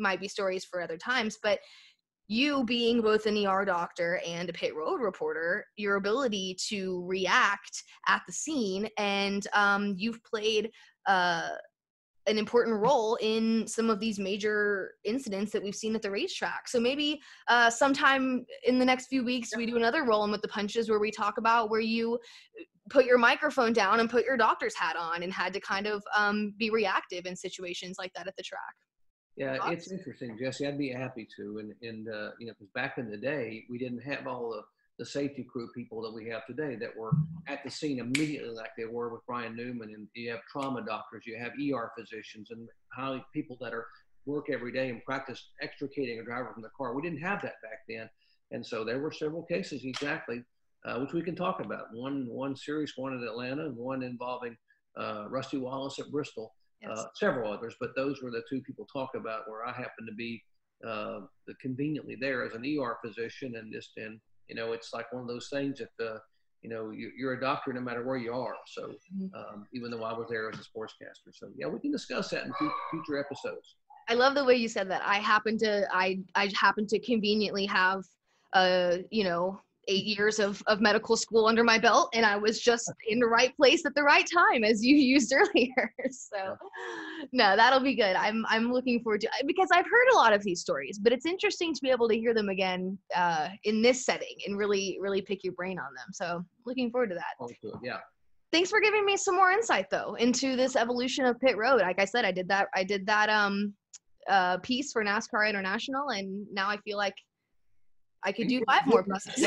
might 0.00 0.20
be 0.20 0.28
stories 0.28 0.64
for 0.64 0.80
other 0.80 0.96
times, 0.96 1.38
but 1.42 1.60
you 2.28 2.64
being 2.64 3.00
both 3.02 3.26
an 3.26 3.44
ER 3.44 3.64
doctor 3.64 4.20
and 4.24 4.48
a 4.48 4.52
pit 4.52 4.74
road 4.76 5.00
reporter, 5.00 5.66
your 5.76 5.96
ability 5.96 6.56
to 6.68 7.04
react 7.04 7.82
at 8.06 8.22
the 8.26 8.32
scene, 8.32 8.88
and 8.98 9.48
um, 9.52 9.94
you've 9.98 10.22
played 10.22 10.70
uh, 11.08 11.48
an 12.26 12.38
important 12.38 12.80
role 12.80 13.16
in 13.20 13.66
some 13.66 13.90
of 13.90 13.98
these 13.98 14.20
major 14.20 14.92
incidents 15.04 15.50
that 15.50 15.62
we've 15.62 15.74
seen 15.74 15.96
at 15.96 16.02
the 16.02 16.10
racetrack. 16.10 16.68
So 16.68 16.78
maybe 16.78 17.20
uh, 17.48 17.68
sometime 17.68 18.44
in 18.64 18.78
the 18.78 18.84
next 18.84 19.08
few 19.08 19.24
weeks, 19.24 19.56
we 19.56 19.66
do 19.66 19.76
another 19.76 20.04
rolling 20.04 20.30
with 20.30 20.42
the 20.42 20.48
punches 20.48 20.88
where 20.88 21.00
we 21.00 21.10
talk 21.10 21.38
about 21.38 21.68
where 21.68 21.80
you 21.80 22.18
put 22.90 23.06
your 23.06 23.18
microphone 23.18 23.72
down 23.72 23.98
and 23.98 24.08
put 24.08 24.24
your 24.24 24.36
doctor's 24.36 24.76
hat 24.76 24.96
on 24.96 25.24
and 25.24 25.32
had 25.32 25.52
to 25.54 25.60
kind 25.60 25.88
of 25.88 26.02
um, 26.16 26.54
be 26.58 26.70
reactive 26.70 27.26
in 27.26 27.34
situations 27.34 27.96
like 27.98 28.12
that 28.14 28.28
at 28.28 28.36
the 28.36 28.42
track. 28.42 28.74
Yeah, 29.40 29.56
it's 29.70 29.90
interesting, 29.90 30.36
Jesse. 30.38 30.66
I'd 30.66 30.76
be 30.76 30.90
happy 30.90 31.26
to. 31.36 31.60
And, 31.60 31.74
and 31.80 32.08
uh, 32.08 32.32
you 32.38 32.46
know, 32.46 32.52
because 32.58 32.68
back 32.74 32.98
in 32.98 33.10
the 33.10 33.16
day, 33.16 33.64
we 33.70 33.78
didn't 33.78 34.00
have 34.00 34.26
all 34.26 34.50
the, 34.50 34.60
the 34.98 35.06
safety 35.06 35.46
crew 35.50 35.70
people 35.74 36.02
that 36.02 36.12
we 36.12 36.28
have 36.28 36.44
today 36.44 36.76
that 36.76 36.94
were 36.94 37.12
at 37.48 37.64
the 37.64 37.70
scene 37.70 38.00
immediately 38.00 38.50
like 38.50 38.72
they 38.76 38.84
were 38.84 39.08
with 39.08 39.22
Ryan 39.26 39.56
Newman. 39.56 39.94
And 39.94 40.08
you 40.12 40.30
have 40.30 40.40
trauma 40.52 40.84
doctors, 40.84 41.24
you 41.26 41.38
have 41.38 41.52
ER 41.52 41.90
physicians, 41.98 42.50
and 42.50 42.68
how 42.90 43.18
people 43.32 43.56
that 43.62 43.72
are 43.72 43.86
work 44.26 44.50
every 44.52 44.72
day 44.72 44.90
and 44.90 45.02
practice 45.06 45.48
extricating 45.62 46.18
a 46.18 46.22
driver 46.22 46.50
from 46.52 46.62
the 46.62 46.68
car. 46.76 46.94
We 46.94 47.00
didn't 47.00 47.22
have 47.22 47.40
that 47.40 47.62
back 47.62 47.80
then. 47.88 48.10
And 48.50 48.64
so 48.66 48.84
there 48.84 48.98
were 48.98 49.10
several 49.10 49.44
cases 49.44 49.84
exactly, 49.84 50.44
uh, 50.84 50.98
which 50.98 51.14
we 51.14 51.22
can 51.22 51.34
talk 51.34 51.64
about. 51.64 51.94
One, 51.94 52.26
one 52.28 52.54
serious 52.54 52.92
one 52.94 53.14
in 53.14 53.22
Atlanta 53.22 53.64
and 53.64 53.76
one 53.78 54.02
involving 54.02 54.54
uh, 54.98 55.30
Rusty 55.30 55.56
Wallace 55.56 55.98
at 55.98 56.10
Bristol 56.10 56.52
yes. 56.82 56.98
uh, 56.98 57.04
several 57.14 57.52
others, 57.52 57.74
but 57.80 57.90
those 57.96 58.22
were 58.22 58.30
the 58.30 58.42
two 58.48 58.60
people 58.62 58.86
talk 58.92 59.10
about 59.14 59.48
where 59.48 59.66
I 59.66 59.72
happen 59.72 60.06
to 60.06 60.14
be 60.14 60.42
uh, 60.86 61.20
conveniently 61.60 62.16
there 62.20 62.44
as 62.44 62.54
an 62.54 62.64
ER 62.64 62.96
physician, 63.04 63.56
and 63.56 63.72
just 63.72 63.90
and 63.96 64.18
you 64.48 64.54
know 64.54 64.72
it's 64.72 64.92
like 64.92 65.12
one 65.12 65.22
of 65.22 65.28
those 65.28 65.48
things 65.52 65.78
that 65.78 66.04
uh, 66.04 66.18
you 66.62 66.70
know 66.70 66.90
you, 66.90 67.28
are 67.28 67.34
a 67.34 67.40
doctor 67.40 67.72
no 67.72 67.80
matter 67.80 68.04
where 68.04 68.16
you 68.16 68.32
are. 68.32 68.54
So 68.66 68.88
mm-hmm. 68.88 69.26
um, 69.34 69.66
even 69.72 69.90
though 69.90 70.04
I 70.04 70.12
was 70.12 70.26
there 70.30 70.48
as 70.48 70.58
a 70.58 70.62
sportscaster, 70.62 71.32
so 71.32 71.48
yeah, 71.56 71.66
we 71.66 71.80
can 71.80 71.92
discuss 71.92 72.30
that 72.30 72.44
in 72.44 72.52
future 72.90 73.18
episodes. 73.18 73.76
I 74.08 74.14
love 74.14 74.34
the 74.34 74.44
way 74.44 74.56
you 74.56 74.68
said 74.68 74.90
that. 74.90 75.02
I 75.04 75.16
happen 75.16 75.58
to 75.58 75.86
I 75.92 76.20
I 76.34 76.50
happen 76.54 76.86
to 76.88 76.98
conveniently 77.00 77.66
have 77.66 78.02
uh 78.52 78.96
you 79.10 79.24
know 79.24 79.60
eight 79.88 80.04
years 80.04 80.38
of, 80.38 80.62
of 80.66 80.80
medical 80.80 81.16
school 81.16 81.46
under 81.46 81.64
my 81.64 81.78
belt 81.78 82.10
and 82.14 82.24
I 82.24 82.36
was 82.36 82.60
just 82.60 82.90
in 83.08 83.18
the 83.18 83.26
right 83.26 83.54
place 83.56 83.84
at 83.86 83.94
the 83.94 84.02
right 84.02 84.26
time 84.32 84.64
as 84.64 84.84
you 84.84 84.96
used 85.14 85.32
earlier. 85.32 85.92
so 86.10 86.56
no, 87.32 87.56
that'll 87.56 87.80
be 87.80 87.94
good. 87.94 88.16
I'm 88.16 88.44
I'm 88.48 88.72
looking 88.72 89.02
forward 89.02 89.20
to 89.22 89.30
because 89.46 89.68
I've 89.72 89.86
heard 89.86 90.12
a 90.12 90.16
lot 90.16 90.32
of 90.32 90.42
these 90.42 90.60
stories, 90.60 90.98
but 90.98 91.12
it's 91.12 91.26
interesting 91.26 91.74
to 91.74 91.80
be 91.82 91.90
able 91.90 92.08
to 92.08 92.16
hear 92.16 92.34
them 92.34 92.48
again 92.48 92.98
uh, 93.14 93.48
in 93.64 93.82
this 93.82 94.04
setting 94.04 94.36
and 94.46 94.56
really, 94.56 94.98
really 95.00 95.22
pick 95.22 95.44
your 95.44 95.54
brain 95.54 95.78
on 95.78 95.92
them. 95.94 96.08
So 96.12 96.44
looking 96.66 96.90
forward 96.90 97.10
to 97.10 97.14
that. 97.16 97.34
Yeah. 97.82 97.98
Thanks 98.52 98.70
for 98.70 98.80
giving 98.80 99.04
me 99.04 99.16
some 99.16 99.36
more 99.36 99.50
insight 99.52 99.86
though 99.90 100.14
into 100.14 100.56
this 100.56 100.76
evolution 100.76 101.24
of 101.24 101.38
pit 101.40 101.56
road. 101.56 101.80
Like 101.80 102.00
I 102.00 102.04
said, 102.04 102.24
I 102.24 102.32
did 102.32 102.48
that 102.48 102.68
I 102.74 102.84
did 102.84 103.06
that 103.06 103.28
um 103.30 103.74
uh 104.28 104.58
piece 104.58 104.92
for 104.92 105.04
NASCAR 105.04 105.48
International 105.48 106.10
and 106.10 106.46
now 106.52 106.68
I 106.68 106.76
feel 106.78 106.98
like 106.98 107.14
I 108.24 108.32
could 108.32 108.48
do 108.48 108.62
five 108.66 108.86
more 108.86 109.02
buses. 109.02 109.46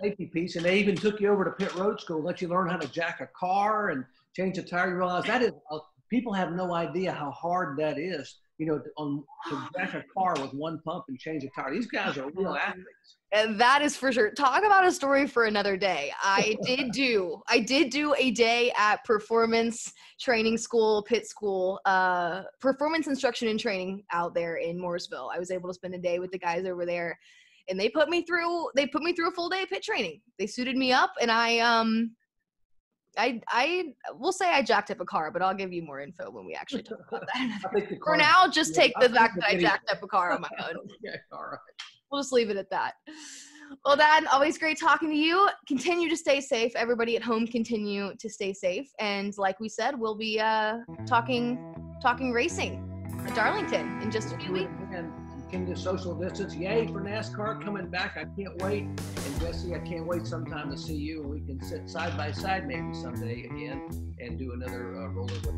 safety 0.00 0.26
piece, 0.26 0.56
and 0.56 0.64
they 0.64 0.78
even 0.78 0.96
took 0.96 1.20
you 1.20 1.28
over 1.28 1.44
to 1.44 1.52
pit 1.52 1.74
road 1.74 2.00
school, 2.00 2.22
let 2.22 2.42
you 2.42 2.48
learn 2.48 2.68
how 2.68 2.76
to 2.76 2.88
jack 2.88 3.20
a 3.20 3.28
car 3.38 3.90
and 3.90 4.04
change 4.34 4.58
a 4.58 4.62
tire. 4.62 4.90
You 4.90 4.96
realize 4.96 5.24
that 5.24 5.42
is 5.42 5.52
uh, 5.70 5.78
people 6.10 6.32
have 6.32 6.52
no 6.52 6.74
idea 6.74 7.12
how 7.12 7.30
hard 7.30 7.78
that 7.78 7.98
is. 7.98 8.38
You 8.58 8.66
know, 8.66 8.80
on 8.96 9.22
to 9.48 9.68
jack 9.76 9.94
a 9.94 10.02
car 10.12 10.34
with 10.40 10.52
one 10.52 10.80
pump 10.84 11.04
and 11.08 11.16
change 11.16 11.44
a 11.44 11.48
tire. 11.54 11.72
These 11.72 11.86
guys 11.86 12.18
are 12.18 12.28
real 12.34 12.56
athletes. 12.56 13.18
And 13.30 13.60
that 13.60 13.82
is 13.82 13.96
for 13.96 14.10
sure. 14.10 14.30
Talk 14.32 14.64
about 14.64 14.84
a 14.84 14.90
story 14.90 15.28
for 15.28 15.44
another 15.44 15.76
day. 15.76 16.12
I 16.20 16.56
did 16.64 16.90
do, 16.90 17.40
I 17.46 17.60
did 17.60 17.90
do 17.90 18.14
a 18.18 18.32
day 18.32 18.72
at 18.76 19.04
performance 19.04 19.92
training 20.18 20.56
school, 20.56 21.02
pit 21.02 21.28
school, 21.28 21.78
uh, 21.84 22.42
performance 22.60 23.06
instruction 23.06 23.46
and 23.46 23.60
training 23.60 24.02
out 24.12 24.34
there 24.34 24.56
in 24.56 24.76
Mooresville. 24.76 25.28
I 25.32 25.38
was 25.38 25.52
able 25.52 25.68
to 25.68 25.74
spend 25.74 25.94
a 25.94 25.98
day 25.98 26.18
with 26.18 26.32
the 26.32 26.38
guys 26.38 26.64
over 26.64 26.84
there 26.84 27.16
and 27.68 27.78
they 27.78 27.88
put 27.88 28.08
me 28.08 28.22
through 28.22 28.70
they 28.74 28.86
put 28.86 29.02
me 29.02 29.12
through 29.12 29.28
a 29.28 29.32
full 29.32 29.48
day 29.48 29.62
of 29.62 29.68
pit 29.68 29.82
training. 29.82 30.20
They 30.38 30.46
suited 30.46 30.76
me 30.76 30.92
up 30.92 31.12
and 31.20 31.30
I 31.30 31.58
um 31.58 32.12
I 33.16 33.40
I 33.48 33.84
will 34.14 34.32
say 34.32 34.50
I 34.50 34.62
jacked 34.62 34.90
up 34.90 35.00
a 35.00 35.04
car, 35.04 35.30
but 35.30 35.42
I'll 35.42 35.54
give 35.54 35.72
you 35.72 35.82
more 35.82 36.00
info 36.00 36.30
when 36.30 36.46
we 36.46 36.54
actually 36.54 36.82
talk 36.82 36.98
about 37.08 37.24
that. 37.34 37.98
For 38.04 38.16
now, 38.16 38.48
just 38.48 38.74
take 38.74 38.92
the 39.00 39.08
fact 39.08 39.36
that 39.36 39.44
I 39.44 39.56
jacked 39.56 39.90
up 39.90 40.02
a 40.02 40.06
car 40.06 40.32
on 40.32 40.40
my 40.40 40.48
own. 40.68 40.76
okay, 40.76 41.18
all 41.32 41.42
right. 41.42 41.58
We'll 42.10 42.20
just 42.22 42.32
leave 42.32 42.48
it 42.50 42.56
at 42.56 42.70
that. 42.70 42.94
Well, 43.84 43.96
Dad, 43.96 44.24
always 44.32 44.56
great 44.56 44.78
talking 44.80 45.10
to 45.10 45.16
you. 45.16 45.48
Continue 45.66 46.08
to 46.08 46.16
stay 46.16 46.40
safe. 46.40 46.72
Everybody 46.74 47.16
at 47.16 47.22
home, 47.22 47.46
continue 47.46 48.14
to 48.18 48.28
stay 48.30 48.54
safe. 48.54 48.88
And 48.98 49.36
like 49.36 49.60
we 49.60 49.68
said, 49.68 49.98
we'll 49.98 50.16
be 50.16 50.40
uh, 50.40 50.78
talking 51.06 51.74
talking 52.00 52.32
racing 52.32 52.84
at 53.26 53.34
Darlington 53.34 54.00
in 54.00 54.10
just 54.10 54.32
a 54.32 54.38
few 54.38 54.52
weeks 54.52 54.70
continue 55.50 55.74
to 55.74 55.80
social 55.80 56.14
distance. 56.14 56.54
Yay 56.54 56.86
for 56.86 57.00
NASCAR 57.00 57.62
coming 57.64 57.88
back. 57.88 58.16
I 58.16 58.24
can't 58.40 58.60
wait. 58.62 58.84
And 58.84 59.40
Jesse, 59.40 59.74
I 59.74 59.78
can't 59.78 60.06
wait 60.06 60.26
sometime 60.26 60.70
to 60.70 60.76
see 60.76 60.94
you 60.94 61.22
we 61.22 61.40
can 61.40 61.62
sit 61.62 61.88
side 61.88 62.16
by 62.16 62.32
side 62.32 62.66
maybe 62.66 62.92
someday 62.94 63.44
again 63.44 63.82
and 64.20 64.38
do 64.38 64.52
another 64.52 64.94
uh, 64.96 65.08
roller 65.08 65.32
with 65.44 65.54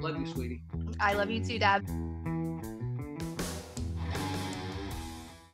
love 0.00 0.18
you, 0.18 0.26
sweetie. 0.26 0.62
I 1.00 1.14
love 1.14 1.30
you 1.30 1.44
too, 1.44 1.58
Dad. 1.58 1.84